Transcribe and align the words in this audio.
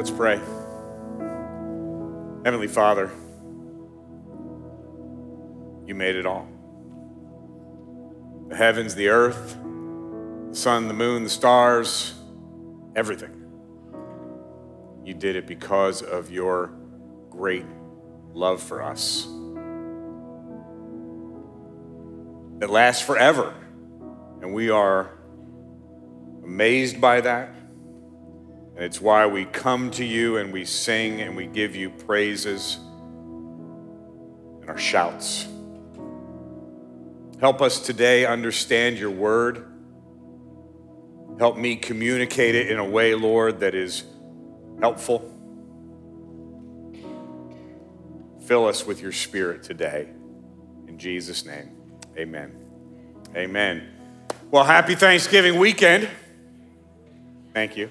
Let's 0.00 0.10
pray. 0.10 0.40
Heavenly 2.42 2.68
Father, 2.68 3.10
you 5.86 5.94
made 5.94 6.16
it 6.16 6.24
all 6.24 6.48
the 8.48 8.56
heavens, 8.56 8.94
the 8.94 9.10
earth, 9.10 9.58
the 10.48 10.56
sun, 10.56 10.88
the 10.88 10.94
moon, 10.94 11.24
the 11.24 11.28
stars, 11.28 12.14
everything. 12.96 13.44
You 15.04 15.12
did 15.12 15.36
it 15.36 15.46
because 15.46 16.00
of 16.00 16.30
your 16.30 16.72
great 17.28 17.66
love 18.32 18.62
for 18.62 18.82
us 18.82 19.24
that 22.58 22.70
lasts 22.70 23.04
forever. 23.04 23.52
And 24.40 24.54
we 24.54 24.70
are 24.70 25.10
amazed 26.42 27.02
by 27.02 27.20
that. 27.20 27.59
And 28.80 28.86
it's 28.86 28.98
why 28.98 29.26
we 29.26 29.44
come 29.44 29.90
to 29.90 30.04
you 30.06 30.38
and 30.38 30.50
we 30.50 30.64
sing 30.64 31.20
and 31.20 31.36
we 31.36 31.44
give 31.44 31.76
you 31.76 31.90
praises 31.90 32.78
and 34.62 34.70
our 34.70 34.78
shouts. 34.78 35.46
Help 37.40 37.60
us 37.60 37.78
today 37.78 38.24
understand 38.24 38.96
your 38.96 39.10
word. 39.10 39.70
Help 41.38 41.58
me 41.58 41.76
communicate 41.76 42.54
it 42.54 42.70
in 42.70 42.78
a 42.78 42.84
way, 42.84 43.14
Lord, 43.14 43.60
that 43.60 43.74
is 43.74 44.04
helpful. 44.80 45.30
Fill 48.46 48.66
us 48.66 48.86
with 48.86 49.02
your 49.02 49.12
spirit 49.12 49.62
today. 49.62 50.08
In 50.88 50.96
Jesus' 50.96 51.44
name, 51.44 51.76
amen. 52.16 52.56
Amen. 53.36 53.90
Well, 54.50 54.64
happy 54.64 54.94
Thanksgiving 54.94 55.58
weekend. 55.58 56.08
Thank 57.52 57.76
you. 57.76 57.90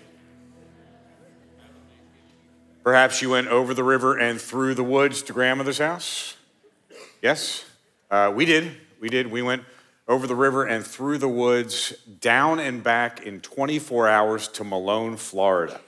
Perhaps 2.83 3.21
you 3.21 3.29
went 3.29 3.47
over 3.47 3.73
the 3.73 3.83
river 3.83 4.17
and 4.17 4.39
through 4.39 4.73
the 4.73 4.83
woods 4.83 5.21
to 5.23 5.33
grandmother's 5.33 5.79
house? 5.79 6.35
Yes? 7.21 7.65
Uh, 8.09 8.31
we 8.33 8.45
did. 8.45 8.77
We 8.99 9.09
did. 9.09 9.27
We 9.27 9.41
went 9.41 9.63
over 10.07 10.25
the 10.25 10.35
river 10.35 10.65
and 10.65 10.85
through 10.85 11.19
the 11.19 11.29
woods, 11.29 11.93
down 12.19 12.59
and 12.59 12.83
back 12.83 13.21
in 13.25 13.41
24 13.41 14.07
hours 14.07 14.47
to 14.47 14.63
Malone, 14.63 15.17
Florida. 15.17 15.79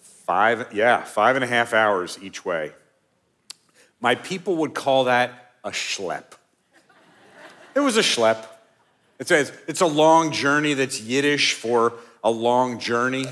Five, 0.00 0.72
yeah, 0.72 1.02
five 1.02 1.36
and 1.36 1.44
a 1.44 1.48
half 1.48 1.72
hours 1.72 2.18
each 2.22 2.44
way. 2.44 2.72
My 4.00 4.14
people 4.14 4.56
would 4.56 4.74
call 4.74 5.04
that 5.04 5.52
a 5.64 5.70
schlep. 5.70 6.24
It 7.74 7.80
was 7.80 7.96
a 7.96 8.02
schlep. 8.02 8.46
It 9.18 9.28
says 9.28 9.52
it's 9.66 9.80
a 9.80 9.86
long 9.86 10.30
journey 10.30 10.74
that's 10.74 11.00
Yiddish 11.00 11.54
for 11.54 11.94
a 12.22 12.30
long 12.30 12.78
journey. 12.78 13.26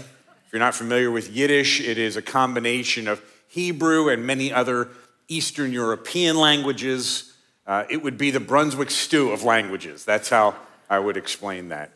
If 0.54 0.58
you're 0.58 0.66
not 0.66 0.76
familiar 0.76 1.10
with 1.10 1.34
Yiddish, 1.34 1.80
it 1.80 1.98
is 1.98 2.16
a 2.16 2.22
combination 2.22 3.08
of 3.08 3.20
Hebrew 3.48 4.08
and 4.08 4.24
many 4.24 4.52
other 4.52 4.88
Eastern 5.26 5.72
European 5.72 6.36
languages. 6.36 7.34
Uh, 7.66 7.82
it 7.90 8.04
would 8.04 8.16
be 8.16 8.30
the 8.30 8.38
Brunswick 8.38 8.92
stew 8.92 9.32
of 9.32 9.42
languages. 9.42 10.04
That's 10.04 10.28
how 10.28 10.54
I 10.88 11.00
would 11.00 11.16
explain 11.16 11.70
that. 11.70 11.90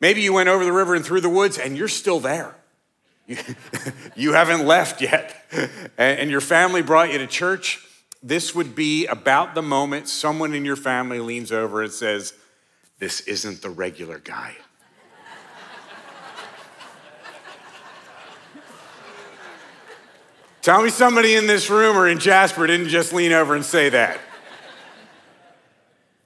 Maybe 0.00 0.20
you 0.20 0.32
went 0.32 0.50
over 0.50 0.64
the 0.64 0.72
river 0.72 0.94
and 0.94 1.04
through 1.04 1.20
the 1.20 1.28
woods 1.28 1.58
and 1.58 1.76
you're 1.76 1.88
still 1.88 2.20
there. 2.20 2.54
You, 3.26 4.32
haven't 4.34 4.64
left 4.64 5.00
yet. 5.00 5.34
And 5.98 6.30
your 6.30 6.40
family 6.40 6.80
brought 6.80 7.12
you 7.12 7.18
to 7.18 7.26
church. 7.26 7.84
This 8.22 8.54
would 8.54 8.76
be 8.76 9.06
about 9.06 9.56
the 9.56 9.62
moment 9.62 10.08
someone 10.08 10.54
in 10.54 10.64
your 10.64 10.76
family 10.76 11.18
leans 11.18 11.50
over 11.50 11.82
and 11.82 11.90
says, 11.90 12.34
This 13.00 13.18
isn't 13.22 13.62
the 13.62 13.70
regular 13.70 14.20
guy. 14.20 14.54
Tell 20.62 20.80
me 20.80 20.90
somebody 20.90 21.34
in 21.34 21.48
this 21.48 21.68
room 21.68 21.96
or 21.96 22.06
in 22.06 22.20
Jasper 22.20 22.68
didn't 22.68 22.86
just 22.86 23.12
lean 23.12 23.32
over 23.32 23.56
and 23.56 23.64
say 23.64 23.88
that. 23.88 24.20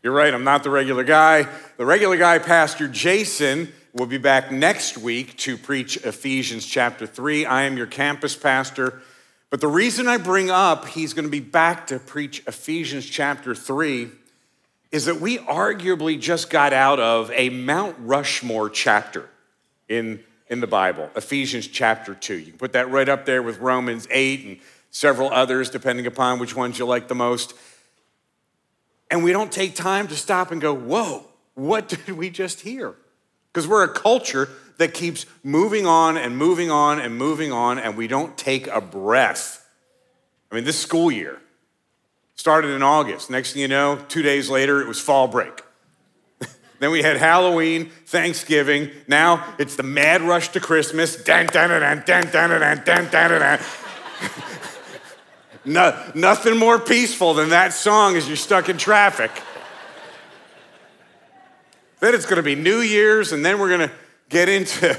You're 0.03 0.13
right, 0.13 0.33
I'm 0.33 0.45
not 0.45 0.63
the 0.63 0.69
regular 0.69 1.05
guy. 1.05 1.49
The 1.79 1.87
regular 1.87 2.19
guy, 2.19 2.39
Pastor 2.39 2.87
Jason, 2.87 3.73
will 3.95 4.05
be 4.05 4.19
back 4.19 4.53
next 4.53 4.99
week 4.99 5.39
to 5.39 5.57
preach 5.57 5.97
Ephesians 6.05 6.67
chapter 6.67 7.07
3. 7.07 7.47
I 7.47 7.63
am 7.63 7.79
your 7.79 7.87
campus 7.87 8.37
pastor. 8.37 9.01
But 9.49 9.63
the 9.63 9.69
reason 9.69 10.07
I 10.07 10.19
bring 10.19 10.51
up 10.51 10.87
he's 10.89 11.15
going 11.15 11.25
to 11.25 11.31
be 11.31 11.41
back 11.41 11.87
to 11.87 11.99
preach 11.99 12.47
Ephesians 12.47 13.07
chapter 13.07 13.55
3 13.55 14.11
is 14.93 15.07
that 15.07 15.19
we 15.19 15.39
arguably 15.39 16.21
just 16.21 16.51
got 16.51 16.75
out 16.75 17.01
of 17.01 17.31
a 17.31 17.49
Mount 17.49 17.97
Rushmore 18.01 18.69
chapter 18.69 19.31
in 19.89 20.23
in 20.49 20.61
the 20.61 20.67
Bible, 20.67 21.11
Ephesians 21.17 21.67
chapter 21.67 22.15
2. 22.15 22.35
You 22.35 22.47
can 22.47 22.59
put 22.59 22.73
that 22.73 22.91
right 22.91 23.09
up 23.09 23.27
there 23.27 23.43
with 23.43 23.59
Romans 23.59 24.07
8 24.11 24.45
and 24.45 24.59
several 24.91 25.31
others, 25.33 25.71
depending 25.71 26.07
upon 26.07 26.39
which 26.39 26.55
ones 26.55 26.79
you 26.79 26.87
like 26.87 27.09
the 27.09 27.15
most. 27.15 27.55
And 29.11 29.25
we 29.25 29.33
don't 29.33 29.51
take 29.51 29.75
time 29.75 30.09
to 30.09 30.17
stop 30.17 30.51
and 30.51 30.61
go, 30.61 30.75
whoa, 30.75 31.27
what 31.55 31.89
did 32.07 32.11
we 32.11 32.31
just 32.31 32.61
hear? 32.61 32.95
Because 33.53 33.67
we're 33.67 33.85
a 33.85 33.93
culture 33.93 34.49
that 34.79 34.95
keeps 34.95 35.27
moving 35.43 35.87
on 35.87 36.17
and 36.17 36.37
moving 36.37 36.71
on 36.71 37.01
and 37.01 37.17
moving 37.17 37.51
on, 37.51 37.79
and 37.79 37.97
we 37.97 38.07
don't 38.07 38.37
take 38.37 38.67
a 38.69 38.81
breath. 38.81 39.67
I 40.53 40.55
mean, 40.55 40.65
this 40.65 40.79
school 40.79 41.11
year 41.11 41.41
started 42.35 42.69
in 42.69 42.83
August. 42.83 43.31
Next 43.31 43.55
thing 43.55 43.63
you 43.63 43.69
know, 43.69 43.99
two 44.09 44.23
days 44.23 44.51
later, 44.51 44.81
it 44.81 44.87
was 44.87 45.01
fall 45.01 45.27
break. 45.27 45.63
Then 46.79 46.91
we 46.91 47.03
had 47.03 47.17
Halloween, 47.17 47.91
Thanksgiving. 48.07 48.91
Now 49.09 49.55
it's 49.59 49.77
the 49.77 49.83
mad 49.83 50.23
rush 50.23 50.49
to 50.49 50.61
Christmas. 50.61 51.17
Dun, 51.23 51.47
dun, 51.47 51.71
dun, 51.71 52.03
dun, 52.07 52.31
dun, 52.31 52.51
dun, 52.51 52.85
dun, 52.85 53.09
dun, 53.11 53.41
dun, 53.41 53.61
no, 55.65 56.01
nothing 56.15 56.57
more 56.57 56.79
peaceful 56.79 57.35
than 57.35 57.49
that 57.49 57.73
song 57.73 58.17
as 58.17 58.29
you're 58.29 58.37
stuck 58.37 58.69
in 58.69 58.79
traffic. 58.79 59.31
then 62.01 62.15
it's 62.15 62.25
going 62.25 62.37
to 62.37 62.43
be 62.43 62.55
New 62.55 62.79
Year's, 62.79 63.33
and 63.33 63.45
then 63.45 63.59
we're 63.59 63.69
going 63.69 63.89
to 63.89 63.95
get 64.29 64.49
into 64.49 64.97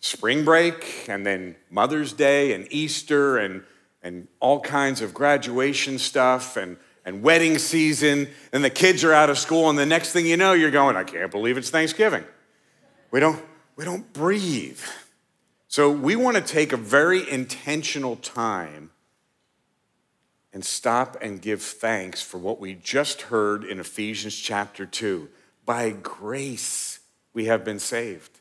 spring 0.00 0.44
break, 0.44 1.06
and 1.08 1.24
then 1.24 1.56
Mother's 1.70 2.12
Day, 2.12 2.52
and 2.52 2.66
Easter, 2.70 3.38
and, 3.38 3.62
and 4.02 4.26
all 4.40 4.60
kinds 4.60 5.00
of 5.00 5.14
graduation 5.14 5.98
stuff, 5.98 6.56
and 6.56 6.78
and 7.06 7.22
wedding 7.22 7.56
season, 7.56 8.28
and 8.52 8.62
the 8.62 8.68
kids 8.68 9.04
are 9.04 9.12
out 9.12 9.30
of 9.30 9.38
school, 9.38 9.70
and 9.70 9.78
the 9.78 9.86
next 9.86 10.12
thing 10.12 10.26
you 10.26 10.36
know, 10.36 10.52
you're 10.52 10.72
going, 10.72 10.96
I 10.96 11.04
can't 11.04 11.30
believe 11.30 11.56
it's 11.56 11.70
Thanksgiving. 11.70 12.24
We 13.12 13.20
don't, 13.20 13.42
we 13.76 13.84
don't 13.84 14.12
breathe. 14.12 14.80
So 15.68 15.90
we 15.90 16.16
want 16.16 16.36
to 16.36 16.42
take 16.42 16.72
a 16.72 16.76
very 16.76 17.30
intentional 17.30 18.16
time 18.16 18.90
and 20.52 20.64
stop 20.64 21.16
and 21.20 21.40
give 21.40 21.62
thanks 21.62 22.22
for 22.22 22.38
what 22.38 22.58
we 22.58 22.74
just 22.74 23.22
heard 23.22 23.62
in 23.62 23.78
Ephesians 23.78 24.34
chapter 24.34 24.84
2. 24.84 25.28
By 25.64 25.90
grace, 25.90 27.00
we 27.32 27.44
have 27.44 27.64
been 27.64 27.78
saved. 27.78 28.40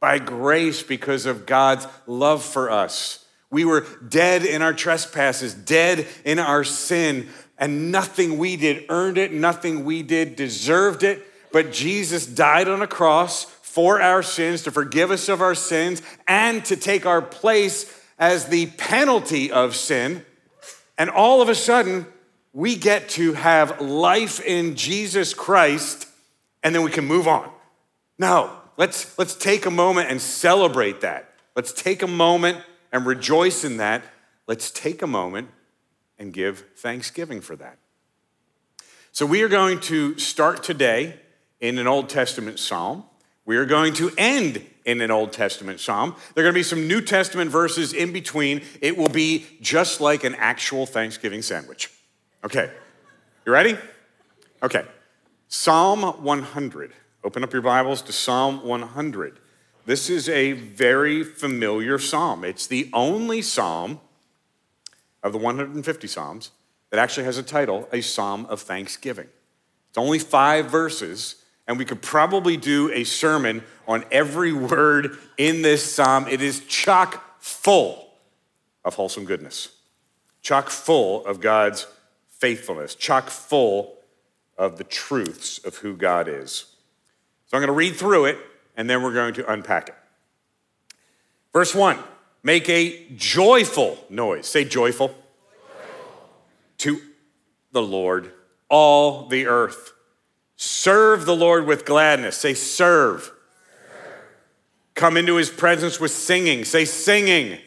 By 0.00 0.18
grace, 0.18 0.82
because 0.82 1.26
of 1.26 1.46
God's 1.46 1.86
love 2.06 2.42
for 2.42 2.70
us. 2.70 3.26
We 3.50 3.64
were 3.64 3.86
dead 4.08 4.44
in 4.44 4.62
our 4.62 4.72
trespasses, 4.72 5.52
dead 5.52 6.06
in 6.24 6.38
our 6.38 6.64
sin, 6.64 7.28
and 7.60 7.92
nothing 7.92 8.38
we 8.38 8.56
did 8.56 8.86
earned 8.88 9.18
it, 9.18 9.32
nothing 9.32 9.84
we 9.84 10.02
did 10.02 10.34
deserved 10.34 11.02
it. 11.02 11.24
But 11.52 11.72
Jesus 11.72 12.26
died 12.26 12.66
on 12.66 12.80
a 12.80 12.86
cross 12.86 13.44
for 13.44 14.00
our 14.00 14.22
sins, 14.22 14.62
to 14.62 14.70
forgive 14.70 15.10
us 15.10 15.28
of 15.28 15.42
our 15.42 15.54
sins, 15.54 16.00
and 16.26 16.64
to 16.64 16.74
take 16.74 17.04
our 17.04 17.20
place 17.20 17.94
as 18.18 18.46
the 18.46 18.66
penalty 18.66 19.52
of 19.52 19.76
sin. 19.76 20.24
And 20.96 21.10
all 21.10 21.42
of 21.42 21.48
a 21.48 21.54
sudden, 21.54 22.06
we 22.52 22.76
get 22.76 23.10
to 23.10 23.34
have 23.34 23.80
life 23.80 24.40
in 24.40 24.74
Jesus 24.74 25.34
Christ, 25.34 26.08
and 26.62 26.74
then 26.74 26.82
we 26.82 26.90
can 26.90 27.04
move 27.04 27.28
on. 27.28 27.48
No, 28.18 28.56
let's, 28.76 29.16
let's 29.18 29.34
take 29.34 29.66
a 29.66 29.70
moment 29.70 30.10
and 30.10 30.20
celebrate 30.20 31.02
that. 31.02 31.32
Let's 31.54 31.72
take 31.72 32.02
a 32.02 32.08
moment 32.08 32.58
and 32.90 33.06
rejoice 33.06 33.64
in 33.64 33.76
that. 33.76 34.02
Let's 34.46 34.70
take 34.70 35.02
a 35.02 35.06
moment 35.06 35.50
and 36.20 36.32
give 36.32 36.64
thanksgiving 36.76 37.40
for 37.40 37.56
that. 37.56 37.78
So, 39.10 39.26
we 39.26 39.42
are 39.42 39.48
going 39.48 39.80
to 39.80 40.16
start 40.18 40.62
today 40.62 41.18
in 41.58 41.78
an 41.78 41.88
Old 41.88 42.08
Testament 42.08 42.60
psalm. 42.60 43.04
We 43.44 43.56
are 43.56 43.64
going 43.64 43.94
to 43.94 44.12
end 44.16 44.64
in 44.84 45.00
an 45.00 45.10
Old 45.10 45.32
Testament 45.32 45.80
psalm. 45.80 46.14
There 46.34 46.44
are 46.44 46.46
going 46.46 46.54
to 46.54 46.58
be 46.58 46.62
some 46.62 46.86
New 46.86 47.00
Testament 47.00 47.50
verses 47.50 47.92
in 47.92 48.12
between. 48.12 48.62
It 48.80 48.96
will 48.96 49.08
be 49.08 49.46
just 49.60 50.00
like 50.00 50.22
an 50.22 50.36
actual 50.36 50.86
Thanksgiving 50.86 51.42
sandwich. 51.42 51.90
Okay, 52.44 52.70
you 53.44 53.52
ready? 53.52 53.76
Okay, 54.62 54.84
Psalm 55.48 56.02
100. 56.02 56.92
Open 57.24 57.42
up 57.42 57.52
your 57.52 57.62
Bibles 57.62 58.02
to 58.02 58.12
Psalm 58.12 58.64
100. 58.64 59.40
This 59.86 60.08
is 60.08 60.28
a 60.28 60.52
very 60.52 61.24
familiar 61.24 61.98
psalm. 61.98 62.44
It's 62.44 62.66
the 62.66 62.88
only 62.92 63.42
psalm 63.42 64.00
of 65.22 65.32
the 65.32 65.38
150 65.38 66.06
Psalms 66.06 66.50
that 66.90 66.98
actually 66.98 67.24
has 67.24 67.38
a 67.38 67.42
title, 67.42 67.88
a 67.92 68.00
Psalm 68.00 68.46
of 68.46 68.60
Thanksgiving. 68.60 69.28
It's 69.88 69.98
only 69.98 70.18
five 70.18 70.66
verses, 70.66 71.36
and 71.66 71.78
we 71.78 71.84
could 71.84 72.02
probably 72.02 72.56
do 72.56 72.90
a 72.92 73.04
sermon 73.04 73.62
on 73.86 74.04
every 74.10 74.52
word 74.52 75.18
in 75.36 75.62
this 75.62 75.94
psalm. 75.94 76.26
It 76.28 76.42
is 76.42 76.60
chock 76.66 77.40
full 77.40 78.14
of 78.84 78.94
wholesome 78.94 79.24
goodness, 79.24 79.68
chock 80.42 80.70
full 80.70 81.24
of 81.26 81.40
God's 81.40 81.86
faithfulness, 82.28 82.94
chock 82.94 83.28
full 83.28 83.98
of 84.56 84.78
the 84.78 84.84
truths 84.84 85.58
of 85.58 85.76
who 85.76 85.96
God 85.96 86.28
is. 86.28 86.66
So 87.46 87.56
I'm 87.56 87.60
going 87.60 87.68
to 87.68 87.72
read 87.72 87.96
through 87.96 88.26
it 88.26 88.38
and 88.76 88.88
then 88.88 89.02
we're 89.02 89.12
going 89.12 89.34
to 89.34 89.52
unpack 89.52 89.88
it. 89.88 89.94
Verse 91.52 91.74
1 91.74 91.98
Make 92.42 92.68
a 92.68 93.06
joyful 93.14 93.98
noise. 94.08 94.46
Say 94.46 94.64
joyful. 94.64 95.08
joyful. 95.08 95.20
To 96.78 97.00
the 97.72 97.82
Lord, 97.82 98.32
all 98.68 99.26
the 99.26 99.46
earth. 99.46 99.92
Serve 100.56 101.26
the 101.26 101.36
Lord 101.36 101.66
with 101.66 101.84
gladness. 101.84 102.36
Say 102.36 102.54
serve. 102.54 103.22
serve. 103.22 103.32
Come 104.94 105.16
into 105.16 105.36
his 105.36 105.50
presence 105.50 106.00
with 106.00 106.10
singing. 106.10 106.64
Say 106.64 106.84
singing. 106.84 107.48
singing. 107.48 107.60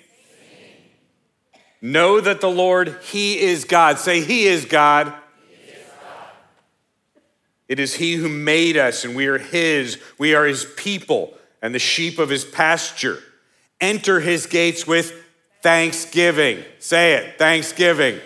Know 1.81 2.19
that 2.19 2.41
the 2.41 2.49
Lord, 2.49 2.97
he 3.03 3.39
is 3.39 3.65
God. 3.65 3.99
Say 3.99 4.21
he 4.21 4.45
is 4.45 4.65
God. 4.65 5.13
It 7.73 7.79
is 7.79 7.95
He 7.95 8.13
who 8.13 8.29
made 8.29 8.77
us, 8.77 9.03
and 9.03 9.15
we 9.15 9.25
are 9.27 9.39
His. 9.39 9.97
We 10.17 10.35
are 10.35 10.45
His 10.45 10.65
people 10.77 11.33
and 11.61 11.73
the 11.73 11.79
sheep 11.79 12.19
of 12.19 12.29
His 12.29 12.45
pasture. 12.45 13.19
Enter 13.81 14.19
His 14.19 14.45
gates 14.45 14.87
with 14.87 15.13
thanksgiving. 15.61 16.63
Say 16.79 17.13
it, 17.13 17.37
thanksgiving. 17.37 18.19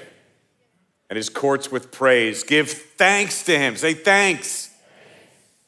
And 1.09 1.17
His 1.17 1.29
courts 1.29 1.71
with 1.71 1.91
praise. 1.91 2.43
Give 2.43 2.69
thanks 2.69 3.43
to 3.43 3.57
Him. 3.57 3.75
Say 3.75 3.93
thanks. 3.93 4.69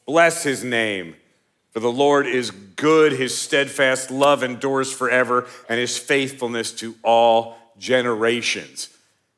Bless 0.06 0.42
His 0.42 0.64
name. 0.64 1.16
For 1.70 1.80
the 1.80 1.92
Lord 1.92 2.26
is 2.26 2.50
good, 2.50 3.12
His 3.12 3.36
steadfast 3.36 4.10
love 4.10 4.42
endures 4.42 4.92
forever, 4.92 5.46
and 5.68 5.78
His 5.78 5.96
faithfulness 5.96 6.72
to 6.72 6.94
all 7.02 7.56
generations. 7.78 8.88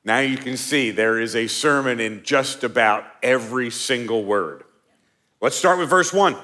Now 0.04 0.18
you 0.18 0.36
can 0.36 0.56
see 0.56 0.90
there 0.90 1.20
is 1.20 1.36
a 1.36 1.46
sermon 1.46 2.00
in 2.00 2.24
just 2.24 2.64
about 2.64 3.04
every 3.22 3.70
single 3.70 4.24
word. 4.24 4.64
Let's 5.40 5.56
start 5.56 5.78
with 5.78 5.90
verse 5.90 6.12
1. 6.12 6.36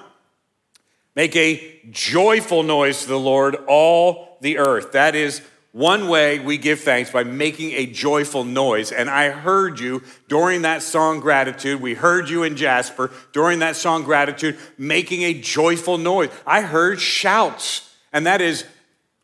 Make 1.19 1.35
a 1.35 1.81
joyful 1.91 2.63
noise 2.63 3.03
to 3.03 3.09
the 3.09 3.19
Lord, 3.19 3.57
all 3.67 4.39
the 4.41 4.59
earth. 4.59 4.93
That 4.93 5.17
is 5.17 5.43
one 5.73 6.07
way 6.07 6.39
we 6.39 6.59
give 6.59 6.79
thanks 6.79 7.11
by 7.11 7.25
making 7.25 7.73
a 7.73 7.87
joyful 7.87 8.45
noise. 8.45 8.93
And 8.93 9.11
I 9.11 9.31
heard 9.31 9.81
you 9.81 10.05
during 10.29 10.63
that 10.63 10.81
song 10.81 11.19
Gratitude. 11.19 11.81
We 11.81 11.95
heard 11.95 12.29
you 12.29 12.45
in 12.45 12.57
Jasper 12.57 13.11
during 13.33 13.59
that 13.59 13.75
song 13.75 14.05
Gratitude 14.05 14.59
making 14.79 15.23
a 15.23 15.35
joyful 15.35 15.99
noise. 15.99 16.31
I 16.47 16.61
heard 16.61 17.01
shouts. 17.01 17.93
And 18.13 18.25
that 18.25 18.41
is 18.41 18.65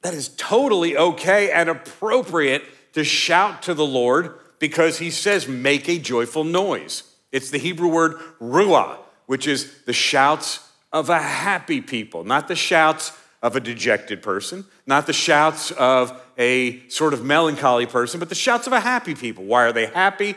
that 0.03 0.15
is 0.15 0.31
totally 0.31 0.97
okay 0.97 1.53
and 1.53 1.69
appropriate 1.69 2.65
to 2.95 3.05
shout 3.05 3.63
to 3.63 3.73
the 3.73 3.87
Lord 3.87 4.35
because 4.59 4.99
he 4.99 5.13
says, 5.13 5.47
make 5.47 5.89
a 5.89 6.01
joyful 6.01 6.43
noise. 6.43 7.05
It's 7.31 7.51
the 7.51 7.59
Hebrew 7.59 7.89
word 7.89 8.15
ruah, 8.41 8.99
which 9.27 9.47
is 9.47 9.85
the 9.85 9.93
shouts 9.93 10.64
of 10.95 11.11
a 11.11 11.19
happy 11.19 11.81
people, 11.81 12.23
not 12.23 12.47
the 12.47 12.55
shouts 12.55 13.13
of 13.43 13.57
a 13.57 13.61
dejected 13.61 14.23
person, 14.23 14.65
not 14.87 15.09
the 15.09 15.13
shouts 15.13 15.73
of 15.73 16.23
a 16.39 16.89
sort 16.89 17.13
of 17.13 17.25
melancholy 17.25 17.85
person, 17.85 18.21
but 18.21 18.29
the 18.29 18.35
shouts 18.35 18.69
of 18.69 18.73
a 18.73 18.79
happy 18.79 19.17
people. 19.17 19.45
Why 19.45 19.65
are 19.65 19.73
they 19.73 19.87
happy? 19.87 20.37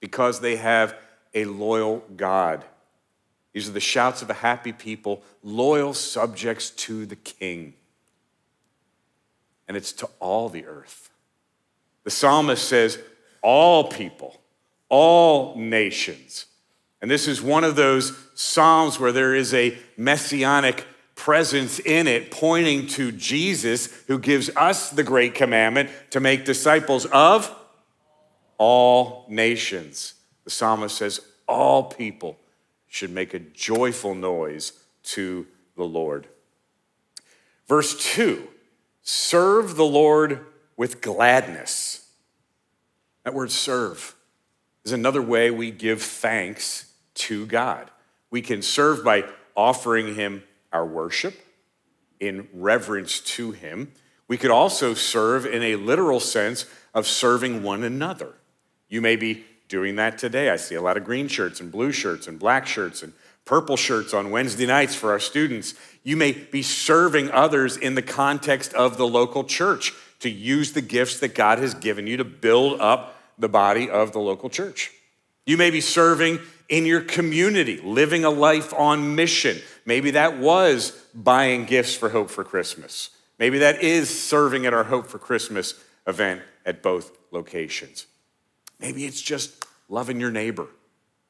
Because 0.00 0.40
they 0.40 0.56
have 0.56 0.96
a 1.34 1.44
loyal 1.44 2.02
God. 2.16 2.64
These 3.52 3.68
are 3.68 3.72
the 3.72 3.80
shouts 3.80 4.22
of 4.22 4.30
a 4.30 4.34
happy 4.34 4.72
people, 4.72 5.22
loyal 5.42 5.92
subjects 5.92 6.70
to 6.70 7.04
the 7.04 7.16
king. 7.16 7.74
And 9.68 9.76
it's 9.76 9.92
to 9.92 10.08
all 10.20 10.48
the 10.48 10.64
earth. 10.64 11.10
The 12.04 12.10
psalmist 12.10 12.66
says, 12.66 12.98
all 13.42 13.84
people, 13.84 14.40
all 14.88 15.54
nations. 15.56 16.46
And 17.02 17.10
this 17.10 17.26
is 17.26 17.42
one 17.42 17.64
of 17.64 17.74
those 17.74 18.16
psalms 18.34 18.98
where 19.00 19.10
there 19.10 19.34
is 19.34 19.52
a 19.52 19.76
messianic 19.96 20.86
presence 21.16 21.80
in 21.80 22.06
it, 22.06 22.30
pointing 22.30 22.86
to 22.86 23.10
Jesus, 23.10 23.92
who 24.06 24.20
gives 24.20 24.48
us 24.56 24.90
the 24.90 25.02
great 25.02 25.34
commandment 25.34 25.90
to 26.10 26.20
make 26.20 26.44
disciples 26.44 27.04
of 27.06 27.52
all 28.56 29.26
nations. 29.28 30.14
The 30.44 30.50
psalmist 30.50 30.96
says, 30.96 31.20
All 31.48 31.82
people 31.82 32.38
should 32.86 33.10
make 33.10 33.34
a 33.34 33.40
joyful 33.40 34.14
noise 34.14 34.72
to 35.02 35.46
the 35.76 35.84
Lord. 35.84 36.28
Verse 37.66 37.96
2 38.14 38.46
Serve 39.02 39.74
the 39.74 39.84
Lord 39.84 40.46
with 40.76 41.00
gladness. 41.00 42.08
That 43.24 43.34
word 43.34 43.50
serve 43.50 44.14
is 44.84 44.92
another 44.92 45.22
way 45.22 45.50
we 45.50 45.72
give 45.72 46.00
thanks 46.00 46.91
to 47.14 47.46
God. 47.46 47.90
We 48.30 48.42
can 48.42 48.62
serve 48.62 49.04
by 49.04 49.24
offering 49.54 50.14
Him 50.14 50.42
our 50.72 50.86
worship 50.86 51.34
in 52.18 52.48
reverence 52.52 53.20
to 53.20 53.52
Him. 53.52 53.92
We 54.28 54.38
could 54.38 54.50
also 54.50 54.94
serve 54.94 55.44
in 55.44 55.62
a 55.62 55.76
literal 55.76 56.20
sense 56.20 56.66
of 56.94 57.06
serving 57.06 57.62
one 57.62 57.82
another. 57.84 58.34
You 58.88 59.00
may 59.00 59.16
be 59.16 59.44
doing 59.68 59.96
that 59.96 60.18
today. 60.18 60.50
I 60.50 60.56
see 60.56 60.74
a 60.74 60.82
lot 60.82 60.96
of 60.96 61.04
green 61.04 61.28
shirts 61.28 61.60
and 61.60 61.70
blue 61.72 61.92
shirts 61.92 62.26
and 62.26 62.38
black 62.38 62.66
shirts 62.66 63.02
and 63.02 63.12
purple 63.44 63.76
shirts 63.76 64.14
on 64.14 64.30
Wednesday 64.30 64.66
nights 64.66 64.94
for 64.94 65.10
our 65.10 65.18
students. 65.18 65.74
You 66.02 66.16
may 66.16 66.32
be 66.32 66.62
serving 66.62 67.30
others 67.30 67.76
in 67.76 67.94
the 67.94 68.02
context 68.02 68.74
of 68.74 68.96
the 68.96 69.06
local 69.06 69.44
church 69.44 69.92
to 70.20 70.30
use 70.30 70.72
the 70.72 70.80
gifts 70.80 71.18
that 71.20 71.34
God 71.34 71.58
has 71.58 71.74
given 71.74 72.06
you 72.06 72.16
to 72.18 72.24
build 72.24 72.80
up 72.80 73.16
the 73.38 73.48
body 73.48 73.90
of 73.90 74.12
the 74.12 74.20
local 74.20 74.48
church. 74.48 74.92
You 75.46 75.56
may 75.56 75.70
be 75.70 75.80
serving 75.80 76.38
in 76.72 76.86
your 76.86 77.02
community, 77.02 77.78
living 77.82 78.24
a 78.24 78.30
life 78.30 78.72
on 78.72 79.14
mission. 79.14 79.58
Maybe 79.84 80.12
that 80.12 80.38
was 80.38 80.92
buying 81.14 81.66
gifts 81.66 81.94
for 81.94 82.08
Hope 82.08 82.30
for 82.30 82.44
Christmas. 82.44 83.10
Maybe 83.38 83.58
that 83.58 83.82
is 83.82 84.08
serving 84.08 84.64
at 84.64 84.72
our 84.72 84.84
Hope 84.84 85.06
for 85.06 85.18
Christmas 85.18 85.74
event 86.06 86.40
at 86.64 86.82
both 86.82 87.12
locations. 87.30 88.06
Maybe 88.80 89.04
it's 89.04 89.20
just 89.20 89.66
loving 89.90 90.18
your 90.18 90.30
neighbor. 90.30 90.66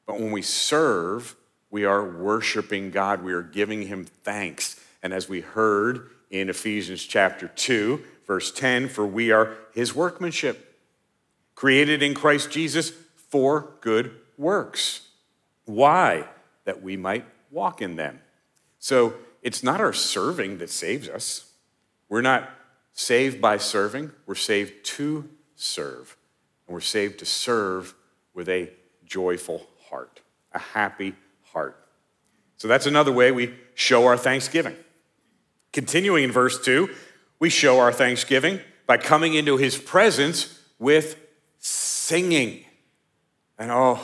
But 0.05 0.17
when 0.17 0.31
we 0.31 0.41
serve, 0.41 1.35
we 1.69 1.83
are 1.83 2.09
worshiping 2.09 2.89
God, 2.89 3.21
we 3.21 3.33
are 3.33 3.41
giving 3.41 3.87
Him 3.87 4.05
thanks. 4.05 4.79
And 5.03 5.11
as 5.11 5.27
we 5.27 5.41
heard 5.41 6.09
in 6.31 6.49
Ephesians 6.49 7.03
chapter 7.03 7.49
2, 7.49 8.01
verse 8.25 8.49
10 8.49 8.87
For 8.87 9.05
we 9.05 9.31
are 9.31 9.57
his 9.73 9.93
workmanship, 9.93 10.79
created 11.53 12.01
in 12.01 12.13
Christ 12.13 12.49
Jesus 12.49 12.93
for 13.29 13.73
good 13.81 14.15
works. 14.37 15.09
Why? 15.65 16.27
That 16.65 16.81
we 16.81 16.97
might 16.97 17.25
walk 17.51 17.81
in 17.81 17.95
them. 17.95 18.19
So 18.79 19.15
it's 19.41 19.63
not 19.63 19.81
our 19.81 19.93
serving 19.93 20.57
that 20.57 20.69
saves 20.69 21.07
us. 21.09 21.51
We're 22.09 22.21
not 22.21 22.49
saved 22.93 23.41
by 23.41 23.57
serving, 23.57 24.11
we're 24.25 24.35
saved 24.35 24.85
to 24.85 25.29
serve. 25.55 26.15
And 26.67 26.73
we're 26.73 26.81
saved 26.81 27.19
to 27.19 27.25
serve 27.25 27.93
with 28.33 28.47
a 28.49 28.71
joyful 29.05 29.67
heart, 29.89 30.21
a 30.53 30.59
happy 30.59 31.15
heart. 31.51 31.77
So 32.57 32.67
that's 32.67 32.85
another 32.85 33.11
way 33.11 33.31
we 33.31 33.53
show 33.73 34.05
our 34.05 34.17
thanksgiving. 34.17 34.75
Continuing 35.71 36.23
in 36.23 36.31
verse 36.31 36.63
2, 36.63 36.89
we 37.39 37.49
show 37.49 37.79
our 37.79 37.91
thanksgiving 37.91 38.59
by 38.85 38.97
coming 38.97 39.33
into 39.33 39.57
his 39.57 39.77
presence 39.77 40.59
with 40.79 41.19
singing. 41.59 42.63
And 43.57 43.71
oh, 43.71 43.99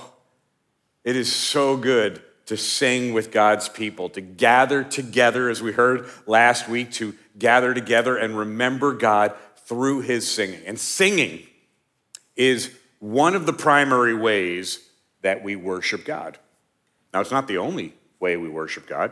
it 1.03 1.15
is 1.15 1.31
so 1.33 1.77
good 1.77 2.21
to 2.45 2.57
sing 2.57 3.13
with 3.13 3.31
God's 3.31 3.69
people, 3.69 4.09
to 4.09 4.21
gather 4.21 4.83
together, 4.83 5.49
as 5.49 5.61
we 5.61 5.71
heard 5.71 6.09
last 6.25 6.67
week, 6.67 6.91
to 6.93 7.15
gather 7.37 7.73
together 7.73 8.17
and 8.17 8.37
remember 8.37 8.93
God 8.93 9.33
through 9.65 10.01
his 10.01 10.29
singing. 10.29 10.61
And 10.65 10.79
singing 10.79 11.45
is 12.35 12.73
one 12.99 13.35
of 13.35 13.45
the 13.45 13.53
primary 13.53 14.15
ways 14.15 14.79
that 15.21 15.43
we 15.43 15.55
worship 15.55 16.05
God. 16.05 16.37
Now, 17.13 17.21
it's 17.21 17.31
not 17.31 17.47
the 17.47 17.57
only 17.57 17.93
way 18.19 18.35
we 18.35 18.49
worship 18.49 18.87
God. 18.87 19.11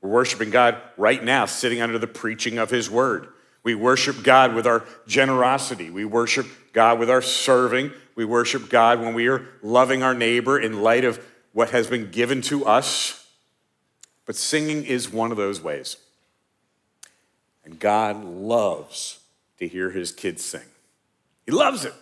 We're 0.00 0.10
worshiping 0.10 0.50
God 0.50 0.76
right 0.96 1.22
now, 1.22 1.46
sitting 1.46 1.80
under 1.80 1.98
the 1.98 2.06
preaching 2.08 2.58
of 2.58 2.70
his 2.70 2.90
word. 2.90 3.28
We 3.62 3.76
worship 3.76 4.24
God 4.24 4.54
with 4.54 4.66
our 4.66 4.84
generosity. 5.06 5.88
We 5.90 6.04
worship 6.04 6.46
God 6.72 6.98
with 6.98 7.08
our 7.08 7.22
serving. 7.22 7.92
We 8.14 8.24
worship 8.24 8.68
God 8.68 9.00
when 9.00 9.14
we 9.14 9.28
are 9.28 9.46
loving 9.62 10.02
our 10.02 10.14
neighbor 10.14 10.58
in 10.58 10.82
light 10.82 11.04
of 11.04 11.24
what 11.52 11.70
has 11.70 11.86
been 11.86 12.10
given 12.10 12.42
to 12.42 12.66
us. 12.66 13.26
But 14.26 14.36
singing 14.36 14.84
is 14.84 15.10
one 15.10 15.30
of 15.30 15.36
those 15.36 15.60
ways. 15.60 15.96
And 17.64 17.78
God 17.78 18.24
loves 18.24 19.20
to 19.58 19.68
hear 19.68 19.90
his 19.90 20.12
kids 20.12 20.44
sing. 20.44 20.62
He 21.46 21.52
loves 21.52 21.84
it. 21.84 21.94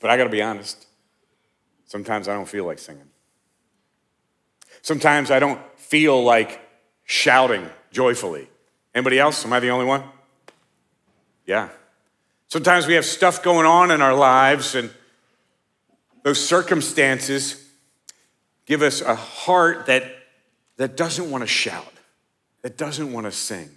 But 0.00 0.10
I 0.10 0.16
got 0.16 0.24
to 0.24 0.30
be 0.30 0.42
honest, 0.42 0.86
sometimes 1.86 2.28
I 2.28 2.34
don't 2.34 2.48
feel 2.48 2.64
like 2.64 2.78
singing. 2.78 3.08
Sometimes 4.82 5.30
I 5.30 5.38
don't 5.38 5.60
feel 5.76 6.22
like 6.22 6.60
shouting 7.04 7.68
joyfully. 7.90 8.48
Anybody 8.94 9.18
else? 9.18 9.44
Am 9.44 9.52
I 9.52 9.60
the 9.60 9.70
only 9.70 9.86
one? 9.86 10.04
Yeah. 11.46 11.68
Sometimes 12.48 12.86
we 12.86 12.94
have 12.94 13.04
stuff 13.04 13.42
going 13.42 13.66
on 13.66 13.90
in 13.90 14.00
our 14.00 14.14
lives, 14.14 14.74
and 14.74 14.90
those 16.22 16.44
circumstances 16.44 17.68
give 18.64 18.82
us 18.82 19.02
a 19.02 19.14
heart 19.14 19.86
that, 19.86 20.04
that 20.78 20.96
doesn't 20.96 21.30
want 21.30 21.42
to 21.42 21.46
shout, 21.46 21.92
that 22.62 22.78
doesn't 22.78 23.12
want 23.12 23.26
to 23.26 23.32
sing. 23.32 23.68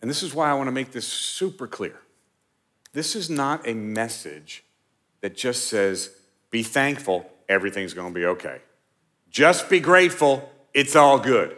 And 0.00 0.10
this 0.10 0.22
is 0.22 0.34
why 0.34 0.50
I 0.50 0.54
want 0.54 0.68
to 0.68 0.72
make 0.72 0.92
this 0.92 1.06
super 1.06 1.66
clear. 1.66 2.00
This 2.92 3.14
is 3.14 3.28
not 3.28 3.68
a 3.68 3.74
message 3.74 4.64
that 5.20 5.36
just 5.36 5.68
says, 5.68 6.10
be 6.50 6.62
thankful, 6.62 7.30
everything's 7.48 7.92
going 7.92 8.12
to 8.12 8.18
be 8.18 8.24
okay. 8.26 8.60
Just 9.30 9.68
be 9.68 9.80
grateful, 9.80 10.50
it's 10.72 10.96
all 10.96 11.18
good. 11.18 11.54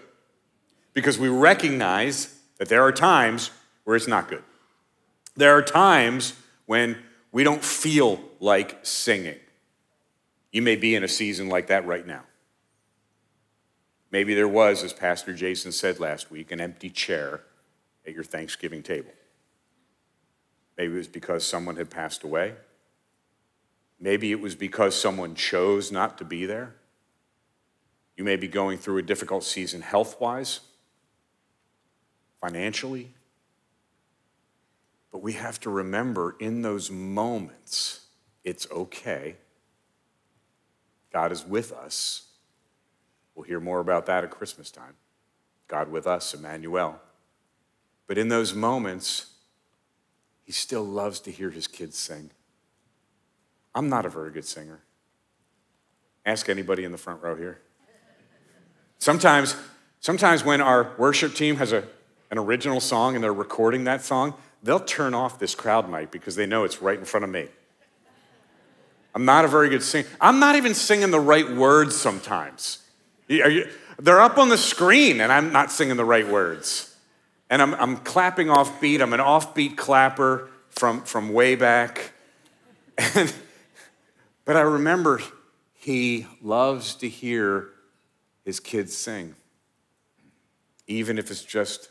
Because 0.93 1.19
we 1.19 1.29
recognize 1.29 2.37
that 2.59 2.69
there 2.69 2.83
are 2.83 2.91
times 2.91 3.53
where 3.85 3.95
it's 3.95 4.09
not 4.09 4.29
good. 4.29 4.43
There 5.39 5.57
are 5.57 5.63
times 5.63 6.33
when 6.67 6.99
we 7.31 7.45
don't 7.45 7.63
feel 7.63 8.21
like 8.41 8.85
singing. 8.85 9.39
You 10.51 10.63
may 10.63 10.75
be 10.75 10.97
in 10.97 11.05
a 11.05 11.09
season 11.09 11.49
like 11.49 11.69
that 11.69 11.87
right 11.87 12.05
now. 12.05 12.25
Maybe 14.11 14.35
there 14.35 14.49
was, 14.49 14.83
as 14.83 14.93
Pastor 14.93 15.33
Jason 15.33 15.71
said 15.71 16.01
last 16.01 16.29
week, 16.33 16.51
an 16.51 16.61
empty 16.61 16.91
chair 16.91 17.43
at 18.05 18.15
your 18.15 18.25
Thanksgiving 18.25 18.83
table. 18.83 19.13
Maybe 20.77 20.95
it 20.95 20.97
was 20.97 21.07
because 21.07 21.47
someone 21.47 21.77
had 21.77 21.89
passed 21.89 22.25
away. 22.25 22.55
Maybe 24.01 24.33
it 24.33 24.41
was 24.41 24.57
because 24.57 25.01
someone 25.01 25.37
chose 25.37 25.93
not 25.93 26.19
to 26.19 26.25
be 26.25 26.47
there. 26.47 26.75
You 28.17 28.25
may 28.25 28.35
be 28.35 28.49
going 28.49 28.79
through 28.79 28.99
a 28.99 29.03
difficult 29.03 29.45
season 29.45 29.83
health 29.83 30.21
wise, 30.21 30.59
financially. 32.41 33.15
But 35.11 35.23
we 35.23 35.33
have 35.35 35.59
to 35.61 35.71
remember 35.71 36.37
in 36.39 36.63
those 36.63 36.91
moments, 36.91 38.07
it's 38.45 38.71
okay. 38.71 39.37
God 41.13 41.33
is 41.33 41.45
with 41.45 41.73
us. 41.73 42.29
We'll 43.35 43.45
hear 43.45 43.61
more 43.61 43.81
about 43.81 44.07
that 44.07 44.25
at 44.25 44.31
Christmas 44.31 44.71
time. 44.71 44.95
God 45.67 45.91
with 45.91 46.07
us, 46.07 46.35
Emmanuel. 46.35 47.01
But 48.07 48.19
in 48.19 48.29
those 48.29 48.55
moments, 48.55 49.27
he 50.45 50.53
still 50.53 50.83
loves 50.83 51.21
to 51.21 51.31
hear 51.31 51.51
his 51.51 51.67
kids 51.67 51.97
sing. 51.97 52.31
I'm 53.75 53.89
not 53.89 54.07
a 54.07 54.09
very 54.09 54.31
good 54.31 54.47
singer. 54.47 54.81
Ask 56.25 56.49
anybody 56.49 56.85
in 56.85 56.93
the 56.93 56.99
front 56.99 57.23
row 57.23 57.37
here. 57.37 57.61
Sometimes, 58.99 59.57
sometimes 60.01 60.45
when 60.45 60.61
our 60.61 60.95
worship 60.99 61.35
team 61.35 61.57
has 61.57 61.73
a, 61.73 61.85
an 62.31 62.39
original 62.39 62.81
song 62.81 63.15
and 63.15 63.23
they're 63.23 63.33
recording 63.33 63.85
that 63.85 64.03
song, 64.03 64.35
they'll 64.63 64.81
turn 64.81 65.15
off 65.15 65.39
this 65.39 65.55
crowd 65.55 65.91
mic 65.91 66.11
because 66.11 66.37
they 66.37 66.47
know 66.47 66.65
it's 66.65 66.83
right 66.83 66.99
in 66.99 67.05
front 67.05 67.25
of 67.25 67.31
me. 67.31 67.49
I'm 69.15 69.25
not 69.25 69.45
a 69.45 69.49
very 69.49 69.69
good 69.69 69.83
singer. 69.83 70.09
I'm 70.21 70.39
not 70.39 70.57
even 70.57 70.75
singing 70.75 71.11
the 71.11 71.21
right 71.21 71.51
words 71.51 71.97
sometimes. 71.97 72.83
You, 73.27 73.69
they're 73.99 74.21
up 74.21 74.39
on 74.39 74.49
the 74.49 74.59
screen 74.59 75.21
and 75.21 75.33
I'm 75.33 75.53
not 75.53 75.73
singing 75.73 75.97
the 75.97 76.05
right 76.05 76.27
words. 76.27 76.95
And 77.51 77.63
I'm, 77.63 77.75
I'm 77.75 77.97
clapping 77.97 78.51
off 78.51 78.81
beat. 78.81 79.01
I'm 79.01 79.13
an 79.13 79.21
offbeat 79.21 79.77
clapper 79.77 80.51
from, 80.71 81.03
from 81.03 81.33
way 81.33 81.55
back. 81.55 82.13
And, 83.15 83.33
but 84.45 84.57
I 84.57 84.61
remember 84.61 85.21
he 85.75 86.27
loves 86.43 86.95
to 86.97 87.09
hear 87.09 87.71
his 88.45 88.61
kids 88.61 88.97
sing, 88.97 89.35
even 90.87 91.19
if 91.19 91.31
it's 91.31 91.45
just 91.45 91.89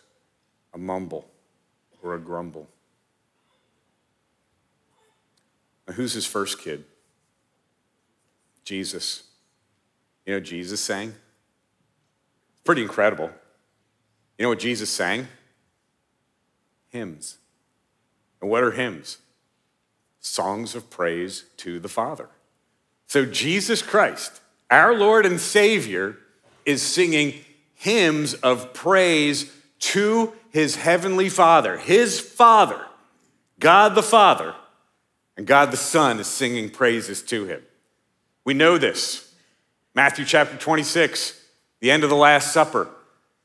a 0.73 0.77
mumble 0.77 1.29
or 2.03 2.15
a 2.15 2.19
grumble. 2.19 2.67
Now, 5.87 5.93
who's 5.93 6.13
his 6.13 6.25
first 6.25 6.59
kid? 6.59 6.83
Jesus. 8.63 9.23
You 10.25 10.33
know, 10.33 10.39
Jesus 10.39 10.81
sang. 10.81 11.13
Pretty 12.63 12.81
incredible. 12.81 13.31
You 14.37 14.43
know 14.43 14.49
what 14.49 14.59
Jesus 14.59 14.89
sang? 14.89 15.27
Hymns. 16.89 17.37
And 18.41 18.49
what 18.49 18.63
are 18.63 18.71
hymns? 18.71 19.19
Songs 20.19 20.75
of 20.75 20.89
praise 20.89 21.45
to 21.57 21.79
the 21.79 21.87
Father. 21.87 22.29
So 23.07 23.25
Jesus 23.25 23.81
Christ, 23.81 24.41
our 24.69 24.93
Lord 24.93 25.25
and 25.25 25.39
Savior, 25.39 26.17
is 26.65 26.81
singing 26.81 27.35
hymns 27.73 28.33
of 28.33 28.73
praise 28.73 29.51
to 29.79 30.33
his 30.57 30.75
heavenly 30.75 31.29
Father, 31.29 31.77
his 31.77 32.19
Father, 32.19 32.83
God 33.59 33.93
the 33.93 34.01
Father, 34.01 34.55
and 35.37 35.45
God 35.45 35.69
the 35.69 35.77
Son 35.77 36.19
is 36.19 36.25
singing 36.25 36.71
praises 36.71 37.21
to 37.21 37.45
him. 37.45 37.61
We 38.43 38.55
know 38.55 38.79
this. 38.79 39.31
Matthew 39.93 40.25
chapter 40.25 40.57
26, 40.57 41.39
the 41.79 41.91
end 41.91 42.03
of 42.03 42.09
the 42.09 42.15
Last 42.15 42.53
Supper. 42.53 42.89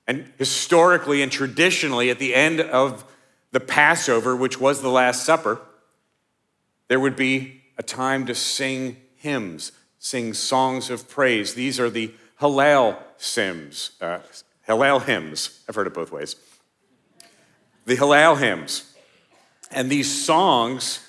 And 0.07 0.33
historically 0.39 1.21
and 1.21 1.31
traditionally, 1.31 2.09
at 2.09 2.19
the 2.19 2.35
end 2.35 2.63
of 2.63 3.05
the 3.51 3.61
Passover, 3.61 4.35
which 4.35 4.59
was 4.59 4.81
the 4.81 4.89
Last 4.89 5.23
Supper, 5.23 5.61
there 6.89 6.99
would 6.99 7.15
be 7.15 7.61
a 7.77 7.83
time 7.83 8.25
to 8.25 8.35
sing 8.35 8.97
hymns, 9.17 9.73
sing 9.99 10.33
songs 10.33 10.89
of 10.89 11.11
praise. 11.11 11.53
These 11.53 11.79
are 11.79 11.91
the 11.91 12.15
Hallel 12.41 12.97
hymns. 13.19 13.91
Uh, 14.01 14.21
Hallel 14.67 15.05
hymns. 15.05 15.63
I've 15.69 15.75
heard 15.75 15.87
it 15.87 15.93
both 15.93 16.11
ways 16.11 16.37
the 17.85 17.97
Hallel 17.97 18.39
hymns. 18.39 18.95
And 19.71 19.91
these 19.91 20.25
songs, 20.25 21.01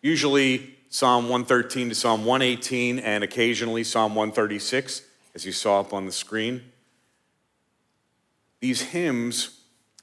usually 0.00 0.76
Psalm 0.88 1.24
113 1.24 1.88
to 1.88 1.94
Psalm 1.94 2.24
118, 2.24 2.98
and 2.98 3.24
occasionally 3.24 3.84
Psalm 3.84 4.14
136, 4.14 5.02
as 5.34 5.46
you 5.46 5.52
saw 5.52 5.80
up 5.80 5.92
on 5.94 6.06
the 6.06 6.12
screen, 6.12 6.62
these 8.60 8.82
hymns 8.82 9.60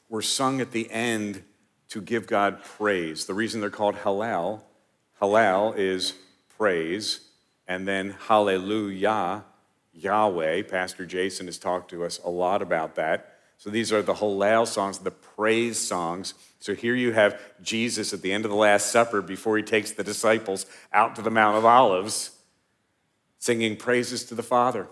were 0.10 0.22
sung 0.22 0.60
at 0.60 0.72
the 0.72 0.90
end 0.92 1.44
to 1.90 2.02
give 2.02 2.28
God 2.28 2.64
praise. 2.64 3.26
The 3.26 3.34
reason 3.34 3.62
they're 3.62 3.70
called 3.70 3.96
Hallel, 3.98 4.62
Hallel 5.22 5.78
is 5.78 6.14
praise, 6.58 7.22
and 7.68 7.88
then 7.88 8.16
Hallelujah, 8.28 9.46
Yahweh. 9.94 10.64
Pastor 10.64 11.06
Jason 11.06 11.46
has 11.46 11.60
talked 11.60 11.92
to 11.92 12.04
us 12.04 12.20
a 12.24 12.30
lot 12.30 12.62
about 12.62 12.96
that. 12.96 13.29
So 13.60 13.70
these 13.70 13.92
are 13.92 14.02
the 14.02 14.14
Hallel 14.14 14.66
songs, 14.66 15.00
the 15.00 15.12
praise 15.12 15.78
songs. 15.78 16.34
So 16.60 16.74
here 16.74 16.96
you 16.96 17.12
have 17.12 17.40
Jesus 17.62 18.14
at 18.14 18.22
the 18.22 18.32
end 18.32 18.46
of 18.46 18.52
the 18.52 18.58
Last 18.58 18.90
Supper 18.90 19.22
before 19.22 19.58
he 19.58 19.64
takes 19.64 19.92
the 19.92 20.04
disciples 20.04 20.66
out 20.94 21.18
to 21.18 21.22
the 21.22 21.30
Mount 21.30 21.58
of 21.58 21.66
Olives 21.66 22.32
singing 23.38 23.76
praises 23.76 24.24
to 24.26 24.36
the 24.36 24.44
Father. 24.44 24.88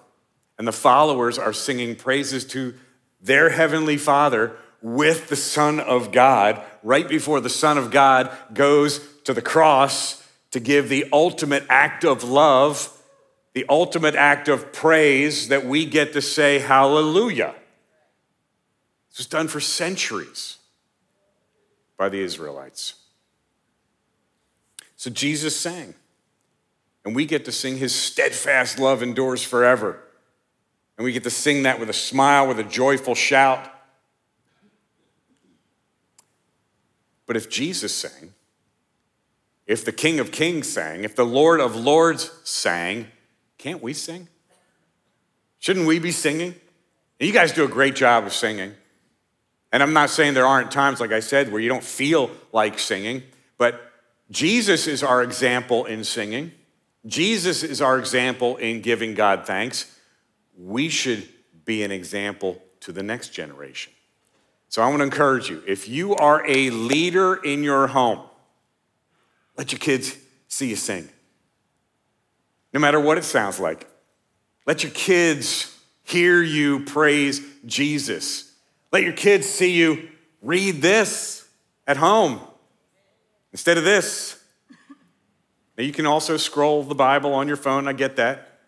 And 0.57 0.67
the 0.67 0.73
followers 0.73 1.39
are 1.39 1.53
singing 1.53 1.95
praises 1.95 2.43
to 2.47 2.73
their 3.21 3.49
heavenly 3.51 3.95
Father 3.95 4.57
with 4.81 5.29
the 5.29 5.37
Son 5.37 5.79
of 5.79 6.11
God 6.11 6.61
right 6.83 7.07
before 7.07 7.39
the 7.39 7.49
Son 7.49 7.77
of 7.77 7.89
God 7.89 8.29
goes 8.53 8.99
to 9.23 9.33
the 9.33 9.41
cross 9.41 10.27
to 10.51 10.59
give 10.59 10.89
the 10.89 11.05
ultimate 11.13 11.63
act 11.69 12.03
of 12.03 12.25
love, 12.25 12.91
the 13.53 13.65
ultimate 13.69 14.15
act 14.15 14.49
of 14.49 14.73
praise 14.73 15.47
that 15.47 15.65
we 15.65 15.85
get 15.85 16.11
to 16.13 16.21
say 16.21 16.59
hallelujah. 16.59 17.55
This 19.17 19.25
was 19.25 19.31
done 19.31 19.47
for 19.47 19.59
centuries 19.59 20.57
by 21.97 22.07
the 22.07 22.19
Israelites. 22.19 22.93
So 24.95 25.09
Jesus 25.09 25.59
sang, 25.59 25.95
and 27.03 27.15
we 27.15 27.25
get 27.25 27.43
to 27.45 27.51
sing 27.51 27.77
his 27.77 27.95
steadfast 27.95 28.77
love 28.77 29.01
endures 29.01 29.43
forever. 29.43 30.03
And 30.95 31.03
we 31.03 31.13
get 31.13 31.23
to 31.23 31.31
sing 31.31 31.63
that 31.63 31.79
with 31.79 31.89
a 31.89 31.93
smile, 31.93 32.47
with 32.47 32.59
a 32.59 32.63
joyful 32.63 33.15
shout. 33.15 33.67
But 37.25 37.37
if 37.37 37.49
Jesus 37.49 37.95
sang, 37.95 38.35
if 39.65 39.83
the 39.83 39.91
King 39.91 40.19
of 40.19 40.31
Kings 40.31 40.69
sang, 40.69 41.03
if 41.03 41.15
the 41.15 41.25
Lord 41.25 41.59
of 41.59 41.75
Lords 41.75 42.29
sang, 42.43 43.07
can't 43.57 43.81
we 43.81 43.93
sing? 43.93 44.27
Shouldn't 45.57 45.87
we 45.87 45.97
be 45.97 46.11
singing? 46.11 46.53
you 47.19 47.33
guys 47.33 47.51
do 47.51 47.65
a 47.65 47.67
great 47.67 47.95
job 47.95 48.23
of 48.23 48.33
singing. 48.33 48.75
And 49.71 49.83
I'm 49.83 49.93
not 49.93 50.09
saying 50.09 50.33
there 50.33 50.45
aren't 50.45 50.71
times, 50.71 50.99
like 50.99 51.11
I 51.11 51.19
said, 51.19 51.51
where 51.51 51.61
you 51.61 51.69
don't 51.69 51.83
feel 51.83 52.31
like 52.53 52.79
singing, 52.79 53.23
but 53.57 53.91
Jesus 54.31 54.87
is 54.87 55.03
our 55.03 55.21
example 55.21 55.85
in 55.85 56.03
singing. 56.03 56.51
Jesus 57.05 57.63
is 57.63 57.81
our 57.81 57.99
example 57.99 58.57
in 58.57 58.81
giving 58.81 59.13
God 59.13 59.45
thanks. 59.45 59.97
We 60.57 60.89
should 60.89 61.27
be 61.65 61.83
an 61.83 61.91
example 61.91 62.61
to 62.81 62.91
the 62.91 63.03
next 63.03 63.29
generation. 63.29 63.93
So 64.69 64.81
I 64.81 64.87
want 64.87 64.99
to 64.99 65.03
encourage 65.03 65.49
you 65.49 65.63
if 65.67 65.87
you 65.87 66.15
are 66.15 66.45
a 66.47 66.69
leader 66.69 67.35
in 67.35 67.63
your 67.63 67.87
home, 67.87 68.21
let 69.57 69.71
your 69.71 69.79
kids 69.79 70.17
see 70.47 70.69
you 70.69 70.75
sing, 70.75 71.09
no 72.73 72.79
matter 72.79 72.99
what 72.99 73.17
it 73.17 73.23
sounds 73.23 73.59
like. 73.59 73.87
Let 74.65 74.83
your 74.83 74.91
kids 74.91 75.73
hear 76.03 76.41
you 76.41 76.83
praise 76.83 77.41
Jesus 77.65 78.46
let 78.91 79.03
your 79.03 79.13
kids 79.13 79.47
see 79.47 79.71
you 79.71 80.09
read 80.41 80.81
this 80.81 81.47
at 81.85 81.97
home 81.97 82.39
Instead 83.57 83.79
of 83.79 83.83
this, 83.83 84.39
now 85.77 85.83
you 85.83 85.91
can 85.91 86.05
also 86.05 86.37
scroll 86.37 86.83
the 86.83 86.93
Bible 86.95 87.33
on 87.33 87.47
your 87.47 87.57
phone, 87.57 87.87
I 87.87 87.93
get 87.93 88.17
that. 88.17 88.59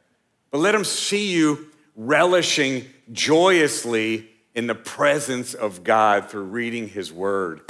But 0.51 0.59
let 0.59 0.71
them 0.71 0.83
see 0.83 1.31
you 1.31 1.67
relishing 1.95 2.87
joyously 3.11 4.27
in 4.55 4.65
the 4.65 4.75
presence 4.75 5.53
of 5.53 5.83
God 5.83 6.29
through 6.29 6.45
reading 6.45 6.89
His 6.89 7.11
Word. 7.11 7.61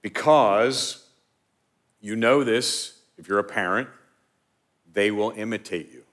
Because 0.00 1.04
you 2.00 2.14
know 2.14 2.44
this, 2.44 3.00
if 3.16 3.26
you're 3.26 3.40
a 3.40 3.44
parent, 3.44 3.88
they 4.92 5.10
will 5.10 5.32
imitate 5.32 5.92
you. 5.92 6.04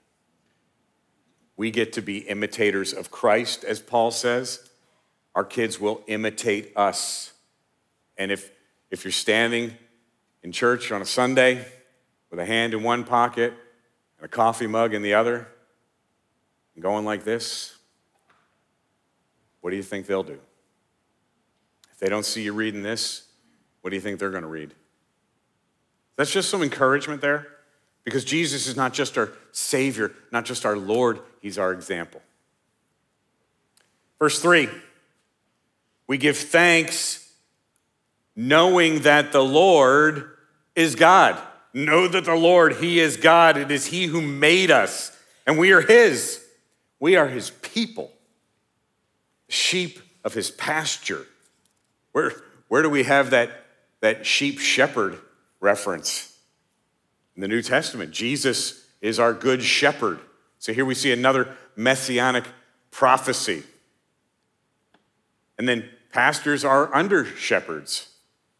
We 1.56 1.70
get 1.70 1.92
to 1.92 2.02
be 2.02 2.18
imitators 2.18 2.92
of 2.92 3.10
Christ, 3.10 3.62
as 3.62 3.80
Paul 3.80 4.10
says. 4.10 4.65
Our 5.36 5.44
kids 5.44 5.78
will 5.78 6.02
imitate 6.06 6.72
us. 6.76 7.34
And 8.16 8.32
if, 8.32 8.50
if 8.90 9.04
you're 9.04 9.12
standing 9.12 9.74
in 10.42 10.50
church 10.50 10.90
on 10.90 11.02
a 11.02 11.04
Sunday 11.04 11.66
with 12.30 12.40
a 12.40 12.46
hand 12.46 12.72
in 12.72 12.82
one 12.82 13.04
pocket 13.04 13.52
and 14.16 14.24
a 14.24 14.28
coffee 14.28 14.66
mug 14.66 14.94
in 14.94 15.02
the 15.02 15.12
other, 15.12 15.46
and 16.74 16.82
going 16.82 17.04
like 17.04 17.22
this, 17.22 17.76
what 19.60 19.70
do 19.70 19.76
you 19.76 19.82
think 19.82 20.06
they'll 20.06 20.22
do? 20.22 20.38
If 21.92 21.98
they 21.98 22.08
don't 22.08 22.24
see 22.24 22.42
you 22.42 22.54
reading 22.54 22.82
this, 22.82 23.28
what 23.82 23.90
do 23.90 23.96
you 23.96 24.02
think 24.02 24.18
they're 24.18 24.30
going 24.30 24.42
to 24.42 24.48
read? 24.48 24.74
That's 26.16 26.32
just 26.32 26.48
some 26.48 26.62
encouragement 26.62 27.20
there 27.20 27.46
because 28.04 28.24
Jesus 28.24 28.66
is 28.66 28.74
not 28.74 28.94
just 28.94 29.18
our 29.18 29.32
Savior, 29.52 30.12
not 30.32 30.46
just 30.46 30.64
our 30.64 30.78
Lord, 30.78 31.20
He's 31.42 31.58
our 31.58 31.74
example. 31.74 32.22
Verse 34.18 34.40
3 34.40 34.70
We 36.06 36.18
give 36.18 36.36
thanks 36.36 37.32
knowing 38.36 39.00
that 39.00 39.32
the 39.32 39.42
Lord 39.42 40.30
is 40.74 40.94
God. 40.94 41.40
Know 41.72 42.06
that 42.06 42.24
the 42.24 42.34
Lord, 42.34 42.76
He 42.76 43.00
is 43.00 43.16
God. 43.16 43.56
It 43.56 43.70
is 43.70 43.86
He 43.86 44.06
who 44.06 44.22
made 44.22 44.70
us, 44.70 45.16
and 45.46 45.58
we 45.58 45.72
are 45.72 45.80
His. 45.80 46.42
We 47.00 47.16
are 47.16 47.28
His 47.28 47.50
people, 47.50 48.12
sheep 49.48 49.98
of 50.24 50.34
His 50.34 50.50
pasture. 50.50 51.26
Where, 52.12 52.32
where 52.68 52.82
do 52.82 52.90
we 52.90 53.02
have 53.02 53.30
that, 53.30 53.50
that 54.00 54.24
sheep 54.24 54.58
shepherd 54.58 55.18
reference? 55.60 56.34
In 57.34 57.42
the 57.42 57.48
New 57.48 57.60
Testament, 57.60 58.12
Jesus 58.12 58.86
is 59.02 59.18
our 59.18 59.34
good 59.34 59.62
shepherd. 59.62 60.20
So 60.58 60.72
here 60.72 60.86
we 60.86 60.94
see 60.94 61.12
another 61.12 61.54
messianic 61.76 62.44
prophecy. 62.90 63.62
And 65.58 65.68
then 65.68 65.88
pastors 66.16 66.64
are 66.64 66.94
under 66.94 67.26
shepherds. 67.26 68.08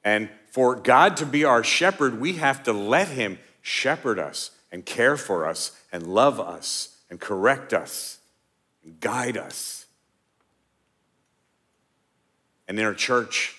And 0.04 0.28
for 0.50 0.76
God 0.76 1.16
to 1.16 1.24
be 1.24 1.44
our 1.44 1.64
shepherd, 1.64 2.20
we 2.20 2.34
have 2.34 2.62
to 2.64 2.72
let 2.74 3.08
Him 3.08 3.38
shepherd 3.62 4.18
us 4.18 4.50
and 4.70 4.84
care 4.84 5.16
for 5.16 5.46
us 5.46 5.72
and 5.90 6.06
love 6.06 6.38
us 6.38 6.98
and 7.08 7.18
correct 7.18 7.72
us 7.72 8.18
and 8.84 9.00
guide 9.00 9.38
us. 9.38 9.86
And 12.68 12.78
in 12.78 12.84
our 12.84 12.92
church, 12.92 13.56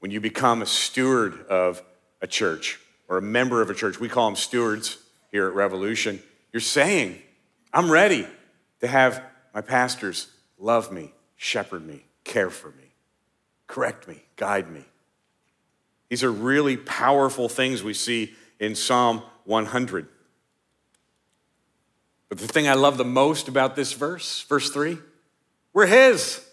when 0.00 0.10
you 0.10 0.20
become 0.20 0.60
a 0.60 0.66
steward 0.66 1.46
of 1.46 1.82
a 2.20 2.26
church 2.26 2.78
or 3.08 3.16
a 3.16 3.22
member 3.22 3.62
of 3.62 3.70
a 3.70 3.74
church, 3.74 3.98
we 3.98 4.10
call 4.10 4.26
them 4.26 4.36
stewards 4.36 4.98
here 5.32 5.46
at 5.46 5.54
Revolution, 5.54 6.22
you're 6.52 6.60
saying, 6.60 7.18
I'm 7.72 7.90
ready 7.90 8.26
to 8.80 8.86
have 8.86 9.22
my 9.54 9.62
pastors 9.62 10.28
love 10.58 10.92
me, 10.92 11.14
shepherd 11.38 11.86
me, 11.86 12.04
care 12.28 12.50
for 12.50 12.68
me, 12.68 12.92
correct 13.66 14.06
me, 14.06 14.22
guide 14.36 14.70
me. 14.70 14.84
These 16.08 16.22
are 16.22 16.30
really 16.30 16.76
powerful 16.76 17.48
things 17.48 17.82
we 17.82 17.94
see 17.94 18.34
in 18.60 18.74
Psalm 18.74 19.22
100. 19.44 20.06
But 22.28 22.38
the 22.38 22.46
thing 22.46 22.68
I 22.68 22.74
love 22.74 22.98
the 22.98 23.04
most 23.04 23.48
about 23.48 23.74
this 23.74 23.92
verse, 23.92 24.42
verse 24.42 24.70
3, 24.70 24.98
we're 25.72 25.86
His. 25.86 26.44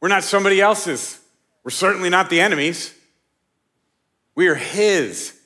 We're 0.00 0.08
not 0.08 0.24
somebody 0.24 0.60
else's. 0.60 1.20
We're 1.64 1.70
certainly 1.70 2.08
not 2.08 2.30
the 2.30 2.40
enemies. 2.40 2.94
We 4.34 4.48
are 4.48 4.54
His. 4.54 5.38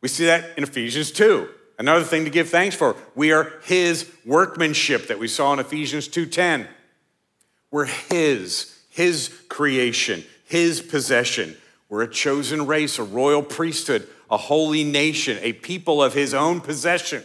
We 0.00 0.08
see 0.08 0.26
that 0.26 0.56
in 0.56 0.64
Ephesians 0.64 1.10
2. 1.12 1.48
Another 1.78 2.04
thing 2.04 2.24
to 2.24 2.30
give 2.30 2.48
thanks 2.48 2.76
for. 2.76 2.94
We 3.14 3.32
are 3.32 3.52
his 3.64 4.08
workmanship 4.24 5.08
that 5.08 5.18
we 5.18 5.26
saw 5.26 5.52
in 5.52 5.58
Ephesians 5.58 6.06
2:10. 6.06 6.68
We're 7.72 7.86
his, 7.86 8.78
his 8.90 9.36
creation, 9.48 10.22
his 10.44 10.80
possession. 10.80 11.56
We're 11.88 12.02
a 12.02 12.10
chosen 12.10 12.66
race, 12.66 12.98
a 12.98 13.02
royal 13.02 13.42
priesthood, 13.42 14.06
a 14.30 14.36
holy 14.36 14.84
nation, 14.84 15.38
a 15.40 15.54
people 15.54 16.02
of 16.02 16.14
his 16.14 16.34
own 16.34 16.60
possession, 16.60 17.24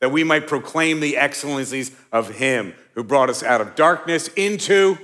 that 0.00 0.12
we 0.12 0.22
might 0.22 0.46
proclaim 0.46 1.00
the 1.00 1.16
excellencies 1.16 1.90
of 2.12 2.36
him 2.36 2.74
who 2.94 3.02
brought 3.02 3.30
us 3.30 3.42
out 3.42 3.60
of 3.60 3.74
darkness 3.74 4.28
into 4.28 4.96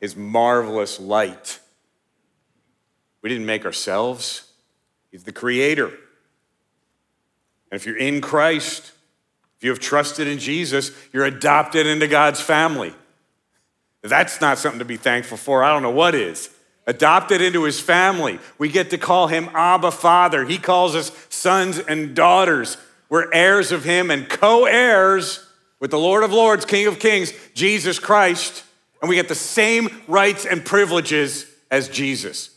his 0.00 0.16
marvelous 0.16 1.00
light. 1.00 1.60
We 3.22 3.30
didn't 3.30 3.46
make 3.46 3.64
ourselves, 3.64 4.50
he's 5.10 5.24
the 5.24 5.32
creator. 5.32 5.86
And 7.70 7.80
if 7.80 7.86
you're 7.86 7.96
in 7.96 8.20
Christ, 8.20 8.92
if 9.56 9.64
you 9.64 9.70
have 9.70 9.80
trusted 9.80 10.26
in 10.26 10.38
Jesus, 10.38 10.90
you're 11.12 11.24
adopted 11.24 11.86
into 11.86 12.06
God's 12.06 12.40
family. 12.40 12.94
That's 14.08 14.40
not 14.40 14.58
something 14.58 14.78
to 14.78 14.84
be 14.84 14.96
thankful 14.96 15.36
for. 15.36 15.62
I 15.62 15.72
don't 15.72 15.82
know 15.82 15.90
what 15.90 16.14
is. 16.14 16.50
Adopted 16.86 17.40
into 17.40 17.64
his 17.64 17.80
family. 17.80 18.38
We 18.58 18.68
get 18.68 18.90
to 18.90 18.98
call 18.98 19.26
him 19.26 19.48
Abba 19.54 19.90
Father. 19.90 20.44
He 20.44 20.58
calls 20.58 20.94
us 20.94 21.10
sons 21.28 21.78
and 21.78 22.14
daughters. 22.14 22.76
We're 23.08 23.32
heirs 23.32 23.72
of 23.72 23.84
him 23.84 24.10
and 24.10 24.28
co 24.28 24.66
heirs 24.66 25.46
with 25.80 25.90
the 25.90 25.98
Lord 25.98 26.24
of 26.24 26.32
Lords, 26.32 26.64
King 26.64 26.86
of 26.86 26.98
Kings, 26.98 27.32
Jesus 27.54 27.98
Christ. 27.98 28.64
And 29.00 29.08
we 29.08 29.16
get 29.16 29.28
the 29.28 29.34
same 29.34 29.88
rights 30.08 30.46
and 30.46 30.64
privileges 30.64 31.46
as 31.70 31.88
Jesus. 31.88 32.50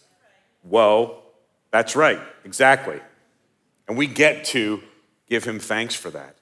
Whoa, 0.61 1.21
that's 1.71 1.95
right, 1.95 2.19
exactly. 2.45 2.99
And 3.87 3.97
we 3.97 4.07
get 4.07 4.45
to 4.45 4.81
give 5.27 5.43
him 5.43 5.59
thanks 5.59 5.95
for 5.95 6.09
that. 6.11 6.35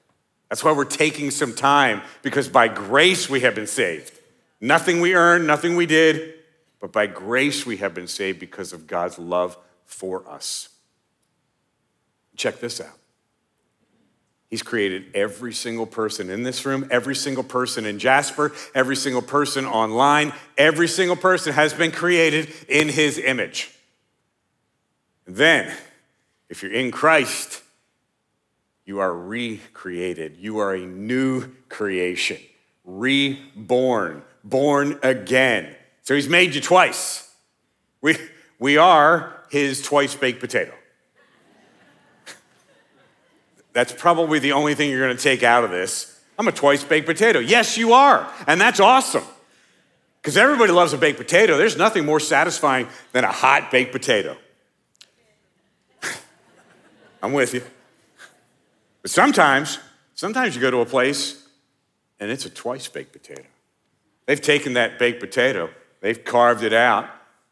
That's 0.48 0.64
why 0.64 0.72
we're 0.72 0.84
taking 0.84 1.30
some 1.30 1.54
time, 1.54 2.02
because 2.22 2.48
by 2.48 2.68
grace 2.68 3.28
we 3.28 3.40
have 3.40 3.54
been 3.54 3.66
saved. 3.66 4.17
Nothing 4.60 5.00
we 5.00 5.14
earned, 5.14 5.46
nothing 5.46 5.76
we 5.76 5.86
did, 5.86 6.34
but 6.80 6.92
by 6.92 7.06
grace 7.06 7.64
we 7.64 7.78
have 7.78 7.94
been 7.94 8.08
saved 8.08 8.40
because 8.40 8.72
of 8.72 8.86
God's 8.86 9.18
love 9.18 9.56
for 9.84 10.28
us. 10.28 10.68
Check 12.36 12.60
this 12.60 12.80
out. 12.80 12.98
He's 14.48 14.62
created 14.62 15.14
every 15.14 15.52
single 15.52 15.86
person 15.86 16.30
in 16.30 16.42
this 16.42 16.64
room, 16.64 16.88
every 16.90 17.14
single 17.14 17.44
person 17.44 17.84
in 17.84 17.98
Jasper, 17.98 18.52
every 18.74 18.96
single 18.96 19.20
person 19.20 19.66
online, 19.66 20.32
every 20.56 20.88
single 20.88 21.16
person 21.16 21.52
has 21.52 21.74
been 21.74 21.90
created 21.90 22.48
in 22.66 22.88
his 22.88 23.18
image. 23.18 23.70
Then, 25.26 25.70
if 26.48 26.62
you're 26.62 26.72
in 26.72 26.90
Christ, 26.90 27.62
you 28.86 29.00
are 29.00 29.14
recreated. 29.14 30.38
You 30.38 30.58
are 30.58 30.74
a 30.74 30.80
new 30.80 31.52
creation, 31.68 32.38
reborn, 32.84 34.22
born 34.48 34.98
again. 35.02 35.74
So 36.02 36.14
he's 36.14 36.28
made 36.28 36.54
you 36.54 36.60
twice. 36.60 37.30
We, 38.00 38.16
we 38.58 38.76
are 38.76 39.42
his 39.50 39.82
twice 39.82 40.14
baked 40.14 40.40
potato. 40.40 40.72
That's 43.72 43.92
probably 43.92 44.38
the 44.38 44.52
only 44.52 44.74
thing 44.74 44.90
you're 44.90 45.04
going 45.04 45.16
to 45.16 45.22
take 45.22 45.42
out 45.42 45.64
of 45.64 45.70
this. 45.70 46.20
I'm 46.38 46.48
a 46.48 46.52
twice 46.52 46.84
baked 46.84 47.06
potato. 47.06 47.38
Yes, 47.38 47.76
you 47.76 47.92
are. 47.92 48.28
And 48.46 48.60
that's 48.60 48.80
awesome. 48.80 49.24
Because 50.20 50.36
everybody 50.36 50.72
loves 50.72 50.92
a 50.92 50.98
baked 50.98 51.18
potato. 51.18 51.56
There's 51.56 51.76
nothing 51.76 52.04
more 52.04 52.20
satisfying 52.20 52.88
than 53.12 53.24
a 53.24 53.32
hot 53.32 53.70
baked 53.70 53.92
potato. 53.92 54.36
I'm 57.22 57.32
with 57.32 57.54
you. 57.54 57.62
But 59.02 59.10
sometimes, 59.10 59.78
sometimes 60.14 60.54
you 60.54 60.60
go 60.60 60.70
to 60.70 60.78
a 60.78 60.86
place 60.86 61.46
and 62.18 62.30
it's 62.30 62.46
a 62.46 62.50
twice 62.50 62.88
baked 62.88 63.12
potato. 63.12 63.44
They've 64.28 64.38
taken 64.38 64.74
that 64.74 64.98
baked 64.98 65.20
potato, 65.20 65.70
they've 66.02 66.22
carved 66.22 66.62
it 66.62 66.74
out, 66.74 67.08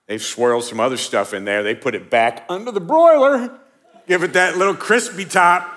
they've 0.07 0.21
swirled 0.21 0.63
some 0.65 0.79
other 0.79 0.99
stuff 0.99 1.33
in 1.33 1.47
there, 1.47 1.63
they 1.63 1.75
put 1.75 1.95
it 1.95 2.11
back 2.11 2.45
under 2.51 2.71
the 2.71 2.83
broiler, 2.83 3.59
give 4.07 4.23
it 4.23 4.35
that 4.35 4.59
little 4.59 4.75
crispy 4.75 5.25
top. 5.25 5.73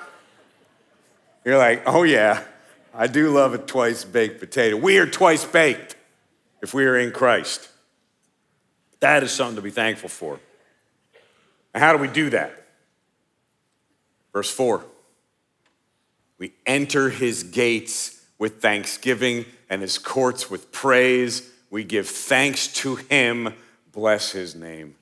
You're 1.45 1.57
like, 1.57 1.83
oh 1.85 2.03
yeah, 2.03 2.43
I 2.93 3.07
do 3.07 3.29
love 3.29 3.53
a 3.53 3.57
twice 3.57 4.03
baked 4.03 4.41
potato. 4.41 4.75
We 4.75 4.97
are 4.97 5.07
twice 5.07 5.45
baked 5.45 5.95
if 6.61 6.73
we 6.73 6.85
are 6.85 6.97
in 6.97 7.13
Christ. 7.13 7.69
That 8.99 9.23
is 9.23 9.31
something 9.31 9.55
to 9.55 9.61
be 9.61 9.71
thankful 9.71 10.09
for. 10.09 10.37
And 11.73 11.81
how 11.81 11.93
do 11.93 11.99
we 11.99 12.09
do 12.09 12.29
that? 12.31 12.67
Verse 14.33 14.51
4. 14.51 14.83
We 16.39 16.51
enter 16.65 17.09
his 17.09 17.43
gates 17.43 18.21
with 18.37 18.61
thanksgiving 18.61 19.45
and 19.69 19.81
his 19.81 19.97
courts 19.97 20.49
with 20.49 20.71
praise. 20.71 21.49
We 21.69 21.83
give 21.83 22.07
thanks 22.07 22.67
to 22.75 22.95
him. 22.95 23.53
Bless 23.91 24.31
his 24.31 24.55
name. 24.55 24.95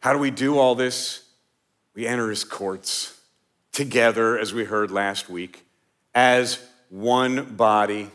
How 0.00 0.12
do 0.12 0.18
we 0.18 0.30
do 0.30 0.58
all 0.58 0.74
this? 0.74 1.24
We 1.94 2.06
enter 2.06 2.30
his 2.30 2.44
courts 2.44 3.20
together, 3.72 4.38
as 4.38 4.54
we 4.54 4.64
heard 4.64 4.90
last 4.90 5.28
week, 5.28 5.64
as 6.14 6.58
one 6.88 7.56
body. 7.56 8.10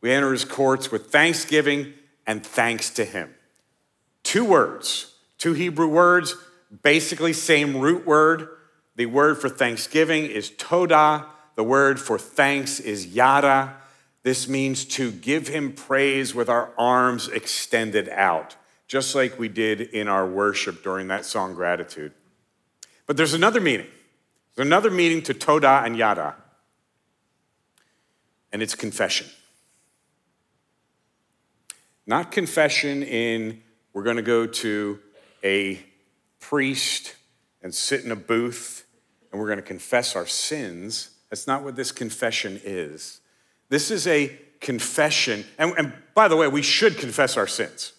We 0.00 0.12
enter 0.12 0.32
his 0.32 0.44
courts 0.44 0.90
with 0.90 1.10
thanksgiving 1.10 1.94
and 2.26 2.44
thanks 2.44 2.90
to 2.90 3.04
him. 3.04 3.34
Two 4.22 4.44
words, 4.44 5.14
two 5.38 5.52
Hebrew 5.52 5.88
words, 5.88 6.34
basically 6.82 7.32
same 7.32 7.76
root 7.76 8.06
word. 8.06 8.48
The 8.96 9.06
word 9.06 9.38
for 9.38 9.48
thanksgiving 9.48 10.24
is 10.24 10.50
todah. 10.50 11.26
The 11.54 11.64
word 11.64 12.00
for 12.00 12.18
thanks 12.18 12.80
is 12.80 13.06
yada. 13.06 13.76
This 14.26 14.48
means 14.48 14.84
to 14.86 15.12
give 15.12 15.46
him 15.46 15.72
praise 15.72 16.34
with 16.34 16.48
our 16.48 16.72
arms 16.76 17.28
extended 17.28 18.08
out, 18.08 18.56
just 18.88 19.14
like 19.14 19.38
we 19.38 19.46
did 19.46 19.80
in 19.80 20.08
our 20.08 20.26
worship 20.26 20.82
during 20.82 21.06
that 21.06 21.24
song 21.24 21.54
Gratitude. 21.54 22.12
But 23.06 23.16
there's 23.16 23.34
another 23.34 23.60
meaning. 23.60 23.86
There's 24.56 24.66
another 24.66 24.90
meaning 24.90 25.22
to 25.22 25.32
todah 25.32 25.86
and 25.86 25.96
yada, 25.96 26.34
and 28.52 28.64
it's 28.64 28.74
confession. 28.74 29.28
Not 32.04 32.32
confession 32.32 33.04
in 33.04 33.62
we're 33.92 34.02
going 34.02 34.16
to 34.16 34.22
go 34.22 34.44
to 34.44 34.98
a 35.44 35.86
priest 36.40 37.14
and 37.62 37.72
sit 37.72 38.04
in 38.04 38.10
a 38.10 38.16
booth 38.16 38.88
and 39.30 39.40
we're 39.40 39.46
going 39.46 39.60
to 39.60 39.62
confess 39.62 40.16
our 40.16 40.26
sins. 40.26 41.10
That's 41.30 41.46
not 41.46 41.62
what 41.62 41.76
this 41.76 41.92
confession 41.92 42.60
is. 42.64 43.20
This 43.68 43.90
is 43.90 44.06
a 44.06 44.36
confession. 44.60 45.44
And, 45.58 45.74
and, 45.76 45.92
by 46.14 46.28
the 46.28 46.36
way, 46.36 46.48
we 46.48 46.62
should 46.62 46.96
confess 46.96 47.36
our 47.36 47.46
sins. 47.46 47.92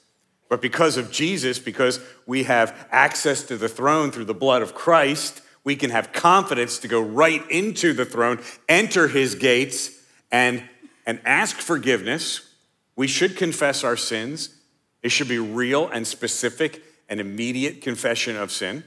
But 0.49 0.61
because 0.61 0.97
of 0.97 1.11
Jesus, 1.11 1.59
because 1.59 1.99
we 2.25 2.43
have 2.43 2.87
access 2.89 3.43
to 3.43 3.57
the 3.57 3.69
throne 3.69 4.11
through 4.11 4.25
the 4.25 4.33
blood 4.33 4.61
of 4.61 4.73
Christ, 4.73 5.41
we 5.63 5.75
can 5.75 5.89
have 5.89 6.13
confidence 6.13 6.79
to 6.79 6.87
go 6.87 7.01
right 7.01 7.43
into 7.51 7.93
the 7.93 8.05
throne, 8.05 8.39
enter 8.69 9.09
his 9.09 9.35
gates, 9.35 9.91
and, 10.31 10.63
and 11.05 11.19
ask 11.25 11.57
forgiveness. 11.57 12.53
We 12.95 13.07
should 13.07 13.35
confess 13.35 13.83
our 13.83 13.97
sins. 13.97 14.55
It 15.03 15.09
should 15.09 15.27
be 15.27 15.39
real 15.39 15.89
and 15.89 16.07
specific 16.07 16.81
and 17.09 17.19
immediate 17.19 17.81
confession 17.81 18.37
of 18.37 18.51
sin. 18.51 18.83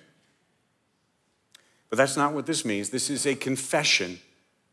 But 1.90 1.96
that's 1.96 2.16
not 2.16 2.32
what 2.32 2.46
this 2.46 2.64
means. 2.64 2.90
This 2.90 3.10
is 3.10 3.26
a 3.26 3.34
confession 3.34 4.20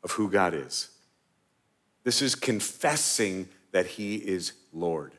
of 0.04 0.12
who 0.12 0.30
God 0.30 0.54
is. 0.54 0.90
This 2.08 2.22
is 2.22 2.36
confessing 2.36 3.50
that 3.74 3.86
He 3.86 4.16
is 4.16 4.54
Lord. 4.72 5.12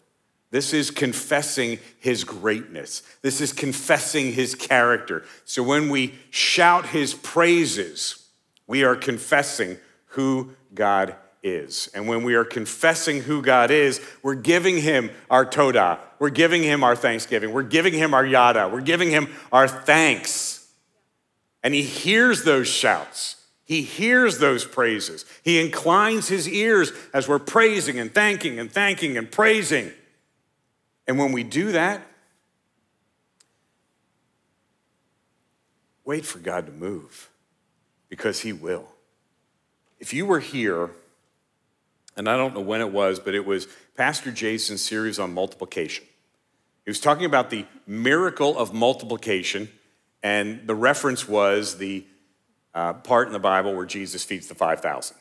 This 0.50 0.72
is 0.72 0.90
confessing 0.90 1.80
His 1.98 2.24
greatness. 2.24 3.02
This 3.20 3.42
is 3.42 3.52
confessing 3.52 4.32
His 4.32 4.54
character. 4.54 5.26
So 5.44 5.62
when 5.62 5.90
we 5.90 6.14
shout 6.30 6.86
His 6.86 7.12
praises, 7.12 8.26
we 8.66 8.84
are 8.84 8.96
confessing 8.96 9.76
who 10.12 10.52
God 10.72 11.14
is. 11.42 11.90
And 11.92 12.08
when 12.08 12.22
we 12.22 12.36
are 12.36 12.44
confessing 12.46 13.20
who 13.20 13.42
God 13.42 13.70
is, 13.70 14.00
we're 14.22 14.34
giving 14.34 14.78
Him 14.78 15.10
our 15.28 15.44
todah. 15.44 15.98
We're 16.18 16.30
giving 16.30 16.62
Him 16.62 16.82
our 16.82 16.96
thanksgiving. 16.96 17.52
We're 17.52 17.64
giving 17.64 17.92
Him 17.92 18.14
our 18.14 18.24
yada. 18.24 18.66
We're 18.66 18.80
giving 18.80 19.10
Him 19.10 19.28
our 19.52 19.68
thanks. 19.68 20.66
And 21.62 21.74
He 21.74 21.82
hears 21.82 22.44
those 22.44 22.66
shouts. 22.66 23.37
He 23.68 23.82
hears 23.82 24.38
those 24.38 24.64
praises. 24.64 25.26
He 25.42 25.60
inclines 25.60 26.26
his 26.26 26.48
ears 26.48 26.90
as 27.12 27.28
we're 27.28 27.38
praising 27.38 27.98
and 27.98 28.10
thanking 28.12 28.58
and 28.58 28.72
thanking 28.72 29.18
and 29.18 29.30
praising. 29.30 29.92
And 31.06 31.18
when 31.18 31.32
we 31.32 31.42
do 31.42 31.72
that, 31.72 32.00
wait 36.06 36.24
for 36.24 36.38
God 36.38 36.64
to 36.64 36.72
move 36.72 37.28
because 38.08 38.40
he 38.40 38.54
will. 38.54 38.88
If 39.98 40.14
you 40.14 40.24
were 40.24 40.40
here, 40.40 40.92
and 42.16 42.26
I 42.26 42.38
don't 42.38 42.54
know 42.54 42.62
when 42.62 42.80
it 42.80 42.90
was, 42.90 43.20
but 43.20 43.34
it 43.34 43.44
was 43.44 43.68
Pastor 43.94 44.32
Jason's 44.32 44.80
series 44.80 45.18
on 45.18 45.34
multiplication. 45.34 46.06
He 46.86 46.90
was 46.90 47.00
talking 47.00 47.26
about 47.26 47.50
the 47.50 47.66
miracle 47.86 48.56
of 48.56 48.72
multiplication, 48.72 49.68
and 50.22 50.66
the 50.66 50.74
reference 50.74 51.28
was 51.28 51.76
the 51.76 52.06
uh, 52.78 52.92
part 52.92 53.26
in 53.26 53.32
the 53.32 53.40
Bible 53.40 53.74
where 53.74 53.84
Jesus 53.84 54.22
feeds 54.22 54.46
the 54.46 54.54
5,000. 54.54 55.16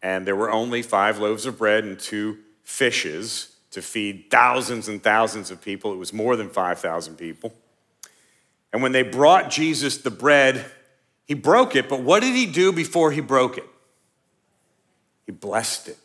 And 0.00 0.24
there 0.24 0.36
were 0.36 0.52
only 0.52 0.82
five 0.82 1.18
loaves 1.18 1.46
of 1.46 1.58
bread 1.58 1.82
and 1.82 1.98
two 1.98 2.38
fishes 2.62 3.56
to 3.72 3.82
feed 3.82 4.26
thousands 4.30 4.86
and 4.86 5.02
thousands 5.02 5.50
of 5.50 5.60
people. 5.60 5.92
It 5.92 5.96
was 5.96 6.12
more 6.12 6.36
than 6.36 6.48
5,000 6.48 7.16
people. 7.16 7.52
And 8.72 8.84
when 8.84 8.92
they 8.92 9.02
brought 9.02 9.50
Jesus 9.50 9.96
the 9.96 10.12
bread, 10.12 10.64
he 11.24 11.34
broke 11.34 11.74
it, 11.74 11.88
but 11.88 12.02
what 12.02 12.20
did 12.22 12.36
he 12.36 12.46
do 12.46 12.70
before 12.70 13.10
he 13.10 13.20
broke 13.20 13.58
it? 13.58 13.66
He 15.26 15.32
blessed 15.32 15.88
it. 15.88 15.98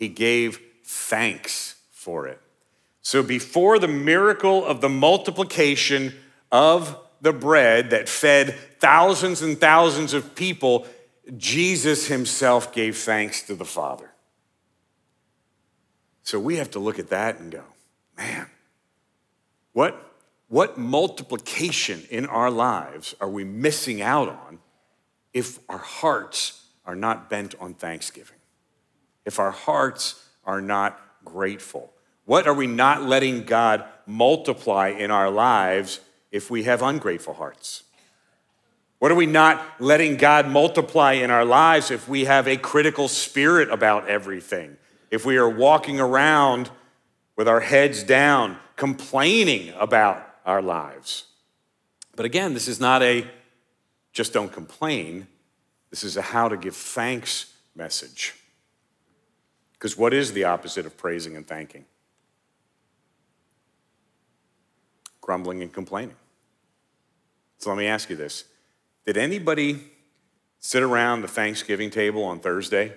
He 0.00 0.08
gave 0.08 0.58
thanks 0.82 1.76
for 1.92 2.26
it. 2.26 2.40
So 3.02 3.22
before 3.22 3.78
the 3.78 3.86
miracle 3.86 4.64
of 4.66 4.80
the 4.80 4.88
multiplication 4.88 6.14
of 6.50 6.98
the 7.20 7.32
bread 7.32 7.90
that 7.90 8.08
fed 8.08 8.54
thousands 8.78 9.42
and 9.42 9.60
thousands 9.60 10.12
of 10.12 10.34
people, 10.34 10.86
Jesus 11.36 12.06
himself 12.06 12.72
gave 12.72 12.96
thanks 12.96 13.42
to 13.42 13.54
the 13.54 13.64
Father. 13.64 14.10
So 16.22 16.38
we 16.38 16.56
have 16.56 16.70
to 16.72 16.78
look 16.78 16.98
at 16.98 17.08
that 17.10 17.40
and 17.40 17.50
go, 17.50 17.64
man, 18.16 18.46
what, 19.72 20.12
what 20.48 20.78
multiplication 20.78 22.02
in 22.10 22.26
our 22.26 22.50
lives 22.50 23.14
are 23.20 23.28
we 23.28 23.44
missing 23.44 24.02
out 24.02 24.28
on 24.28 24.58
if 25.32 25.58
our 25.68 25.78
hearts 25.78 26.64
are 26.86 26.94
not 26.94 27.30
bent 27.30 27.54
on 27.60 27.74
thanksgiving? 27.74 28.36
If 29.24 29.38
our 29.38 29.50
hearts 29.50 30.24
are 30.44 30.60
not 30.60 31.00
grateful? 31.24 31.92
What 32.24 32.46
are 32.46 32.54
we 32.54 32.66
not 32.66 33.02
letting 33.02 33.44
God 33.44 33.84
multiply 34.06 34.88
in 34.88 35.10
our 35.10 35.30
lives 35.30 36.00
if 36.30 36.50
we 36.50 36.64
have 36.64 36.82
ungrateful 36.82 37.34
hearts? 37.34 37.84
What 38.98 39.10
are 39.10 39.16
we 39.16 39.26
not 39.26 39.80
letting 39.80 40.16
God 40.16 40.46
multiply 40.48 41.12
in 41.12 41.30
our 41.30 41.44
lives 41.44 41.90
if 41.90 42.06
we 42.06 42.26
have 42.26 42.46
a 42.46 42.56
critical 42.56 43.08
spirit 43.08 43.70
about 43.70 44.08
everything? 44.08 44.76
If 45.10 45.24
we 45.24 45.38
are 45.38 45.48
walking 45.48 45.98
around 45.98 46.70
with 47.34 47.48
our 47.48 47.60
heads 47.60 48.02
down, 48.02 48.58
complaining 48.76 49.72
about 49.78 50.22
our 50.44 50.60
lives? 50.60 51.24
But 52.14 52.26
again, 52.26 52.52
this 52.52 52.68
is 52.68 52.78
not 52.78 53.02
a 53.02 53.26
just 54.12 54.32
don't 54.32 54.52
complain. 54.52 55.26
This 55.88 56.04
is 56.04 56.16
a 56.16 56.22
how 56.22 56.48
to 56.48 56.56
give 56.56 56.76
thanks 56.76 57.54
message. 57.74 58.34
Because 59.72 59.96
what 59.96 60.12
is 60.12 60.34
the 60.34 60.44
opposite 60.44 60.84
of 60.84 60.98
praising 60.98 61.36
and 61.36 61.46
thanking? 61.46 61.86
Grumbling 65.30 65.62
and 65.62 65.72
complaining. 65.72 66.16
So 67.58 67.70
let 67.70 67.78
me 67.78 67.86
ask 67.86 68.10
you 68.10 68.16
this 68.16 68.46
Did 69.06 69.16
anybody 69.16 69.78
sit 70.58 70.82
around 70.82 71.22
the 71.22 71.28
Thanksgiving 71.28 71.88
table 71.88 72.24
on 72.24 72.40
Thursday 72.40 72.94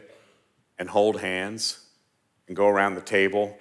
and 0.79 0.89
hold 0.89 1.21
hands 1.21 1.85
and 2.47 2.57
go 2.57 2.67
around 2.67 2.95
the 2.95 3.01
table 3.01 3.55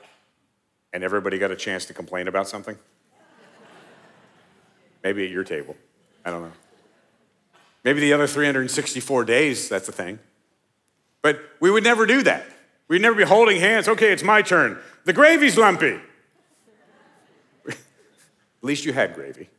and 0.95 1.05
everybody 1.05 1.37
got 1.37 1.51
a 1.51 1.55
chance 1.55 1.85
to 1.85 1.93
complain 1.93 2.29
about 2.29 2.49
something? 2.49 2.79
Maybe 5.05 5.23
at 5.27 5.31
your 5.31 5.45
table. 5.45 5.77
I 6.25 6.31
don't 6.31 6.41
know. 6.41 6.53
Maybe 7.85 8.01
the 8.01 8.15
other 8.15 8.27
364 8.27 9.27
days, 9.27 9.69
that's 9.69 9.91
a 9.91 9.93
thing. 9.93 10.19
But 11.21 11.39
we 11.61 11.71
would 11.71 11.85
never 11.85 12.07
do 12.07 12.23
that. 12.23 12.47
We'd 12.89 13.03
never 13.03 13.17
be 13.17 13.25
holding 13.25 13.61
hands. 13.61 13.87
Okay, 13.87 14.13
it's 14.15 14.25
my 14.25 14.41
turn. 14.41 14.79
The 15.05 15.13
gravy's 15.13 15.59
lumpy. 15.59 16.01
At 18.63 18.67
least 18.67 18.85
you 18.85 18.93
had 18.93 19.15
gravy. 19.15 19.51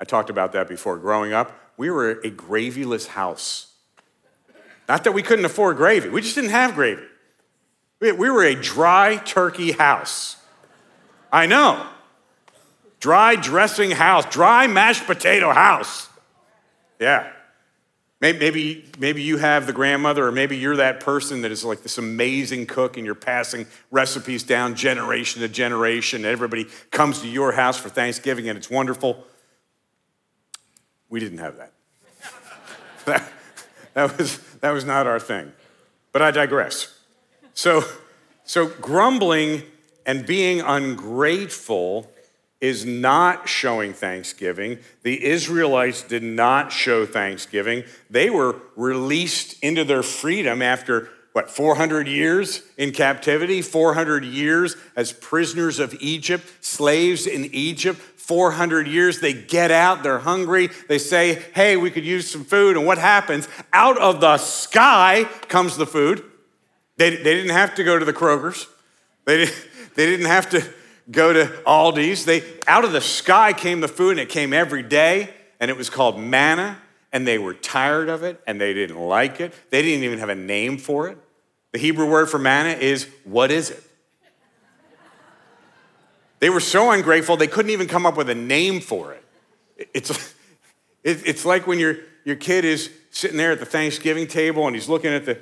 I 0.00 0.04
talked 0.04 0.30
about 0.30 0.52
that 0.52 0.66
before. 0.66 0.96
Growing 0.96 1.32
up, 1.32 1.52
we 1.76 1.90
were 1.90 2.12
a 2.12 2.30
gravyless 2.30 3.08
house. 3.08 3.74
Not 4.88 5.04
that 5.04 5.12
we 5.12 5.22
couldn't 5.22 5.44
afford 5.44 5.76
gravy, 5.76 6.08
we 6.08 6.22
just 6.22 6.34
didn't 6.34 6.50
have 6.50 6.74
gravy. 6.74 7.02
We 8.00 8.12
were 8.12 8.44
a 8.44 8.54
dry 8.54 9.16
turkey 9.16 9.72
house. 9.72 10.36
I 11.32 11.46
know. 11.46 11.84
Dry 13.00 13.34
dressing 13.36 13.90
house, 13.90 14.24
dry 14.26 14.66
mashed 14.66 15.04
potato 15.04 15.52
house. 15.52 16.08
Yeah. 16.98 17.30
Maybe, 18.20 18.84
maybe 18.98 19.22
you 19.22 19.36
have 19.36 19.66
the 19.66 19.72
grandmother, 19.72 20.26
or 20.26 20.32
maybe 20.32 20.56
you're 20.56 20.76
that 20.76 20.98
person 20.98 21.42
that 21.42 21.52
is 21.52 21.64
like 21.64 21.82
this 21.82 21.98
amazing 21.98 22.66
cook 22.66 22.96
and 22.96 23.06
you're 23.06 23.14
passing 23.14 23.66
recipes 23.92 24.42
down 24.42 24.74
generation 24.74 25.40
to 25.42 25.48
generation. 25.48 26.24
And 26.24 26.32
everybody 26.32 26.66
comes 26.90 27.20
to 27.20 27.28
your 27.28 27.52
house 27.52 27.78
for 27.78 27.88
Thanksgiving 27.88 28.48
and 28.48 28.58
it's 28.58 28.68
wonderful. 28.68 29.24
We 31.08 31.20
didn't 31.20 31.38
have 31.38 31.58
that. 31.58 31.72
that, 33.04 33.32
that, 33.94 34.18
was, 34.18 34.38
that 34.60 34.70
was 34.72 34.84
not 34.84 35.06
our 35.06 35.20
thing. 35.20 35.52
But 36.10 36.20
I 36.20 36.32
digress. 36.32 36.98
So, 37.54 37.84
so 38.42 38.66
grumbling 38.66 39.62
and 40.04 40.26
being 40.26 40.60
ungrateful 40.60 42.10
is 42.60 42.84
not 42.84 43.48
showing 43.48 43.92
thanksgiving. 43.92 44.78
The 45.02 45.24
Israelites 45.24 46.02
did 46.02 46.22
not 46.22 46.72
show 46.72 47.06
thanksgiving. 47.06 47.84
They 48.10 48.30
were 48.30 48.56
released 48.74 49.62
into 49.62 49.84
their 49.84 50.02
freedom 50.02 50.60
after, 50.60 51.08
what, 51.32 51.50
400 51.50 52.08
years 52.08 52.62
in 52.76 52.90
captivity, 52.90 53.62
400 53.62 54.24
years 54.24 54.76
as 54.96 55.12
prisoners 55.12 55.78
of 55.78 55.94
Egypt, 56.00 56.44
slaves 56.60 57.26
in 57.26 57.44
Egypt. 57.46 58.00
400 58.00 58.86
years, 58.86 59.20
they 59.20 59.32
get 59.32 59.70
out, 59.70 60.02
they're 60.02 60.18
hungry, 60.18 60.68
they 60.86 60.98
say, 60.98 61.42
Hey, 61.54 61.78
we 61.78 61.90
could 61.90 62.04
use 62.04 62.30
some 62.30 62.44
food. 62.44 62.76
And 62.76 62.84
what 62.84 62.98
happens? 62.98 63.48
Out 63.72 63.96
of 63.96 64.20
the 64.20 64.36
sky 64.36 65.24
comes 65.48 65.78
the 65.78 65.86
food. 65.86 66.22
They, 66.98 67.08
they 67.08 67.34
didn't 67.34 67.52
have 67.52 67.74
to 67.76 67.84
go 67.84 67.98
to 67.98 68.04
the 68.04 68.12
Kroger's, 68.12 68.66
they, 69.24 69.46
they 69.94 70.04
didn't 70.04 70.26
have 70.26 70.50
to 70.50 70.62
go 71.10 71.32
to 71.32 71.46
Aldi's. 71.66 72.24
They, 72.24 72.42
out 72.66 72.84
of 72.84 72.92
the 72.92 73.00
sky 73.00 73.52
came 73.52 73.80
the 73.80 73.88
food, 73.88 74.12
and 74.12 74.20
it 74.20 74.28
came 74.28 74.52
every 74.52 74.82
day, 74.82 75.30
and 75.60 75.70
it 75.70 75.76
was 75.76 75.90
called 75.90 76.18
manna, 76.18 76.78
and 77.12 77.26
they 77.26 77.38
were 77.38 77.54
tired 77.54 78.08
of 78.08 78.22
it, 78.22 78.40
and 78.46 78.60
they 78.60 78.74
didn't 78.74 78.98
like 78.98 79.40
it. 79.40 79.54
They 79.70 79.82
didn't 79.82 80.04
even 80.04 80.18
have 80.18 80.28
a 80.28 80.34
name 80.34 80.78
for 80.78 81.08
it. 81.08 81.18
The 81.72 81.78
Hebrew 81.78 82.08
word 82.08 82.28
for 82.30 82.38
manna 82.38 82.70
is, 82.70 83.08
what 83.24 83.50
is 83.50 83.70
it? 83.70 83.82
They 86.40 86.50
were 86.50 86.60
so 86.60 86.90
ungrateful, 86.90 87.36
they 87.36 87.48
couldn't 87.48 87.70
even 87.70 87.88
come 87.88 88.06
up 88.06 88.16
with 88.16 88.30
a 88.30 88.34
name 88.34 88.80
for 88.80 89.12
it. 89.12 89.88
It's, 89.92 90.34
it's 91.02 91.44
like 91.44 91.66
when 91.66 91.78
your, 91.78 91.96
your 92.24 92.36
kid 92.36 92.64
is 92.64 92.90
sitting 93.10 93.36
there 93.36 93.52
at 93.52 93.60
the 93.60 93.66
Thanksgiving 93.66 94.26
table 94.26 94.66
and 94.66 94.76
he's 94.76 94.88
looking 94.88 95.12
at 95.12 95.24
the, 95.24 95.38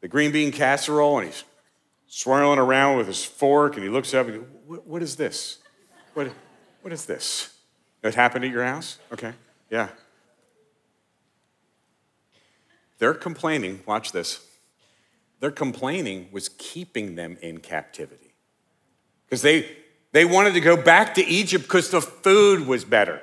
the 0.00 0.08
green 0.08 0.30
bean 0.30 0.52
casserole 0.52 1.18
and 1.18 1.28
he's 1.28 1.44
swirling 2.08 2.58
around 2.58 2.96
with 2.96 3.06
his 3.06 3.24
fork 3.24 3.74
and 3.74 3.84
he 3.84 3.88
looks 3.88 4.12
up 4.14 4.26
and 4.26 4.44
goes, 4.66 4.80
what, 4.84 5.02
is 5.02 5.16
this? 5.16 5.58
What, 6.14 6.32
what 6.82 6.92
is 6.92 7.04
this? 7.04 7.54
It 8.02 8.14
happened 8.14 8.44
at 8.44 8.50
your 8.50 8.64
house? 8.64 8.98
Okay, 9.12 9.32
yeah. 9.70 9.88
They're 12.98 13.14
complaining, 13.14 13.82
watch 13.86 14.10
this. 14.12 14.44
Their 15.40 15.50
complaining 15.50 16.28
was 16.32 16.48
keeping 16.48 17.14
them 17.14 17.36
in 17.40 17.58
captivity. 17.58 18.34
Because 19.24 19.42
they, 19.42 19.76
they 20.12 20.24
wanted 20.24 20.54
to 20.54 20.60
go 20.60 20.76
back 20.76 21.14
to 21.14 21.24
Egypt 21.24 21.64
because 21.64 21.90
the 21.90 22.00
food 22.00 22.66
was 22.66 22.84
better. 22.84 23.20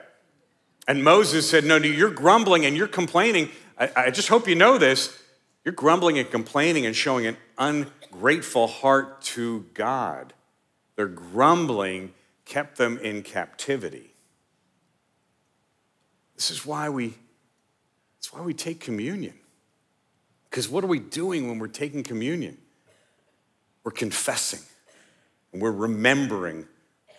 And 0.88 1.04
Moses 1.04 1.50
said, 1.50 1.66
No, 1.66 1.78
no, 1.78 1.88
you're 1.88 2.12
grumbling 2.12 2.66
and 2.66 2.78
you're 2.78 2.88
complaining. 2.88 3.50
I, 3.78 3.90
I 3.96 4.12
just 4.12 4.30
hope 4.30 4.48
you 4.48 4.56
know 4.56 4.78
this. 4.78 5.20
You're 5.66 5.74
grumbling 5.74 6.20
and 6.20 6.30
complaining 6.30 6.86
and 6.86 6.96
showing 6.96 7.26
an 7.26 7.36
ungrateful 7.58 8.68
heart 8.68 9.22
to 9.22 9.66
God. 9.74 10.34
Their 10.96 11.08
grumbling 11.08 12.14
kept 12.46 12.78
them 12.78 12.98
in 13.00 13.24
captivity. 13.24 14.14
This 16.36 16.52
is 16.52 16.66
why 16.66 16.90
we, 16.90 17.14
that's 18.18 18.34
why 18.34 18.42
we 18.42 18.54
take 18.54 18.80
communion. 18.80 19.34
Because 20.50 20.70
what 20.70 20.84
are 20.84 20.88
we 20.88 21.00
doing 21.00 21.50
when 21.50 21.60
we're 21.60 21.68
taking 21.68 22.04
communion? 22.04 22.58
We're 23.84 23.92
confessing 23.92 24.62
and 25.52 25.62
we're 25.62 25.72
remembering 25.72 26.68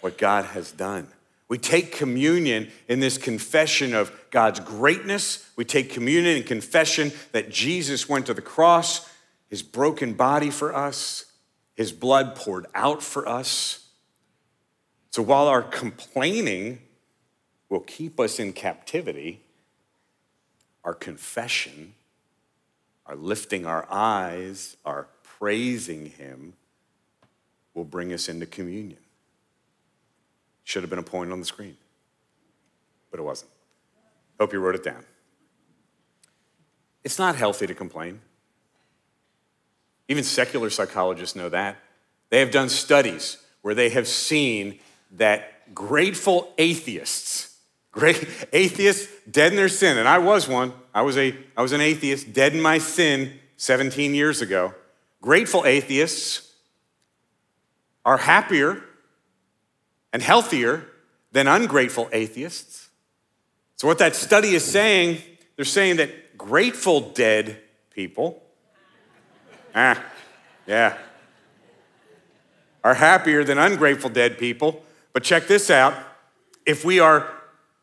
what 0.00 0.18
God 0.18 0.46
has 0.46 0.72
done. 0.72 1.08
We 1.48 1.58
take 1.58 1.92
communion 1.92 2.70
in 2.88 3.00
this 3.00 3.18
confession 3.18 3.94
of 3.94 4.10
God's 4.30 4.60
greatness. 4.60 5.48
We 5.54 5.64
take 5.64 5.90
communion 5.90 6.36
in 6.36 6.42
confession 6.42 7.12
that 7.32 7.50
Jesus 7.50 8.08
went 8.08 8.26
to 8.26 8.34
the 8.34 8.42
cross, 8.42 9.08
his 9.48 9.62
broken 9.62 10.14
body 10.14 10.50
for 10.50 10.74
us, 10.74 11.26
his 11.74 11.92
blood 11.92 12.34
poured 12.34 12.66
out 12.74 13.02
for 13.02 13.28
us. 13.28 13.88
So 15.10 15.22
while 15.22 15.46
our 15.46 15.62
complaining 15.62 16.80
will 17.68 17.80
keep 17.80 18.18
us 18.18 18.38
in 18.38 18.52
captivity, 18.52 19.40
our 20.84 20.94
confession, 20.94 21.94
our 23.06 23.16
lifting 23.16 23.66
our 23.66 23.86
eyes, 23.90 24.76
our 24.84 25.08
praising 25.22 26.06
him 26.06 26.54
will 27.74 27.84
bring 27.84 28.12
us 28.12 28.28
into 28.28 28.46
communion. 28.46 28.98
Should 30.64 30.82
have 30.82 30.90
been 30.90 30.98
a 30.98 31.04
point 31.04 31.30
on 31.30 31.38
the 31.38 31.46
screen, 31.46 31.76
but 33.10 33.20
it 33.20 33.22
wasn't. 33.22 33.50
Hope 34.40 34.52
you 34.52 34.60
wrote 34.60 34.74
it 34.74 34.84
down. 34.84 35.04
It's 37.04 37.18
not 37.18 37.36
healthy 37.36 37.66
to 37.66 37.74
complain. 37.74 38.20
Even 40.08 40.24
secular 40.24 40.70
psychologists 40.70 41.36
know 41.36 41.48
that. 41.48 41.76
They 42.30 42.40
have 42.40 42.50
done 42.50 42.68
studies 42.68 43.38
where 43.62 43.74
they 43.74 43.88
have 43.90 44.06
seen 44.06 44.78
that 45.12 45.74
grateful 45.74 46.52
atheists, 46.58 47.56
great 47.92 48.28
atheists 48.52 49.08
dead 49.30 49.52
in 49.52 49.56
their 49.56 49.68
sin, 49.68 49.98
and 49.98 50.08
I 50.08 50.18
was 50.18 50.48
one. 50.48 50.72
I 50.94 51.02
was 51.02 51.16
a 51.16 51.36
I 51.56 51.62
was 51.62 51.72
an 51.72 51.80
atheist, 51.80 52.32
dead 52.32 52.54
in 52.54 52.60
my 52.60 52.78
sin 52.78 53.32
17 53.56 54.14
years 54.14 54.40
ago. 54.40 54.74
Grateful 55.20 55.64
atheists 55.64 56.52
are 58.04 58.18
happier 58.18 58.82
and 60.12 60.22
healthier 60.22 60.86
than 61.32 61.48
ungrateful 61.48 62.08
atheists. 62.12 62.88
So, 63.76 63.86
what 63.86 63.98
that 63.98 64.16
study 64.16 64.54
is 64.54 64.64
saying, 64.64 65.20
they're 65.56 65.64
saying 65.64 65.96
that 65.96 66.38
grateful 66.38 67.10
dead 67.10 67.60
people, 67.90 68.42
ah, 69.76 70.02
yeah, 70.66 70.96
are 72.82 72.94
happier 72.94 73.44
than 73.44 73.58
ungrateful 73.58 74.10
dead 74.10 74.38
people. 74.38 74.82
But 75.12 75.22
check 75.22 75.46
this 75.46 75.70
out 75.70 75.94
if 76.64 76.84
we 76.84 76.98
are 76.98 77.32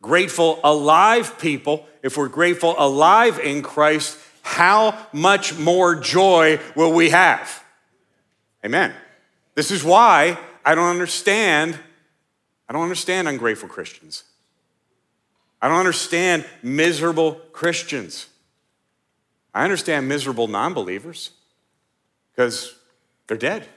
grateful 0.02 0.60
alive 0.64 1.40
people, 1.40 1.88
if 2.02 2.18
we're 2.18 2.28
grateful 2.28 2.76
alive 2.78 3.40
in 3.40 3.62
Christ, 3.62 4.20
how 4.42 5.08
much 5.14 5.58
more 5.58 5.96
joy 5.96 6.60
will 6.76 6.92
we 6.92 7.12
have? 7.12 7.64
Amen. 8.66 8.94
This 9.56 9.72
is 9.72 9.84
why 9.84 10.38
I 10.66 10.76
don't 10.76 10.90
understand 10.90 11.80
I 12.68 12.74
don't 12.74 12.84
understand 12.84 13.28
ungrateful 13.28 13.68
Christians. 13.68 14.24
I 15.62 15.68
don't 15.68 15.80
understand 15.80 16.46
miserable 16.64 17.34
Christians. 17.52 18.28
I 19.54 19.64
understand 19.64 20.08
miserable 20.08 20.48
non 20.48 20.74
believers 20.74 21.32
because 22.36 22.76
they're 23.28 23.38
dead. 23.38 23.68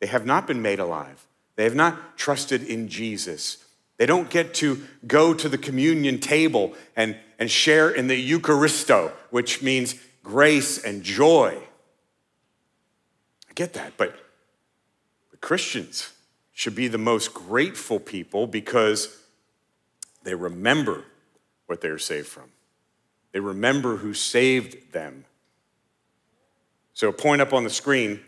They 0.00 0.06
have 0.06 0.26
not 0.26 0.46
been 0.46 0.60
made 0.60 0.78
alive. 0.78 1.26
They 1.54 1.64
have 1.64 1.74
not 1.74 2.18
trusted 2.18 2.62
in 2.62 2.88
Jesus. 2.88 3.64
They 3.96 4.06
don't 4.06 4.28
get 4.28 4.52
to 4.54 4.82
go 5.06 5.32
to 5.32 5.48
the 5.48 5.56
communion 5.56 6.20
table 6.20 6.74
and, 6.94 7.16
and 7.38 7.50
share 7.50 7.90
in 7.90 8.08
the 8.08 8.30
Eucharisto, 8.30 9.12
which 9.30 9.62
means 9.62 9.94
grace 10.22 10.82
and 10.82 11.02
joy. 11.02 11.56
I 13.48 13.52
get 13.54 13.72
that, 13.72 13.94
but, 13.96 14.14
but 15.30 15.40
Christians, 15.40 16.12
should 16.56 16.74
be 16.74 16.88
the 16.88 16.96
most 16.96 17.34
grateful 17.34 18.00
people 18.00 18.46
because 18.46 19.14
they 20.22 20.34
remember 20.34 21.04
what 21.66 21.82
they're 21.82 21.98
saved 21.98 22.28
from. 22.28 22.50
They 23.32 23.40
remember 23.40 23.96
who 23.96 24.14
saved 24.14 24.92
them. 24.92 25.25
So, 26.96 27.10
a 27.10 27.12
point 27.12 27.42
up 27.42 27.52
on 27.52 27.62
the 27.62 27.68
screen, 27.68 28.20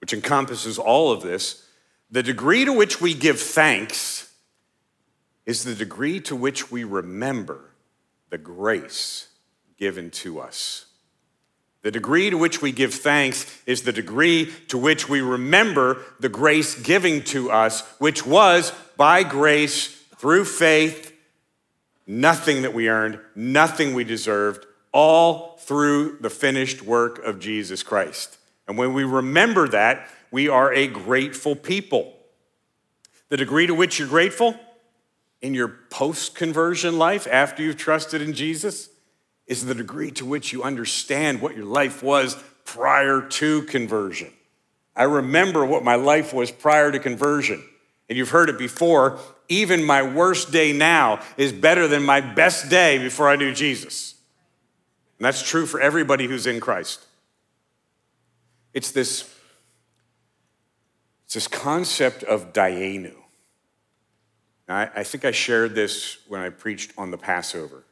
which 0.00 0.14
encompasses 0.14 0.78
all 0.78 1.12
of 1.12 1.20
this, 1.20 1.68
the 2.10 2.22
degree 2.22 2.64
to 2.64 2.72
which 2.72 3.02
we 3.02 3.12
give 3.12 3.38
thanks 3.38 4.32
is 5.44 5.62
the 5.62 5.74
degree 5.74 6.20
to 6.20 6.34
which 6.34 6.70
we 6.70 6.84
remember 6.84 7.60
the 8.30 8.38
grace 8.38 9.28
given 9.76 10.10
to 10.12 10.40
us. 10.40 10.86
The 11.82 11.90
degree 11.90 12.30
to 12.30 12.38
which 12.38 12.62
we 12.62 12.72
give 12.72 12.94
thanks 12.94 13.60
is 13.66 13.82
the 13.82 13.92
degree 13.92 14.50
to 14.68 14.78
which 14.78 15.10
we 15.10 15.20
remember 15.20 16.02
the 16.20 16.30
grace 16.30 16.80
given 16.80 17.22
to 17.24 17.50
us, 17.50 17.82
which 17.98 18.24
was 18.24 18.72
by 18.96 19.22
grace 19.22 19.88
through 20.16 20.46
faith, 20.46 21.12
nothing 22.06 22.62
that 22.62 22.72
we 22.72 22.88
earned, 22.88 23.20
nothing 23.34 23.92
we 23.92 24.04
deserved, 24.04 24.64
all 24.92 25.56
through 25.58 26.18
the 26.20 26.30
finished 26.30 26.82
work 26.82 27.22
of 27.24 27.38
Jesus 27.38 27.82
Christ. 27.82 28.38
And 28.66 28.76
when 28.76 28.92
we 28.94 29.04
remember 29.04 29.68
that, 29.68 30.08
we 30.30 30.48
are 30.48 30.72
a 30.72 30.86
grateful 30.86 31.56
people. 31.56 32.14
The 33.28 33.36
degree 33.36 33.66
to 33.66 33.74
which 33.74 33.98
you're 33.98 34.08
grateful 34.08 34.58
in 35.40 35.54
your 35.54 35.68
post 35.90 36.34
conversion 36.34 36.98
life 36.98 37.26
after 37.30 37.62
you've 37.62 37.76
trusted 37.76 38.20
in 38.22 38.32
Jesus 38.32 38.90
is 39.46 39.64
the 39.64 39.74
degree 39.74 40.10
to 40.12 40.26
which 40.26 40.52
you 40.52 40.62
understand 40.62 41.40
what 41.40 41.56
your 41.56 41.64
life 41.64 42.02
was 42.02 42.36
prior 42.64 43.22
to 43.22 43.62
conversion. 43.62 44.30
I 44.94 45.04
remember 45.04 45.64
what 45.64 45.84
my 45.84 45.94
life 45.94 46.34
was 46.34 46.50
prior 46.50 46.92
to 46.92 46.98
conversion. 46.98 47.62
And 48.08 48.18
you've 48.18 48.30
heard 48.30 48.48
it 48.48 48.58
before. 48.58 49.18
Even 49.48 49.84
my 49.84 50.02
worst 50.02 50.50
day 50.50 50.72
now 50.72 51.20
is 51.36 51.52
better 51.52 51.88
than 51.88 52.02
my 52.02 52.20
best 52.20 52.68
day 52.68 52.98
before 52.98 53.28
I 53.28 53.36
knew 53.36 53.54
Jesus. 53.54 54.14
And 55.18 55.26
that's 55.26 55.42
true 55.42 55.66
for 55.66 55.80
everybody 55.80 56.26
who's 56.26 56.46
in 56.46 56.60
Christ. 56.60 57.04
It's 58.72 58.90
this, 58.92 59.34
it's 61.24 61.34
this 61.34 61.48
concept 61.48 62.22
of 62.22 62.52
dayenu. 62.52 63.14
I, 64.68 64.90
I 64.96 65.02
think 65.02 65.24
I 65.24 65.30
shared 65.30 65.74
this 65.74 66.18
when 66.28 66.40
I 66.40 66.50
preached 66.50 66.92
on 66.98 67.10
the 67.10 67.18
Passover 67.18 67.84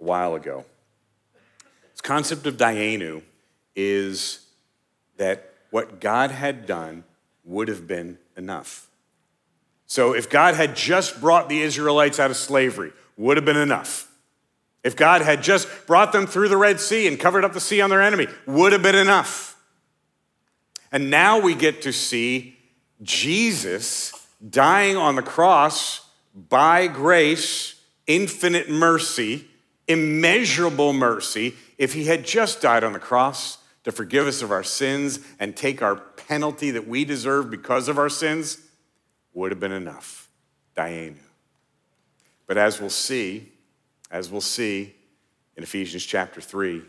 a 0.00 0.04
while 0.04 0.34
ago. 0.34 0.64
This 1.92 2.00
concept 2.00 2.46
of 2.46 2.56
Dayenu 2.56 3.22
is 3.76 4.46
that 5.18 5.52
what 5.70 6.00
God 6.00 6.30
had 6.30 6.66
done 6.66 7.04
would 7.44 7.68
have 7.68 7.86
been 7.86 8.18
enough. 8.36 8.88
So 9.86 10.14
if 10.14 10.30
God 10.30 10.54
had 10.54 10.74
just 10.74 11.20
brought 11.20 11.48
the 11.48 11.60
Israelites 11.60 12.18
out 12.18 12.30
of 12.30 12.36
slavery, 12.36 12.92
would 13.16 13.36
have 13.36 13.44
been 13.44 13.58
enough. 13.58 14.10
If 14.82 14.96
God 14.96 15.22
had 15.22 15.42
just 15.42 15.68
brought 15.86 16.12
them 16.12 16.26
through 16.26 16.48
the 16.48 16.56
Red 16.56 16.80
Sea 16.80 17.06
and 17.06 17.18
covered 17.18 17.44
up 17.44 17.52
the 17.52 17.60
sea 17.60 17.80
on 17.80 17.90
their 17.90 18.02
enemy, 18.02 18.26
would 18.46 18.72
have 18.72 18.82
been 18.82 18.96
enough. 18.96 19.56
And 20.90 21.08
now 21.08 21.38
we 21.38 21.54
get 21.54 21.82
to 21.82 21.92
see 21.92 22.58
Jesus 23.02 24.12
dying 24.48 24.96
on 24.96 25.16
the 25.16 25.22
cross 25.22 26.08
by 26.34 26.86
grace, 26.86 27.80
infinite 28.06 28.68
mercy, 28.68 29.46
immeasurable 29.86 30.92
mercy. 30.92 31.54
If 31.78 31.94
he 31.94 32.04
had 32.04 32.24
just 32.24 32.60
died 32.60 32.84
on 32.84 32.92
the 32.92 32.98
cross 32.98 33.58
to 33.84 33.92
forgive 33.92 34.26
us 34.26 34.42
of 34.42 34.50
our 34.50 34.62
sins 34.62 35.20
and 35.38 35.56
take 35.56 35.82
our 35.82 35.96
penalty 35.96 36.70
that 36.72 36.86
we 36.86 37.04
deserve 37.04 37.50
because 37.50 37.88
of 37.88 37.98
our 37.98 38.08
sins, 38.08 38.58
would 39.32 39.50
have 39.50 39.60
been 39.60 39.72
enough. 39.72 40.28
Dayenu. 40.76 41.16
But 42.46 42.58
as 42.58 42.80
we'll 42.80 42.90
see, 42.90 43.51
as 44.12 44.30
we'll 44.30 44.42
see 44.42 44.94
in 45.56 45.62
Ephesians 45.62 46.04
chapter 46.04 46.40
3, 46.40 46.82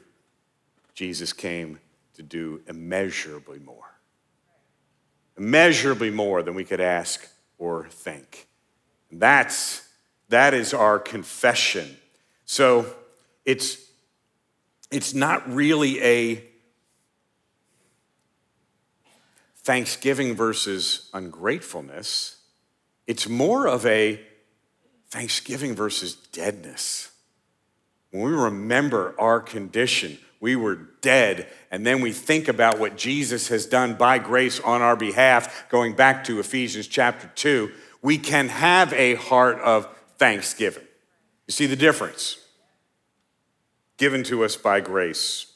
Jesus 0.94 1.32
came 1.34 1.80
to 2.16 2.22
do 2.22 2.62
immeasurably 2.68 3.60
more. 3.60 3.98
Immeasurably 5.38 6.12
more 6.12 6.44
than 6.44 6.54
we 6.54 6.66
could 6.66 6.82
ask 6.82 7.28
or 7.58 7.88
think. 7.90 8.48
And 9.10 9.20
that's 9.20 9.88
that 10.30 10.54
is 10.54 10.74
our 10.74 11.00
confession. 11.00 11.98
So 12.46 12.86
it's 13.46 13.78
it's 14.92 15.14
not 15.14 15.52
really 15.52 16.02
a 16.04 16.44
thanksgiving 19.58 20.36
versus 20.36 21.10
ungratefulness. 21.14 22.38
It's 23.08 23.28
more 23.28 23.68
of 23.68 23.86
a 23.86 24.22
thanksgiving 25.10 25.74
versus 25.74 26.16
deadness. 26.16 27.13
When 28.14 28.22
we 28.22 28.32
remember 28.32 29.16
our 29.18 29.40
condition, 29.40 30.20
we 30.40 30.56
were 30.56 30.76
dead, 31.02 31.48
and 31.72 31.84
then 31.84 32.00
we 32.00 32.12
think 32.12 32.48
about 32.48 32.78
what 32.78 32.96
Jesus 32.96 33.48
has 33.48 33.66
done 33.66 33.96
by 33.96 34.20
grace 34.20 34.60
on 34.60 34.84
our 34.84 34.96
behalf, 34.96 35.68
going 35.68 35.96
back 35.96 36.24
to 36.26 36.40
Ephesians 36.40 36.86
chapter 36.86 37.32
2, 37.34 37.72
we 38.04 38.20
can 38.20 38.50
have 38.50 38.94
a 38.94 39.16
heart 39.16 39.58
of 39.62 39.88
thanksgiving. 40.20 40.84
You 41.48 41.54
see 41.54 41.66
the 41.66 41.76
difference? 41.76 42.38
Given 43.98 44.22
to 44.26 44.44
us 44.44 44.58
by 44.58 44.80
grace. 44.80 45.48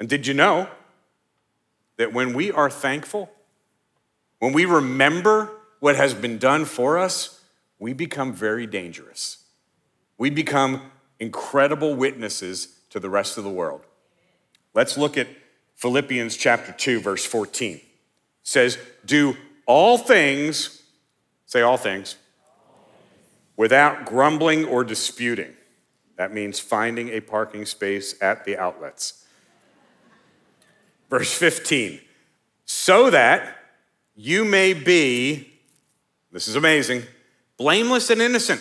And 0.00 0.08
did 0.08 0.26
you 0.26 0.32
know 0.32 0.66
that 1.98 2.14
when 2.14 2.32
we 2.32 2.50
are 2.50 2.70
thankful, 2.70 3.30
when 4.38 4.54
we 4.54 4.64
remember 4.64 5.50
what 5.78 5.94
has 5.96 6.14
been 6.14 6.38
done 6.38 6.64
for 6.64 6.96
us, 6.96 7.38
we 7.78 7.92
become 7.92 8.32
very 8.32 8.66
dangerous. 8.66 9.44
We 10.16 10.30
become 10.30 10.90
incredible 11.22 11.94
witnesses 11.94 12.80
to 12.90 12.98
the 12.98 13.08
rest 13.08 13.38
of 13.38 13.44
the 13.44 13.50
world. 13.50 13.82
Let's 14.74 14.98
look 14.98 15.16
at 15.16 15.28
Philippians 15.76 16.36
chapter 16.36 16.72
2 16.72 17.00
verse 17.00 17.24
14. 17.24 17.76
It 17.76 17.82
says, 18.42 18.76
"Do 19.04 19.36
all 19.64 19.98
things, 19.98 20.82
say 21.46 21.60
all 21.60 21.76
things, 21.76 22.16
without 23.56 24.04
grumbling 24.04 24.64
or 24.64 24.82
disputing." 24.82 25.56
That 26.16 26.34
means 26.34 26.58
finding 26.58 27.10
a 27.10 27.20
parking 27.20 27.66
space 27.66 28.20
at 28.20 28.44
the 28.44 28.58
outlets. 28.58 29.24
Verse 31.08 31.32
15, 31.32 32.00
so 32.64 33.10
that 33.10 33.58
you 34.16 34.44
may 34.44 34.72
be, 34.72 35.52
this 36.32 36.48
is 36.48 36.56
amazing, 36.56 37.04
blameless 37.56 38.10
and 38.10 38.20
innocent 38.20 38.60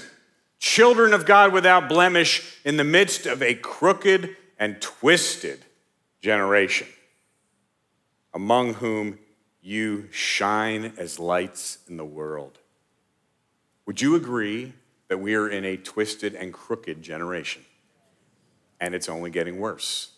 children 0.62 1.12
of 1.12 1.26
God 1.26 1.52
without 1.52 1.90
blemish 1.90 2.56
in 2.64 2.78
the 2.78 2.84
midst 2.84 3.26
of 3.26 3.42
a 3.42 3.56
crooked 3.56 4.38
and 4.60 4.80
twisted 4.80 5.66
generation, 6.22 6.88
among 8.34 8.76
whom 8.76 9.18
you 9.60 10.08
shine 10.12 10.94
as 10.98 11.20
lights 11.20 11.80
in 11.90 11.98
the 11.98 12.06
world. 12.06 12.60
Would 13.88 14.02
you 14.02 14.16
agree 14.16 14.74
that 15.08 15.18
we 15.18 15.34
are 15.34 15.50
in 15.50 15.66
a 15.66 15.78
twisted 15.78 16.36
and 16.36 16.54
crooked 16.54 17.02
generation? 17.02 17.64
And 18.80 18.94
it's 18.94 19.10
only 19.10 19.32
getting 19.32 19.60
worse. 19.60 20.12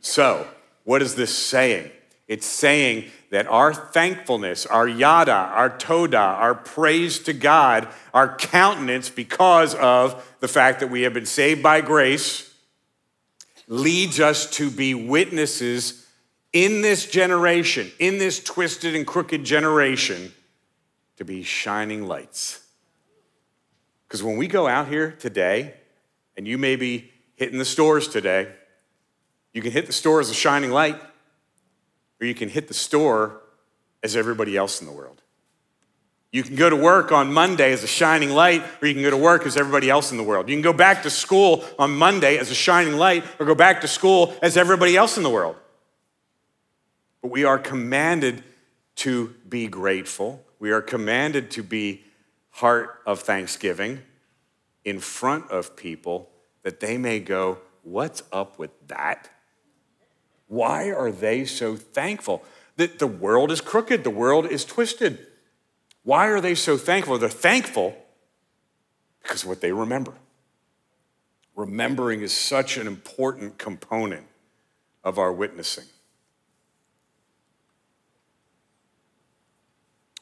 So, 0.00 0.48
what 0.84 1.02
is 1.02 1.14
this 1.14 1.36
saying? 1.36 1.90
It's 2.30 2.46
saying 2.46 3.10
that 3.30 3.48
our 3.48 3.74
thankfulness, 3.74 4.64
our 4.64 4.86
yada, 4.86 5.32
our 5.32 5.68
toda, 5.68 6.16
our 6.16 6.54
praise 6.54 7.18
to 7.24 7.32
God, 7.32 7.88
our 8.14 8.36
countenance 8.36 9.10
because 9.10 9.74
of 9.74 10.24
the 10.38 10.46
fact 10.46 10.78
that 10.78 10.90
we 10.90 11.02
have 11.02 11.12
been 11.12 11.26
saved 11.26 11.60
by 11.60 11.80
grace, 11.80 12.54
leads 13.66 14.20
us 14.20 14.48
to 14.50 14.70
be 14.70 14.94
witnesses 14.94 16.06
in 16.52 16.82
this 16.82 17.10
generation, 17.10 17.90
in 17.98 18.18
this 18.18 18.40
twisted 18.40 18.94
and 18.94 19.08
crooked 19.08 19.42
generation, 19.42 20.32
to 21.16 21.24
be 21.24 21.42
shining 21.42 22.06
lights. 22.06 22.64
Because 24.06 24.22
when 24.22 24.36
we 24.36 24.46
go 24.46 24.68
out 24.68 24.86
here 24.86 25.10
today, 25.18 25.74
and 26.36 26.46
you 26.46 26.58
may 26.58 26.76
be 26.76 27.10
hitting 27.34 27.58
the 27.58 27.64
stores 27.64 28.06
today, 28.06 28.52
you 29.52 29.62
can 29.62 29.72
hit 29.72 29.86
the 29.86 29.92
store 29.92 30.20
as 30.20 30.30
a 30.30 30.34
shining 30.34 30.70
light 30.70 31.00
or 32.20 32.26
you 32.26 32.34
can 32.34 32.48
hit 32.48 32.68
the 32.68 32.74
store 32.74 33.40
as 34.02 34.16
everybody 34.16 34.56
else 34.56 34.80
in 34.80 34.86
the 34.86 34.92
world. 34.92 35.22
You 36.32 36.44
can 36.44 36.54
go 36.54 36.70
to 36.70 36.76
work 36.76 37.10
on 37.10 37.32
Monday 37.32 37.72
as 37.72 37.82
a 37.82 37.88
shining 37.88 38.30
light, 38.30 38.62
or 38.80 38.86
you 38.86 38.94
can 38.94 39.02
go 39.02 39.10
to 39.10 39.16
work 39.16 39.46
as 39.46 39.56
everybody 39.56 39.90
else 39.90 40.12
in 40.12 40.16
the 40.16 40.22
world. 40.22 40.48
You 40.48 40.54
can 40.54 40.62
go 40.62 40.72
back 40.72 41.02
to 41.02 41.10
school 41.10 41.64
on 41.76 41.96
Monday 41.96 42.38
as 42.38 42.50
a 42.50 42.54
shining 42.54 42.96
light, 42.96 43.24
or 43.40 43.46
go 43.46 43.54
back 43.54 43.80
to 43.80 43.88
school 43.88 44.34
as 44.40 44.56
everybody 44.56 44.96
else 44.96 45.16
in 45.16 45.24
the 45.24 45.30
world. 45.30 45.56
But 47.20 47.32
we 47.32 47.44
are 47.44 47.58
commanded 47.58 48.44
to 48.96 49.34
be 49.48 49.66
grateful. 49.66 50.44
We 50.60 50.70
are 50.70 50.80
commanded 50.80 51.50
to 51.52 51.64
be 51.64 52.04
heart 52.50 53.00
of 53.06 53.20
thanksgiving 53.20 54.02
in 54.84 55.00
front 55.00 55.50
of 55.50 55.74
people 55.74 56.30
that 56.62 56.80
they 56.80 56.96
may 56.96 57.18
go, 57.18 57.58
What's 57.82 58.22
up 58.30 58.58
with 58.58 58.70
that? 58.88 59.30
Why 60.50 60.90
are 60.90 61.12
they 61.12 61.44
so 61.44 61.76
thankful? 61.76 62.44
That 62.74 62.98
the 62.98 63.06
world 63.06 63.52
is 63.52 63.60
crooked, 63.60 64.02
the 64.02 64.10
world 64.10 64.46
is 64.46 64.64
twisted. 64.64 65.24
Why 66.02 66.26
are 66.26 66.40
they 66.40 66.56
so 66.56 66.76
thankful? 66.76 67.18
They're 67.18 67.28
thankful 67.28 67.96
because 69.22 69.44
of 69.44 69.48
what 69.48 69.60
they 69.60 69.70
remember. 69.70 70.12
Remembering 71.54 72.20
is 72.22 72.32
such 72.32 72.76
an 72.76 72.88
important 72.88 73.58
component 73.58 74.26
of 75.04 75.18
our 75.18 75.32
witnessing. 75.32 75.84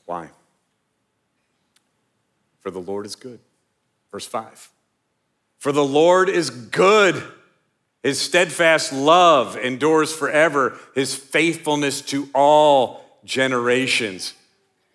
Why? 0.05 0.29
For 2.61 2.71
the 2.71 2.81
Lord 2.81 3.07
is 3.07 3.17
good. 3.17 3.41
Verse 4.13 4.27
5. 4.27 4.69
For 5.57 5.73
the 5.73 5.85
Lord 5.85 6.29
is 6.29 6.51
good. 6.51 7.23
His 8.03 8.21
steadfast 8.21 8.93
love 8.93 9.57
endures 9.57 10.15
forever, 10.15 10.79
his 10.95 11.15
faithfulness 11.15 12.01
to 12.03 12.29
all 12.35 13.05
generations. 13.25 14.35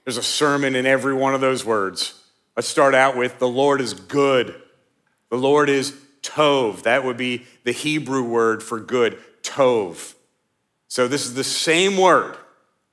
There's 0.06 0.18
a 0.18 0.24
sermon 0.24 0.76
in 0.76 0.86
every 0.86 1.14
one 1.14 1.36
of 1.36 1.42
those 1.42 1.66
words. 1.66 2.20
Let's 2.56 2.68
start 2.68 2.96
out 2.96 3.18
with 3.18 3.40
the 3.40 3.48
Lord 3.48 3.82
is 3.82 3.94
good. 3.94 4.62
The 5.30 5.38
Lord 5.38 5.70
is 5.70 5.94
tov. 6.22 6.84
That 6.84 7.04
would 7.04 7.18
be 7.18 7.46
the 7.64 7.72
Hebrew 7.72 8.24
word 8.24 8.64
for 8.64 8.80
good, 8.80 9.18
tov. 9.42 10.14
So 10.88 11.08
this 11.08 11.26
is 11.26 11.34
the 11.34 11.44
same 11.44 11.98
word 11.98 12.38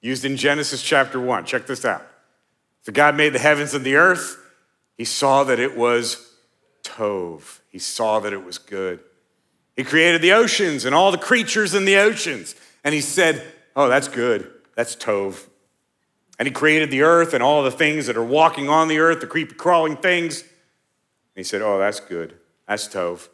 used 0.00 0.24
in 0.24 0.36
Genesis 0.36 0.82
chapter 0.82 1.20
1. 1.20 1.44
Check 1.44 1.66
this 1.66 1.84
out. 1.84 2.06
So 2.82 2.92
God 2.92 3.16
made 3.16 3.34
the 3.34 3.38
heavens 3.38 3.74
and 3.74 3.84
the 3.84 3.96
earth. 3.96 4.38
He 4.96 5.04
saw 5.04 5.44
that 5.44 5.58
it 5.58 5.76
was 5.76 6.34
tov. 6.82 7.60
He 7.68 7.78
saw 7.78 8.20
that 8.20 8.32
it 8.32 8.44
was 8.44 8.58
good. 8.58 9.00
He 9.76 9.84
created 9.84 10.22
the 10.22 10.32
oceans 10.32 10.84
and 10.84 10.94
all 10.94 11.12
the 11.12 11.18
creatures 11.18 11.74
in 11.74 11.84
the 11.84 11.96
oceans. 11.96 12.54
And 12.84 12.94
he 12.94 13.00
said, 13.00 13.42
Oh, 13.76 13.88
that's 13.88 14.08
good. 14.08 14.50
That's 14.74 14.96
Tov. 14.96 15.46
And 16.38 16.46
he 16.46 16.52
created 16.52 16.90
the 16.90 17.02
earth 17.02 17.34
and 17.34 17.42
all 17.42 17.62
the 17.62 17.70
things 17.70 18.06
that 18.06 18.16
are 18.16 18.24
walking 18.24 18.68
on 18.68 18.88
the 18.88 18.98
earth, 18.98 19.20
the 19.20 19.26
creepy 19.26 19.54
crawling 19.54 19.96
things. 19.96 20.40
And 20.42 20.48
he 21.36 21.44
said, 21.44 21.62
Oh, 21.62 21.78
that's 21.78 22.00
good. 22.00 22.36
That's 22.66 22.88
Tov. 22.88 23.28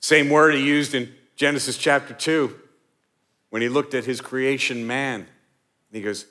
Same 0.00 0.30
word 0.30 0.54
he 0.54 0.64
used 0.64 0.94
in 0.94 1.14
Genesis 1.36 1.76
chapter 1.76 2.14
2 2.14 2.54
when 3.50 3.62
he 3.62 3.68
looked 3.68 3.94
at 3.94 4.04
his 4.04 4.20
creation 4.20 4.86
man. 4.86 5.20
And 5.20 5.28
he 5.92 6.02
goes, 6.02 6.26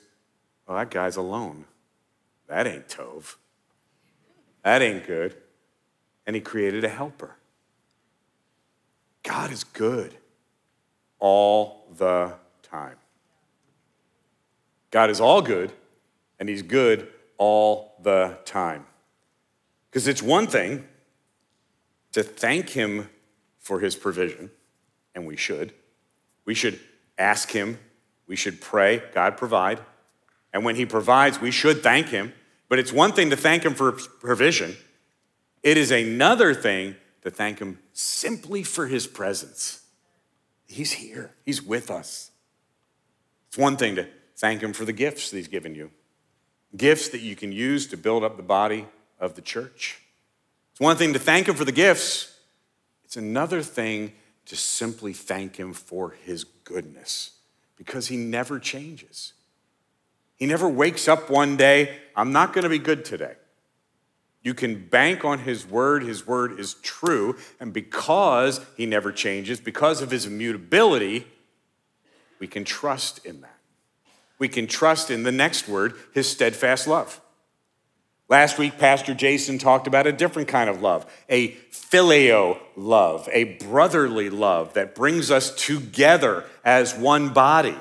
Oh, 0.68 0.74
that 0.74 0.90
guy's 0.90 1.16
alone. 1.16 1.64
That 2.48 2.66
ain't 2.66 2.88
Tov. 2.88 3.36
That 4.62 4.82
ain't 4.82 5.06
good. 5.06 5.36
And 6.26 6.34
he 6.34 6.42
created 6.42 6.84
a 6.84 6.88
helper. 6.88 7.36
God 9.26 9.50
is 9.50 9.64
good 9.64 10.16
all 11.18 11.88
the 11.96 12.32
time. 12.62 12.96
God 14.92 15.10
is 15.10 15.20
all 15.20 15.42
good, 15.42 15.72
and 16.38 16.48
he's 16.48 16.62
good 16.62 17.08
all 17.36 17.96
the 18.02 18.38
time. 18.44 18.86
Because 19.90 20.06
it's 20.06 20.22
one 20.22 20.46
thing 20.46 20.86
to 22.12 22.22
thank 22.22 22.70
him 22.70 23.10
for 23.58 23.80
his 23.80 23.96
provision, 23.96 24.50
and 25.14 25.26
we 25.26 25.36
should. 25.36 25.72
We 26.44 26.54
should 26.54 26.78
ask 27.18 27.50
him, 27.50 27.80
we 28.28 28.36
should 28.36 28.60
pray, 28.60 29.02
God 29.12 29.36
provide. 29.36 29.80
And 30.52 30.64
when 30.64 30.76
he 30.76 30.86
provides, 30.86 31.40
we 31.40 31.50
should 31.50 31.82
thank 31.82 32.08
him. 32.08 32.32
But 32.68 32.78
it's 32.78 32.92
one 32.92 33.12
thing 33.12 33.30
to 33.30 33.36
thank 33.36 33.64
him 33.64 33.74
for 33.74 33.90
provision, 33.92 34.76
it 35.64 35.76
is 35.76 35.90
another 35.90 36.54
thing 36.54 36.94
to 37.26 37.30
thank 37.32 37.58
him 37.58 37.80
simply 37.92 38.62
for 38.62 38.86
his 38.86 39.08
presence. 39.08 39.82
He's 40.68 40.92
here, 40.92 41.32
he's 41.44 41.60
with 41.60 41.90
us. 41.90 42.30
It's 43.48 43.58
one 43.58 43.76
thing 43.76 43.96
to 43.96 44.06
thank 44.36 44.62
him 44.62 44.72
for 44.72 44.84
the 44.84 44.92
gifts 44.92 45.30
that 45.30 45.36
he's 45.36 45.48
given 45.48 45.74
you, 45.74 45.90
gifts 46.76 47.08
that 47.08 47.22
you 47.22 47.34
can 47.34 47.50
use 47.50 47.88
to 47.88 47.96
build 47.96 48.22
up 48.22 48.36
the 48.36 48.44
body 48.44 48.86
of 49.18 49.34
the 49.34 49.42
church. 49.42 50.00
It's 50.70 50.78
one 50.78 50.96
thing 50.96 51.14
to 51.14 51.18
thank 51.18 51.48
him 51.48 51.56
for 51.56 51.64
the 51.64 51.72
gifts, 51.72 52.32
it's 53.04 53.16
another 53.16 53.60
thing 53.60 54.12
to 54.44 54.54
simply 54.54 55.12
thank 55.12 55.56
him 55.56 55.72
for 55.72 56.10
his 56.10 56.44
goodness 56.44 57.32
because 57.76 58.06
he 58.06 58.16
never 58.16 58.60
changes. 58.60 59.32
He 60.36 60.46
never 60.46 60.68
wakes 60.68 61.08
up 61.08 61.28
one 61.28 61.56
day, 61.56 61.96
I'm 62.14 62.30
not 62.30 62.52
going 62.52 62.62
to 62.62 62.68
be 62.68 62.78
good 62.78 63.04
today. 63.04 63.34
You 64.46 64.54
can 64.54 64.86
bank 64.86 65.24
on 65.24 65.40
his 65.40 65.66
word. 65.66 66.04
His 66.04 66.24
word 66.24 66.60
is 66.60 66.74
true. 66.74 67.36
And 67.58 67.72
because 67.72 68.60
he 68.76 68.86
never 68.86 69.10
changes, 69.10 69.58
because 69.58 70.00
of 70.00 70.12
his 70.12 70.24
immutability, 70.24 71.26
we 72.38 72.46
can 72.46 72.64
trust 72.64 73.26
in 73.26 73.40
that. 73.40 73.58
We 74.38 74.46
can 74.46 74.68
trust 74.68 75.10
in 75.10 75.24
the 75.24 75.32
next 75.32 75.66
word, 75.66 75.94
his 76.14 76.30
steadfast 76.30 76.86
love. 76.86 77.20
Last 78.28 78.56
week, 78.56 78.78
Pastor 78.78 79.14
Jason 79.14 79.58
talked 79.58 79.88
about 79.88 80.06
a 80.06 80.12
different 80.12 80.46
kind 80.46 80.70
of 80.70 80.80
love, 80.80 81.12
a 81.28 81.48
phileo 81.72 82.56
love, 82.76 83.28
a 83.32 83.54
brotherly 83.54 84.30
love 84.30 84.74
that 84.74 84.94
brings 84.94 85.32
us 85.32 85.52
together 85.56 86.44
as 86.64 86.94
one 86.94 87.30
body. 87.30 87.74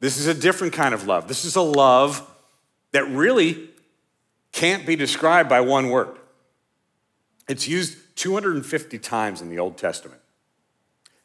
This 0.00 0.18
is 0.18 0.26
a 0.26 0.34
different 0.34 0.74
kind 0.74 0.92
of 0.92 1.06
love. 1.06 1.28
This 1.28 1.46
is 1.46 1.56
a 1.56 1.62
love 1.62 2.30
that 2.92 3.08
really 3.08 3.70
can't 4.58 4.84
be 4.84 4.96
described 4.96 5.48
by 5.48 5.60
one 5.60 5.88
word. 5.88 6.18
It's 7.48 7.68
used 7.68 7.96
250 8.16 8.98
times 8.98 9.40
in 9.40 9.50
the 9.50 9.60
Old 9.60 9.78
Testament, 9.78 10.20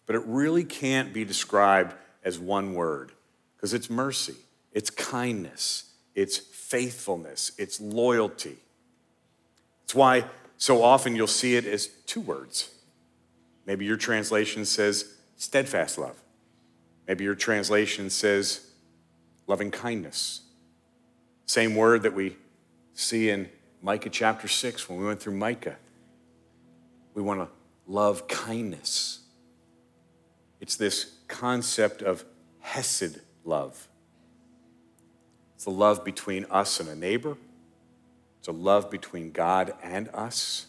but 0.05 0.15
it 0.15 0.21
really 0.27 0.63
can't 0.63 1.11
be 1.11 1.25
described 1.25 1.95
as 2.23 2.37
one 2.37 2.75
word 2.75 3.11
because 3.55 3.73
it's 3.73 3.89
mercy, 3.89 4.35
it's 4.71 4.91
kindness, 4.91 5.93
it's 6.13 6.37
faithfulness, 6.37 7.53
it's 7.57 7.81
loyalty. 7.81 8.57
It's 9.83 9.95
why 9.95 10.25
so 10.57 10.83
often 10.83 11.15
you'll 11.15 11.25
see 11.25 11.55
it 11.55 11.65
as 11.65 11.87
two 12.05 12.21
words. 12.21 12.69
Maybe 13.65 13.83
your 13.83 13.97
translation 13.97 14.63
says 14.63 15.11
steadfast 15.37 15.97
love. 15.97 16.21
Maybe 17.07 17.23
your 17.23 17.33
translation 17.33 18.11
says 18.11 18.69
loving 19.47 19.71
kindness. 19.71 20.41
Same 21.47 21.75
word 21.75 22.03
that 22.03 22.13
we 22.13 22.35
see 22.93 23.29
in 23.29 23.49
Micah 23.81 24.09
chapter 24.09 24.47
6 24.47 24.89
when 24.89 24.99
we 24.99 25.05
went 25.05 25.21
through 25.21 25.35
Micah. 25.35 25.77
We 27.13 27.21
want 27.21 27.41
to 27.41 27.47
love 27.87 28.27
kindness. 28.27 29.19
It's 30.61 30.75
this 30.75 31.17
concept 31.27 32.01
of 32.01 32.23
Hesed 32.59 33.19
love. 33.43 33.87
It's 35.55 35.65
a 35.65 35.69
love 35.69 36.03
between 36.05 36.45
us 36.49 36.79
and 36.79 36.89
a 36.89 36.95
neighbor, 36.95 37.37
it's 38.39 38.47
a 38.47 38.53
love 38.53 38.89
between 38.91 39.31
God 39.31 39.73
and 39.81 40.09
us. 40.13 40.67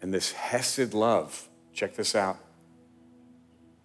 And 0.00 0.12
this 0.12 0.32
Hesed 0.32 0.94
love, 0.94 1.48
check 1.72 1.94
this 1.94 2.16
out. 2.16 2.38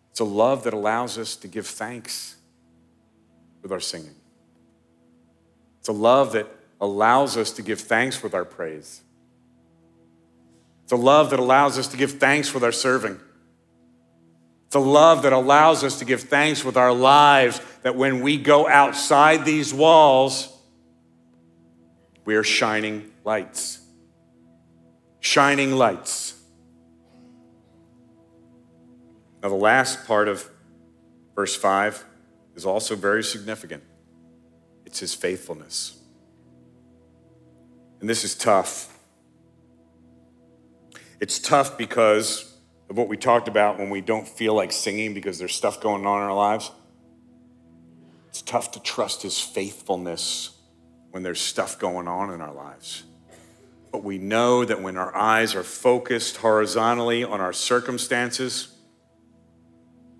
It's 0.10 0.20
a 0.20 0.24
love 0.24 0.64
that 0.64 0.74
allows 0.74 1.20
us 1.20 1.36
to 1.36 1.48
give 1.48 1.68
thanks 1.68 2.38
with 3.62 3.72
our 3.72 3.80
singing. 3.80 4.16
It's 5.80 5.90
a 5.90 5.94
love 5.94 6.32
that 6.32 6.48
allows 6.80 7.38
us 7.38 7.52
to 7.52 7.62
give 7.62 7.80
thanks 7.80 8.22
with 8.22 8.34
our 8.34 8.46
praise. 8.46 9.02
It's 10.84 10.92
a 10.92 10.98
love 10.98 11.32
that 11.32 11.40
allows 11.40 11.78
us 11.78 11.88
to 11.90 11.98
give 11.98 12.20
thanks 12.20 12.54
with 12.54 12.64
our 12.64 12.72
serving. 12.72 13.20
It's 14.68 14.76
a 14.76 14.80
love 14.80 15.24
that 15.24 15.34
allows 15.34 15.84
us 15.84 16.00
to 16.00 16.06
give 16.06 16.22
thanks 16.24 16.64
with 16.64 16.78
our 16.78 16.94
lives, 16.94 17.62
that 17.84 17.96
when 17.96 18.22
we 18.22 18.38
go 18.38 18.68
outside 18.68 19.46
these 19.46 19.74
walls, 19.74 20.54
we 22.26 22.36
are 22.36 22.44
shining 22.44 23.12
lights. 23.24 23.80
Shining 25.20 25.74
lights. 25.74 26.42
Now, 29.42 29.50
the 29.50 29.56
last 29.56 30.06
part 30.06 30.28
of 30.28 30.50
verse 31.36 31.56
5 31.56 32.04
is 32.56 32.66
also 32.66 32.96
very 32.96 33.24
significant 33.24 33.84
it's 34.86 35.00
his 35.00 35.14
faithfulness. 35.14 35.97
And 38.00 38.10
this 38.10 38.24
is 38.24 38.36
tough. 38.36 38.98
It's 41.20 41.40
tough 41.40 41.78
because 41.78 42.56
of 42.90 42.98
what 42.98 43.08
we 43.08 43.18
talked 43.18 43.48
about 43.48 43.80
when 43.80 43.90
we 43.90 44.02
don't 44.02 44.28
feel 44.28 44.54
like 44.54 44.72
singing 44.72 45.14
because 45.14 45.40
there's 45.40 45.56
stuff 45.56 45.82
going 45.82 46.06
on 46.06 46.22
in 46.22 46.28
our 46.28 46.36
lives. 46.36 46.72
It's 48.30 48.42
tough 48.42 48.72
to 48.72 48.80
trust 48.80 49.24
his 49.24 49.40
faithfulness 49.40 50.52
when 51.12 51.24
there's 51.24 51.42
stuff 51.42 51.80
going 51.80 52.08
on 52.08 52.32
in 52.32 52.42
our 52.42 52.54
lives. 52.54 53.04
But 53.92 54.04
we 54.04 54.20
know 54.20 54.64
that 54.64 54.82
when 54.82 54.98
our 54.98 55.16
eyes 55.16 55.56
are 55.56 55.64
focused 55.64 56.38
horizontally 56.38 57.24
on 57.24 57.42
our 57.42 57.54
circumstances, 57.54 58.76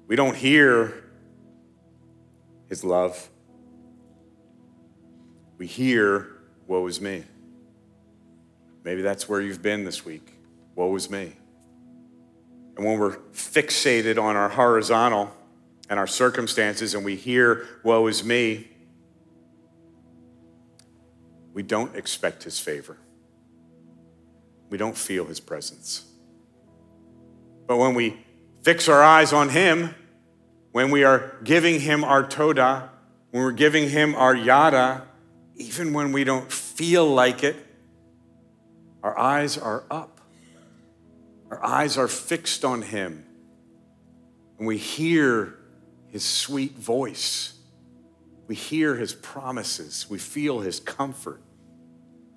we 0.08 0.16
don't 0.16 0.36
hear 0.36 1.04
his 2.70 2.84
love. 2.84 3.30
We 5.58 5.68
hear, 5.68 6.38
woe 6.66 6.88
is 6.88 7.00
me. 7.02 7.26
Maybe 8.88 9.02
that's 9.02 9.28
where 9.28 9.42
you've 9.42 9.62
been 9.62 9.84
this 9.84 10.06
week. 10.06 10.32
Woe 10.74 10.96
is 10.96 11.10
me. 11.10 11.34
And 12.78 12.86
when 12.86 12.98
we're 12.98 13.18
fixated 13.34 14.18
on 14.18 14.38
our 14.38 14.48
horizontal 14.48 15.30
and 15.90 16.00
our 16.00 16.08
circumstances 16.08 16.96
and 16.96 17.04
we 17.04 17.18
hear, 17.18 17.68
woe 17.84 18.08
is 18.08 18.24
me, 18.24 18.70
we 21.54 21.64
don't 21.64 21.98
expect 21.98 22.44
his 22.44 22.62
favor. 22.62 22.96
We 24.70 24.78
don't 24.78 24.98
feel 24.98 25.26
his 25.26 25.42
presence. 25.42 26.06
But 27.68 27.76
when 27.76 27.94
we 27.94 28.18
fix 28.62 28.88
our 28.88 29.04
eyes 29.04 29.34
on 29.34 29.50
him, 29.50 29.96
when 30.72 30.92
we 30.92 31.04
are 31.04 31.36
giving 31.44 31.82
him 31.82 32.06
our 32.06 32.26
toda, 32.26 32.90
when 33.32 33.44
we're 33.44 33.52
giving 33.52 33.90
him 33.90 34.16
our 34.16 34.34
yada, 34.34 35.10
even 35.58 35.92
when 35.92 36.14
we 36.14 36.24
don't 36.24 36.50
feel 36.50 37.06
like 37.06 37.44
it, 37.44 37.67
our 39.08 39.18
eyes 39.18 39.58
are 39.58 39.86
up. 39.90 40.20
Our 41.50 41.64
eyes 41.64 41.98
are 41.98 42.10
fixed 42.10 42.66
on 42.66 42.82
Him. 42.82 43.24
And 44.58 44.68
we 44.68 44.78
hear 44.78 45.58
His 46.10 46.26
sweet 46.26 46.74
voice. 46.78 47.54
We 48.48 48.56
hear 48.56 48.96
His 48.96 49.14
promises. 49.14 50.10
We 50.10 50.18
feel 50.18 50.60
His 50.60 50.82
comfort. 50.82 51.42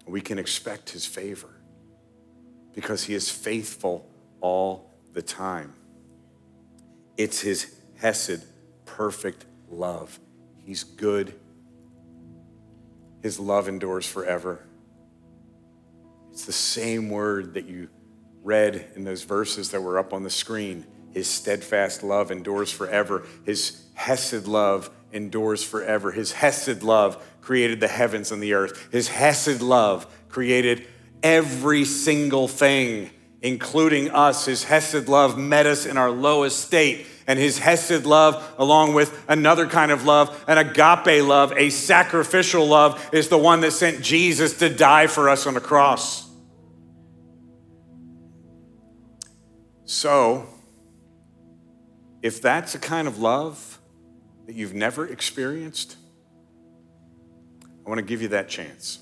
We 0.06 0.20
can 0.20 0.38
expect 0.38 0.90
His 0.90 1.04
favor 1.04 1.50
because 2.72 3.02
He 3.02 3.14
is 3.14 3.28
faithful 3.28 4.08
all 4.40 4.92
the 5.12 5.22
time. 5.22 5.74
It's 7.16 7.40
His 7.40 7.74
Hesed, 7.96 8.44
perfect 8.84 9.44
love. 9.68 10.20
He's 10.64 10.84
good. 10.84 11.34
His 13.24 13.40
love 13.40 13.66
endures 13.66 14.06
forever. 14.06 14.64
It's 16.40 16.46
the 16.46 16.52
same 16.54 17.10
word 17.10 17.52
that 17.52 17.66
you 17.66 17.90
read 18.42 18.92
in 18.96 19.04
those 19.04 19.24
verses 19.24 19.72
that 19.72 19.82
were 19.82 19.98
up 19.98 20.14
on 20.14 20.22
the 20.22 20.30
screen. 20.30 20.86
His 21.12 21.28
steadfast 21.28 22.02
love 22.02 22.30
endures 22.30 22.72
forever. 22.72 23.26
His 23.44 23.84
Hesed 23.92 24.48
love 24.48 24.88
endures 25.12 25.62
forever. 25.62 26.12
His 26.12 26.32
Hesed 26.32 26.82
love 26.82 27.22
created 27.42 27.80
the 27.80 27.88
heavens 27.88 28.32
and 28.32 28.42
the 28.42 28.54
earth. 28.54 28.88
His 28.90 29.08
Hesed 29.08 29.60
love 29.60 30.06
created 30.30 30.86
every 31.22 31.84
single 31.84 32.48
thing, 32.48 33.10
including 33.42 34.10
us. 34.10 34.46
His 34.46 34.64
Hesed 34.64 35.10
love 35.10 35.36
met 35.36 35.66
us 35.66 35.84
in 35.84 35.98
our 35.98 36.10
lowest 36.10 36.58
state. 36.60 37.04
And 37.26 37.38
his 37.38 37.58
Hesed 37.58 38.06
love, 38.06 38.54
along 38.56 38.94
with 38.94 39.26
another 39.28 39.66
kind 39.66 39.92
of 39.92 40.06
love, 40.06 40.42
an 40.48 40.56
agape 40.56 41.22
love, 41.22 41.52
a 41.54 41.68
sacrificial 41.68 42.66
love, 42.66 43.10
is 43.12 43.28
the 43.28 43.36
one 43.36 43.60
that 43.60 43.72
sent 43.72 44.00
Jesus 44.00 44.56
to 44.60 44.70
die 44.70 45.06
for 45.06 45.28
us 45.28 45.46
on 45.46 45.52
the 45.52 45.60
cross. 45.60 46.29
So, 49.92 50.46
if 52.22 52.40
that's 52.40 52.76
a 52.76 52.78
kind 52.78 53.08
of 53.08 53.18
love 53.18 53.80
that 54.46 54.54
you've 54.54 54.72
never 54.72 55.04
experienced, 55.04 55.96
I 57.84 57.88
want 57.88 57.98
to 57.98 58.04
give 58.04 58.22
you 58.22 58.28
that 58.28 58.48
chance. 58.48 59.00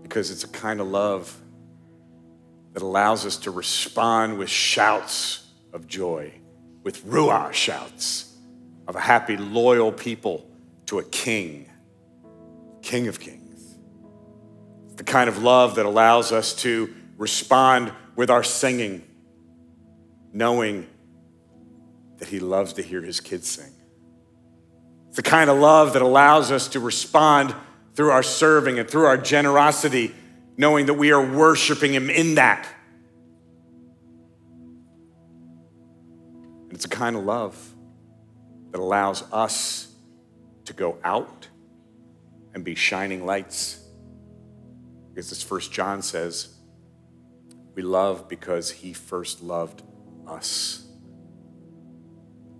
Because 0.00 0.30
it's 0.30 0.44
a 0.44 0.48
kind 0.48 0.80
of 0.80 0.86
love 0.86 1.38
that 2.72 2.82
allows 2.82 3.26
us 3.26 3.36
to 3.40 3.50
respond 3.50 4.38
with 4.38 4.48
shouts 4.48 5.46
of 5.74 5.86
joy, 5.86 6.32
with 6.82 7.04
ruah 7.04 7.52
shouts 7.52 8.34
of 8.88 8.96
a 8.96 9.00
happy, 9.00 9.36
loyal 9.36 9.92
people 9.92 10.48
to 10.86 11.00
a 11.00 11.04
king, 11.04 11.68
King 12.80 13.08
of 13.08 13.20
Kings. 13.20 13.76
It's 14.86 14.94
the 14.94 15.04
kind 15.04 15.28
of 15.28 15.42
love 15.42 15.74
that 15.74 15.84
allows 15.84 16.32
us 16.32 16.54
to 16.62 16.94
respond 17.18 17.92
with 18.16 18.30
our 18.30 18.42
singing, 18.42 19.02
knowing 20.32 20.86
that 22.18 22.28
He 22.28 22.40
loves 22.40 22.72
to 22.74 22.82
hear 22.82 23.02
His 23.02 23.20
kids 23.20 23.48
sing. 23.48 23.72
It's 25.08 25.16
the 25.16 25.22
kind 25.22 25.48
of 25.50 25.58
love 25.58 25.92
that 25.92 26.02
allows 26.02 26.50
us 26.50 26.68
to 26.68 26.80
respond 26.80 27.54
through 27.94 28.10
our 28.10 28.22
serving 28.22 28.78
and 28.78 28.88
through 28.88 29.04
our 29.04 29.16
generosity, 29.16 30.14
knowing 30.56 30.86
that 30.86 30.94
we 30.94 31.12
are 31.12 31.24
worshiping 31.24 31.94
Him 31.94 32.10
in 32.10 32.34
that. 32.36 32.66
And 36.64 36.72
it's 36.72 36.86
a 36.86 36.90
kind 36.90 37.16
of 37.16 37.24
love 37.24 37.74
that 38.72 38.80
allows 38.80 39.22
us 39.32 39.88
to 40.64 40.72
go 40.72 40.98
out 41.04 41.48
and 42.54 42.64
be 42.64 42.74
shining 42.74 43.24
lights. 43.24 43.80
Because 45.08 45.30
as 45.32 45.42
First 45.42 45.72
John 45.72 46.02
says, 46.02 46.55
we 47.76 47.82
love 47.82 48.26
because 48.26 48.70
he 48.70 48.94
first 48.94 49.42
loved 49.42 49.82
us. 50.26 50.82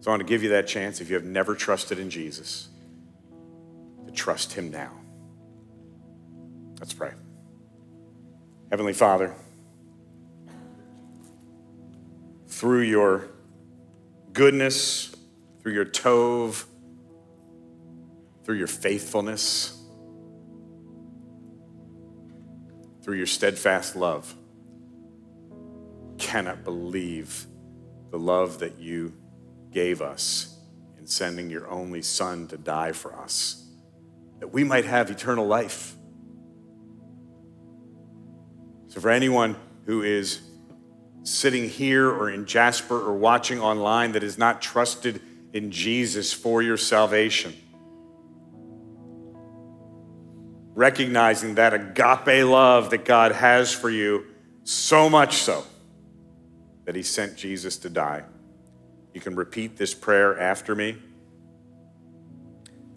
So 0.01 0.11
I 0.11 0.13
want 0.13 0.21
to 0.21 0.29
give 0.29 0.43
you 0.43 0.51
that 0.51 0.69
chance 0.69 1.01
if 1.01 1.09
you 1.09 1.17
have 1.17 1.25
never 1.25 1.55
trusted 1.55 1.99
in 1.99 2.11
Jesus 2.11 2.69
to 4.05 4.13
trust 4.13 4.53
him 4.53 4.71
now. 4.71 4.93
Let's 6.79 6.93
pray. 6.93 7.13
Heavenly 8.71 8.93
Father, 8.93 9.35
through 12.49 12.83
your 12.83 13.29
goodness, 14.35 15.17
through 15.63 15.73
your 15.73 15.87
tov, 15.87 16.67
through 18.45 18.57
your 18.57 18.67
faithfulness, 18.67 19.83
through 23.03 23.17
your 23.17 23.27
steadfast 23.27 23.97
love. 23.97 24.35
Cannot 26.27 26.65
believe 26.65 27.47
the 28.11 28.19
love 28.19 28.59
that 28.59 28.81
you 28.81 29.15
gave 29.71 30.03
us 30.03 30.59
in 30.99 31.07
sending 31.07 31.49
your 31.49 31.71
only 31.71 32.03
Son 32.03 32.49
to 32.49 32.59
die 32.59 32.91
for 32.91 33.15
us, 33.15 33.65
that 34.41 34.49
we 34.49 34.65
might 34.65 34.87
have 34.87 35.09
eternal 35.09 35.47
life. 35.47 35.95
So, 38.89 39.01
for 39.01 39.11
anyone 39.11 39.55
who 39.85 40.03
is 40.03 40.41
sitting 41.23 41.69
here 41.69 42.11
or 42.11 42.29
in 42.29 42.45
Jasper 42.45 43.01
or 43.01 43.15
watching 43.15 43.61
online 43.61 44.11
that 44.13 44.25
is 44.25 44.37
not 44.37 44.61
trusted 44.61 45.23
in 45.53 45.71
Jesus 45.71 46.33
for 46.33 46.61
your 46.61 46.77
salvation. 46.77 47.55
Recognizing 50.75 51.55
that 51.55 51.73
agape 51.73 52.45
love 52.45 52.91
that 52.91 53.05
God 53.05 53.31
has 53.31 53.73
for 53.73 53.89
you, 53.89 54.27
so 54.65 55.09
much 55.09 55.37
so 55.37 55.65
that 56.87 56.95
He 56.95 57.03
sent 57.03 57.37
Jesus 57.37 57.77
to 57.79 57.91
die. 57.91 58.25
You 59.13 59.21
can 59.21 59.37
repeat 59.37 59.77
this 59.77 59.93
prayer 59.93 60.39
after 60.39 60.75
me. 60.75 60.97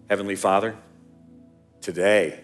Heavenly 0.08 0.36
Father, 0.36 0.76
today, 1.80 2.40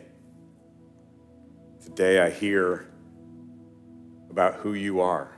today 1.83 2.21
I 2.21 2.31
hear 2.31 2.87
about 4.31 4.57
who 4.57 4.75
you 4.75 5.01
are. 5.01 5.33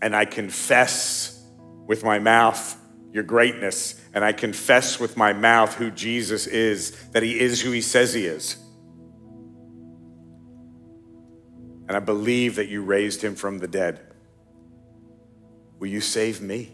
And 0.00 0.16
I 0.16 0.24
confess 0.24 1.40
with 1.86 2.02
my 2.02 2.18
mouth 2.18 2.76
your 3.12 3.22
greatness, 3.22 4.00
and 4.14 4.24
I 4.24 4.32
confess 4.32 4.98
with 4.98 5.16
my 5.16 5.32
mouth 5.32 5.74
who 5.74 5.90
Jesus 5.90 6.46
is, 6.46 6.92
that 7.12 7.22
he 7.22 7.38
is 7.38 7.60
who 7.60 7.70
he 7.70 7.82
says 7.82 8.14
he 8.14 8.26
is. 8.26 8.56
And 11.92 11.98
I 11.98 12.00
believe 12.06 12.54
that 12.54 12.70
you 12.70 12.80
raised 12.80 13.20
him 13.20 13.34
from 13.34 13.58
the 13.58 13.68
dead. 13.68 14.00
Will 15.78 15.88
you 15.88 16.00
save 16.00 16.40
me? 16.40 16.72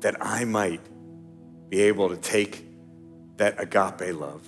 That 0.00 0.16
I 0.20 0.44
might 0.44 0.82
be 1.70 1.80
able 1.80 2.10
to 2.10 2.18
take 2.18 2.62
that 3.38 3.58
agape 3.58 4.14
love, 4.14 4.46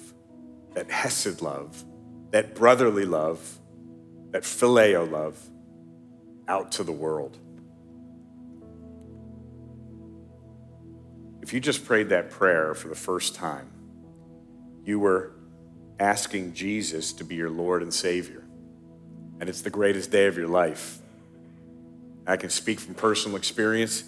that 0.74 0.90
hesed 0.90 1.40
love, 1.40 1.82
that 2.28 2.54
brotherly 2.54 3.06
love, 3.06 3.58
that 4.32 4.42
phileo 4.42 5.10
love 5.10 5.38
out 6.46 6.72
to 6.72 6.84
the 6.84 6.92
world. 6.92 7.38
If 11.40 11.54
you 11.54 11.60
just 11.60 11.86
prayed 11.86 12.10
that 12.10 12.28
prayer 12.28 12.74
for 12.74 12.88
the 12.88 12.94
first 12.94 13.34
time, 13.34 13.70
you 14.84 14.98
were 14.98 15.32
asking 15.98 16.52
Jesus 16.52 17.14
to 17.14 17.24
be 17.24 17.34
your 17.34 17.48
Lord 17.48 17.82
and 17.82 17.94
Savior. 17.94 18.43
And 19.40 19.48
it's 19.48 19.62
the 19.62 19.70
greatest 19.70 20.10
day 20.10 20.26
of 20.26 20.36
your 20.36 20.48
life. 20.48 20.98
I 22.26 22.36
can 22.36 22.50
speak 22.50 22.80
from 22.80 22.94
personal 22.94 23.36
experience. 23.36 24.04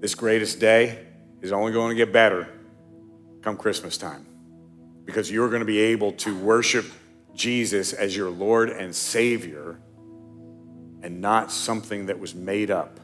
This 0.00 0.14
greatest 0.14 0.58
day 0.58 1.06
is 1.40 1.52
only 1.52 1.72
going 1.72 1.90
to 1.90 1.94
get 1.94 2.12
better 2.12 2.48
come 3.42 3.56
Christmas 3.56 3.96
time 3.96 4.26
because 5.04 5.30
you're 5.30 5.48
going 5.48 5.60
to 5.60 5.66
be 5.66 5.80
able 5.80 6.12
to 6.12 6.36
worship 6.38 6.86
Jesus 7.34 7.92
as 7.92 8.16
your 8.16 8.30
Lord 8.30 8.70
and 8.70 8.94
Savior 8.94 9.78
and 11.02 11.20
not 11.20 11.52
something 11.52 12.06
that 12.06 12.18
was 12.18 12.34
made 12.34 12.70
up 12.70 12.98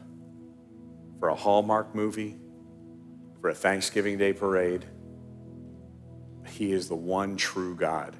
for 1.19 1.29
a 1.29 1.35
Hallmark 1.35 1.93
movie 1.93 2.35
for 3.39 3.49
a 3.49 3.53
Thanksgiving 3.53 4.17
Day 4.17 4.33
parade. 4.33 4.85
He 6.47 6.71
is 6.71 6.89
the 6.89 6.95
one 6.95 7.37
true 7.37 7.75
God 7.75 8.15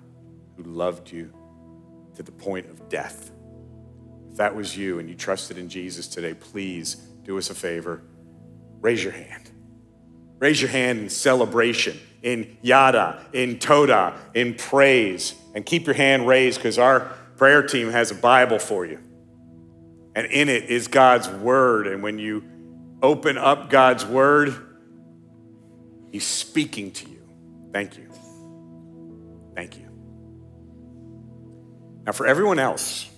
who 0.56 0.64
loved 0.64 1.12
you 1.12 1.34
to 2.24 2.32
the 2.32 2.38
point 2.38 2.70
of 2.70 2.90
death. 2.90 3.32
If 4.30 4.38
that 4.38 4.56
was 4.56 4.78
you 4.78 5.00
and 5.00 5.10
you 5.10 5.16
trusted 5.16 5.58
in 5.58 5.70
Jesus 5.70 6.08
today, 6.08 6.34
please 6.34 6.96
do 7.24 7.38
us 7.38 7.50
a 7.50 7.56
favor. 7.56 8.02
Raise 8.80 9.04
your 9.04 9.14
hand. 9.14 9.50
Raise 10.40 10.62
your 10.62 10.72
hand 10.72 11.00
in 11.00 11.10
celebration, 11.10 12.00
in 12.22 12.58
yada, 12.62 13.26
in 13.34 13.60
toda, 13.60 14.16
in 14.34 14.56
praise. 14.56 15.36
And 15.54 15.66
keep 15.66 15.86
your 15.86 15.96
hand 15.96 16.28
raised 16.28 16.58
because 16.58 16.80
our 16.80 17.12
prayer 17.38 17.64
team 17.64 17.90
has 17.90 18.12
a 18.12 18.16
Bible 18.16 18.60
for 18.60 18.86
you. 18.86 19.00
And 20.16 20.28
in 20.28 20.50
it 20.50 20.66
is 20.66 20.88
God's 20.88 21.30
word. 21.30 21.88
And 21.88 22.02
when 22.02 22.18
you 22.18 22.44
open 23.02 23.38
up 23.38 23.70
God's 23.70 24.06
word, 24.06 24.56
He's 26.12 26.26
speaking 26.26 26.92
to 26.92 27.10
you. 27.10 27.22
Thank 27.72 27.98
you. 27.98 28.10
Thank 29.56 29.78
you. 29.78 29.91
Now, 32.06 32.12
for 32.12 32.26
everyone 32.26 32.58
else, 32.58 33.10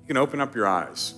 you 0.00 0.06
can 0.06 0.16
open 0.16 0.40
up 0.40 0.54
your 0.54 0.66
eyes. 0.66 1.14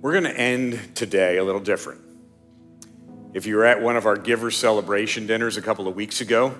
We're 0.00 0.12
going 0.12 0.24
to 0.24 0.38
end 0.38 0.94
today 0.94 1.38
a 1.38 1.44
little 1.44 1.60
different. 1.60 2.00
If 3.34 3.46
you 3.46 3.56
were 3.56 3.66
at 3.66 3.82
one 3.82 3.96
of 3.96 4.06
our 4.06 4.16
giver 4.16 4.50
celebration 4.50 5.26
dinners 5.26 5.56
a 5.56 5.62
couple 5.62 5.86
of 5.88 5.94
weeks 5.94 6.20
ago, 6.20 6.54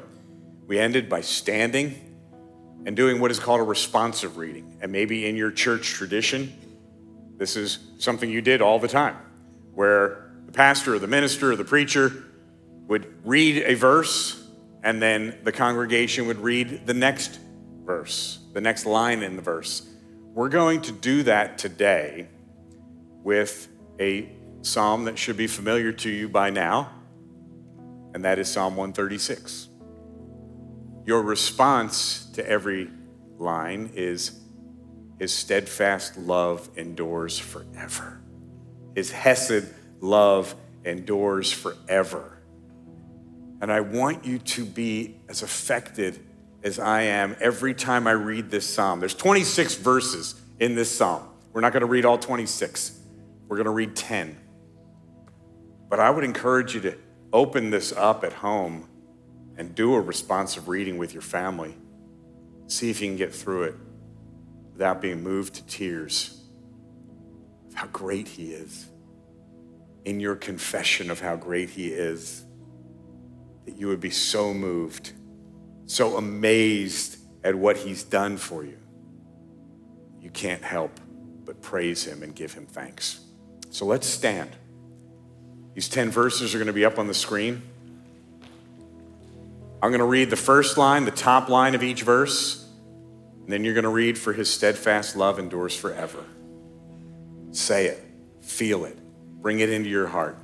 we 0.66 0.78
ended 0.78 1.08
by 1.08 1.22
standing 1.22 1.98
and 2.84 2.94
doing 2.94 3.20
what 3.20 3.30
is 3.30 3.38
called 3.38 3.60
a 3.60 3.64
responsive 3.64 4.36
reading. 4.36 4.78
And 4.82 4.92
maybe 4.92 5.26
in 5.26 5.36
your 5.36 5.50
church 5.50 5.88
tradition, 5.88 6.52
this 7.38 7.56
is 7.56 7.78
something 7.98 8.30
you 8.30 8.42
did 8.42 8.60
all 8.60 8.78
the 8.78 8.88
time 8.88 9.16
where 9.72 10.30
the 10.44 10.52
pastor 10.52 10.94
or 10.94 10.98
the 10.98 11.06
minister 11.06 11.52
or 11.52 11.56
the 11.56 11.64
preacher 11.64 12.24
would 12.86 13.06
read 13.24 13.62
a 13.64 13.74
verse 13.74 14.37
and 14.82 15.02
then 15.02 15.38
the 15.44 15.52
congregation 15.52 16.26
would 16.26 16.38
read 16.38 16.86
the 16.86 16.94
next 16.94 17.38
verse, 17.84 18.38
the 18.52 18.60
next 18.60 18.86
line 18.86 19.22
in 19.22 19.36
the 19.36 19.42
verse. 19.42 19.88
We're 20.34 20.48
going 20.48 20.82
to 20.82 20.92
do 20.92 21.22
that 21.24 21.58
today 21.58 22.28
with 23.22 23.68
a 23.98 24.30
psalm 24.62 25.04
that 25.04 25.18
should 25.18 25.36
be 25.36 25.46
familiar 25.46 25.92
to 25.92 26.10
you 26.10 26.28
by 26.28 26.50
now, 26.50 26.92
and 28.14 28.24
that 28.24 28.38
is 28.38 28.48
Psalm 28.48 28.76
136. 28.76 29.68
Your 31.04 31.22
response 31.22 32.26
to 32.34 32.46
every 32.46 32.90
line 33.38 33.90
is 33.94 34.38
His 35.18 35.32
steadfast 35.32 36.18
love 36.18 36.68
endures 36.76 37.38
forever. 37.38 38.20
His 38.94 39.10
Hesed 39.10 39.66
love 40.00 40.54
endures 40.84 41.52
forever. 41.52 42.37
And 43.60 43.72
I 43.72 43.80
want 43.80 44.24
you 44.24 44.38
to 44.38 44.64
be 44.64 45.16
as 45.28 45.42
affected 45.42 46.20
as 46.62 46.78
I 46.78 47.02
am 47.02 47.36
every 47.40 47.74
time 47.74 48.06
I 48.06 48.12
read 48.12 48.50
this 48.50 48.68
psalm. 48.68 49.00
There's 49.00 49.14
26 49.14 49.76
verses 49.76 50.34
in 50.60 50.74
this 50.74 50.94
psalm. 50.94 51.28
We're 51.52 51.60
not 51.60 51.72
going 51.72 51.80
to 51.80 51.86
read 51.86 52.04
all 52.04 52.18
26, 52.18 52.98
we're 53.48 53.56
going 53.56 53.66
to 53.66 53.70
read 53.70 53.96
10. 53.96 54.36
But 55.88 56.00
I 56.00 56.10
would 56.10 56.24
encourage 56.24 56.74
you 56.74 56.80
to 56.82 56.96
open 57.32 57.70
this 57.70 57.92
up 57.92 58.24
at 58.24 58.32
home 58.32 58.88
and 59.56 59.74
do 59.74 59.94
a 59.94 60.00
responsive 60.00 60.68
reading 60.68 60.98
with 60.98 61.12
your 61.12 61.22
family. 61.22 61.74
See 62.66 62.90
if 62.90 63.00
you 63.00 63.08
can 63.08 63.16
get 63.16 63.34
through 63.34 63.64
it 63.64 63.74
without 64.72 65.00
being 65.00 65.22
moved 65.22 65.54
to 65.54 65.66
tears 65.66 66.42
of 67.68 67.74
how 67.74 67.86
great 67.88 68.28
He 68.28 68.52
is. 68.52 68.86
In 70.04 70.20
your 70.20 70.36
confession 70.36 71.10
of 71.10 71.20
how 71.20 71.36
great 71.36 71.70
He 71.70 71.88
is, 71.88 72.44
that 73.68 73.78
you 73.78 73.86
would 73.88 74.00
be 74.00 74.08
so 74.08 74.54
moved, 74.54 75.12
so 75.84 76.16
amazed 76.16 77.18
at 77.44 77.54
what 77.54 77.76
He's 77.76 78.02
done 78.02 78.38
for 78.38 78.64
you. 78.64 78.78
You 80.22 80.30
can't 80.30 80.62
help 80.62 80.98
but 81.44 81.60
praise 81.60 82.02
Him 82.02 82.22
and 82.22 82.34
give 82.34 82.54
Him 82.54 82.64
thanks. 82.64 83.20
So 83.68 83.84
let's 83.84 84.06
stand. 84.06 84.48
These 85.74 85.90
10 85.90 86.10
verses 86.10 86.54
are 86.54 86.58
going 86.58 86.68
to 86.68 86.72
be 86.72 86.86
up 86.86 86.98
on 86.98 87.08
the 87.08 87.14
screen. 87.14 87.60
I'm 89.82 89.90
going 89.90 89.98
to 89.98 90.06
read 90.06 90.30
the 90.30 90.36
first 90.36 90.78
line, 90.78 91.04
the 91.04 91.10
top 91.10 91.50
line 91.50 91.74
of 91.74 91.82
each 91.82 92.04
verse, 92.04 92.66
and 93.42 93.52
then 93.52 93.64
you're 93.64 93.74
going 93.74 93.84
to 93.84 93.90
read, 93.90 94.16
For 94.16 94.32
his 94.32 94.48
steadfast 94.48 95.14
love 95.14 95.38
endures 95.38 95.76
forever. 95.76 96.24
Say 97.50 97.88
it, 97.88 98.02
feel 98.40 98.86
it, 98.86 98.96
bring 99.42 99.60
it 99.60 99.68
into 99.68 99.90
your 99.90 100.06
heart. 100.06 100.38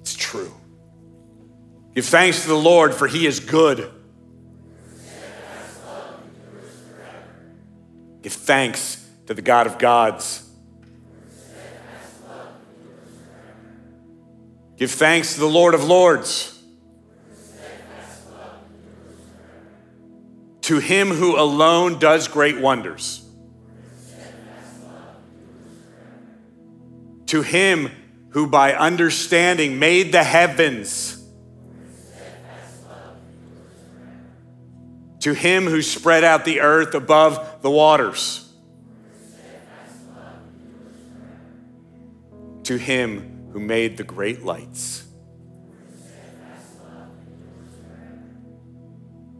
It's 0.00 0.14
true. 0.14 0.50
Give 1.96 2.04
thanks 2.04 2.42
to 2.42 2.48
the 2.48 2.54
Lord, 2.54 2.92
for 2.92 3.06
he 3.06 3.26
is 3.26 3.40
good. 3.40 3.90
Give 8.22 8.32
thanks 8.34 9.02
to 9.28 9.32
the 9.32 9.40
God 9.40 9.66
of 9.66 9.78
gods. 9.78 10.46
Give 14.76 14.90
thanks 14.90 15.32
to 15.34 15.40
the 15.40 15.48
Lord 15.48 15.72
of 15.72 15.84
lords. 15.84 16.62
To 20.60 20.78
him 20.78 21.08
who 21.08 21.40
alone 21.40 21.98
does 21.98 22.28
great 22.28 22.60
wonders. 22.60 23.26
To 27.28 27.40
him 27.40 27.90
who 28.30 28.46
by 28.46 28.74
understanding 28.74 29.78
made 29.78 30.12
the 30.12 30.24
heavens. 30.24 31.15
To 35.26 35.34
him 35.34 35.64
who 35.64 35.82
spread 35.82 36.22
out 36.22 36.44
the 36.44 36.60
earth 36.60 36.94
above 36.94 37.60
the 37.60 37.68
waters. 37.68 38.48
To 42.62 42.76
him 42.76 43.48
who 43.52 43.58
made 43.58 43.96
the 43.96 44.04
great 44.04 44.44
lights. 44.44 45.04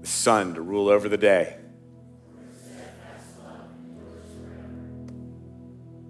the 0.01 0.09
sun 0.09 0.55
to 0.55 0.61
rule 0.61 0.89
over 0.89 1.09
the 1.09 1.17
day, 1.17 1.57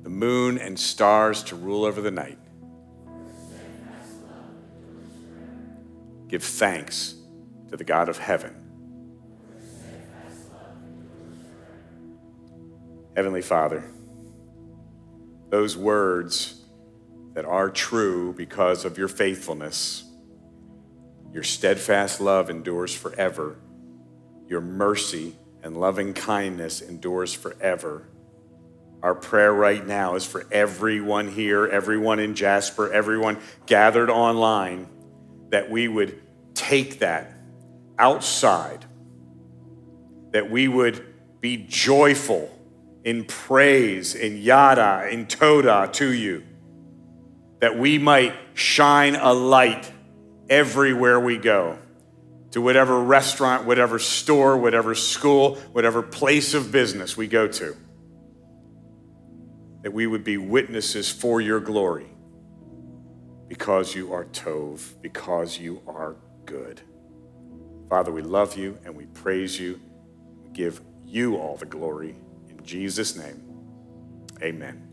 the 0.05 0.09
moon 0.09 0.57
and 0.57 0.79
stars 0.79 1.43
to 1.43 1.55
rule 1.55 1.85
over 1.85 2.01
the 2.01 2.11
night. 2.11 2.39
Give 6.29 6.43
thanks 6.43 7.15
to 7.69 7.77
the 7.77 7.85
God 7.85 8.09
of 8.09 8.17
heaven. 8.17 8.66
Heavenly 13.17 13.43
Father, 13.43 13.83
those 15.49 15.77
words 15.77 16.63
that 17.35 17.45
are 17.45 17.71
true 17.71 18.33
because 18.35 18.85
of 18.85 18.99
your 18.99 19.09
faithfulness, 19.09 20.05
your 21.33 21.43
steadfast 21.43 22.21
love 22.21 22.51
endures 22.51 22.95
forever 22.95 23.59
your 24.49 24.61
mercy 24.61 25.35
and 25.63 25.77
loving 25.77 26.15
kindness 26.15 26.81
endures 26.81 27.35
forever. 27.35 28.09
Our 29.03 29.15
prayer 29.15 29.53
right 29.53 29.85
now 29.85 30.15
is 30.15 30.25
for 30.25 30.47
everyone 30.51 31.29
here, 31.29 31.67
everyone 31.67 32.19
in 32.19 32.35
Jasper, 32.35 32.93
everyone 32.93 33.39
gathered 33.67 34.11
online, 34.11 34.89
that 35.51 35.71
we 35.71 35.89
would 35.89 36.21
take 36.55 37.01
that 37.01 37.33
outside, 37.99 38.85
that 40.33 40.51
we 40.51 40.69
would 40.69 41.05
be 41.41 41.57
joyful 41.57 42.51
in 43.07 43.25
praise, 43.25 44.17
in 44.17 44.37
yada, 44.37 45.09
in 45.09 45.29
toda 45.29 45.89
to 45.93 46.13
you, 46.13 46.43
that 47.61 47.79
we 47.79 47.99
might 47.99 48.35
shine 48.55 49.15
a 49.15 49.33
light 49.33 49.91
everywhere 50.51 51.21
we 51.21 51.39
go 51.39 51.79
to 52.51 52.61
whatever 52.61 53.01
restaurant, 53.01 53.65
whatever 53.65 54.01
store, 54.01 54.57
whatever 54.57 54.93
school, 54.97 55.55
whatever 55.71 56.03
place 56.03 56.53
of 56.53 56.73
business 56.73 57.17
we 57.17 57.29
go 57.29 57.47
to. 57.47 57.77
That 59.83 59.93
we 59.93 60.09
would 60.09 60.25
be 60.25 60.37
witnesses 60.37 61.09
for 61.09 61.41
your 61.41 61.61
glory 61.61 62.09
because 63.47 63.95
you 63.95 64.13
are 64.15 64.25
Tov, 64.25 65.01
because 65.01 65.57
you 65.61 65.81
are 65.87 66.17
good. 66.45 66.81
Father, 67.89 68.11
we 68.11 68.23
love 68.23 68.57
you 68.57 68.79
and 68.85 68.97
we 68.97 69.07
praise 69.07 69.61
you. 69.61 69.81
We 70.43 70.51
give 70.51 70.81
you 71.05 71.37
all 71.37 71.57
the 71.57 71.67
glory. 71.67 72.17
Jesus' 72.67 73.17
name, 73.17 73.43
amen. 74.43 74.86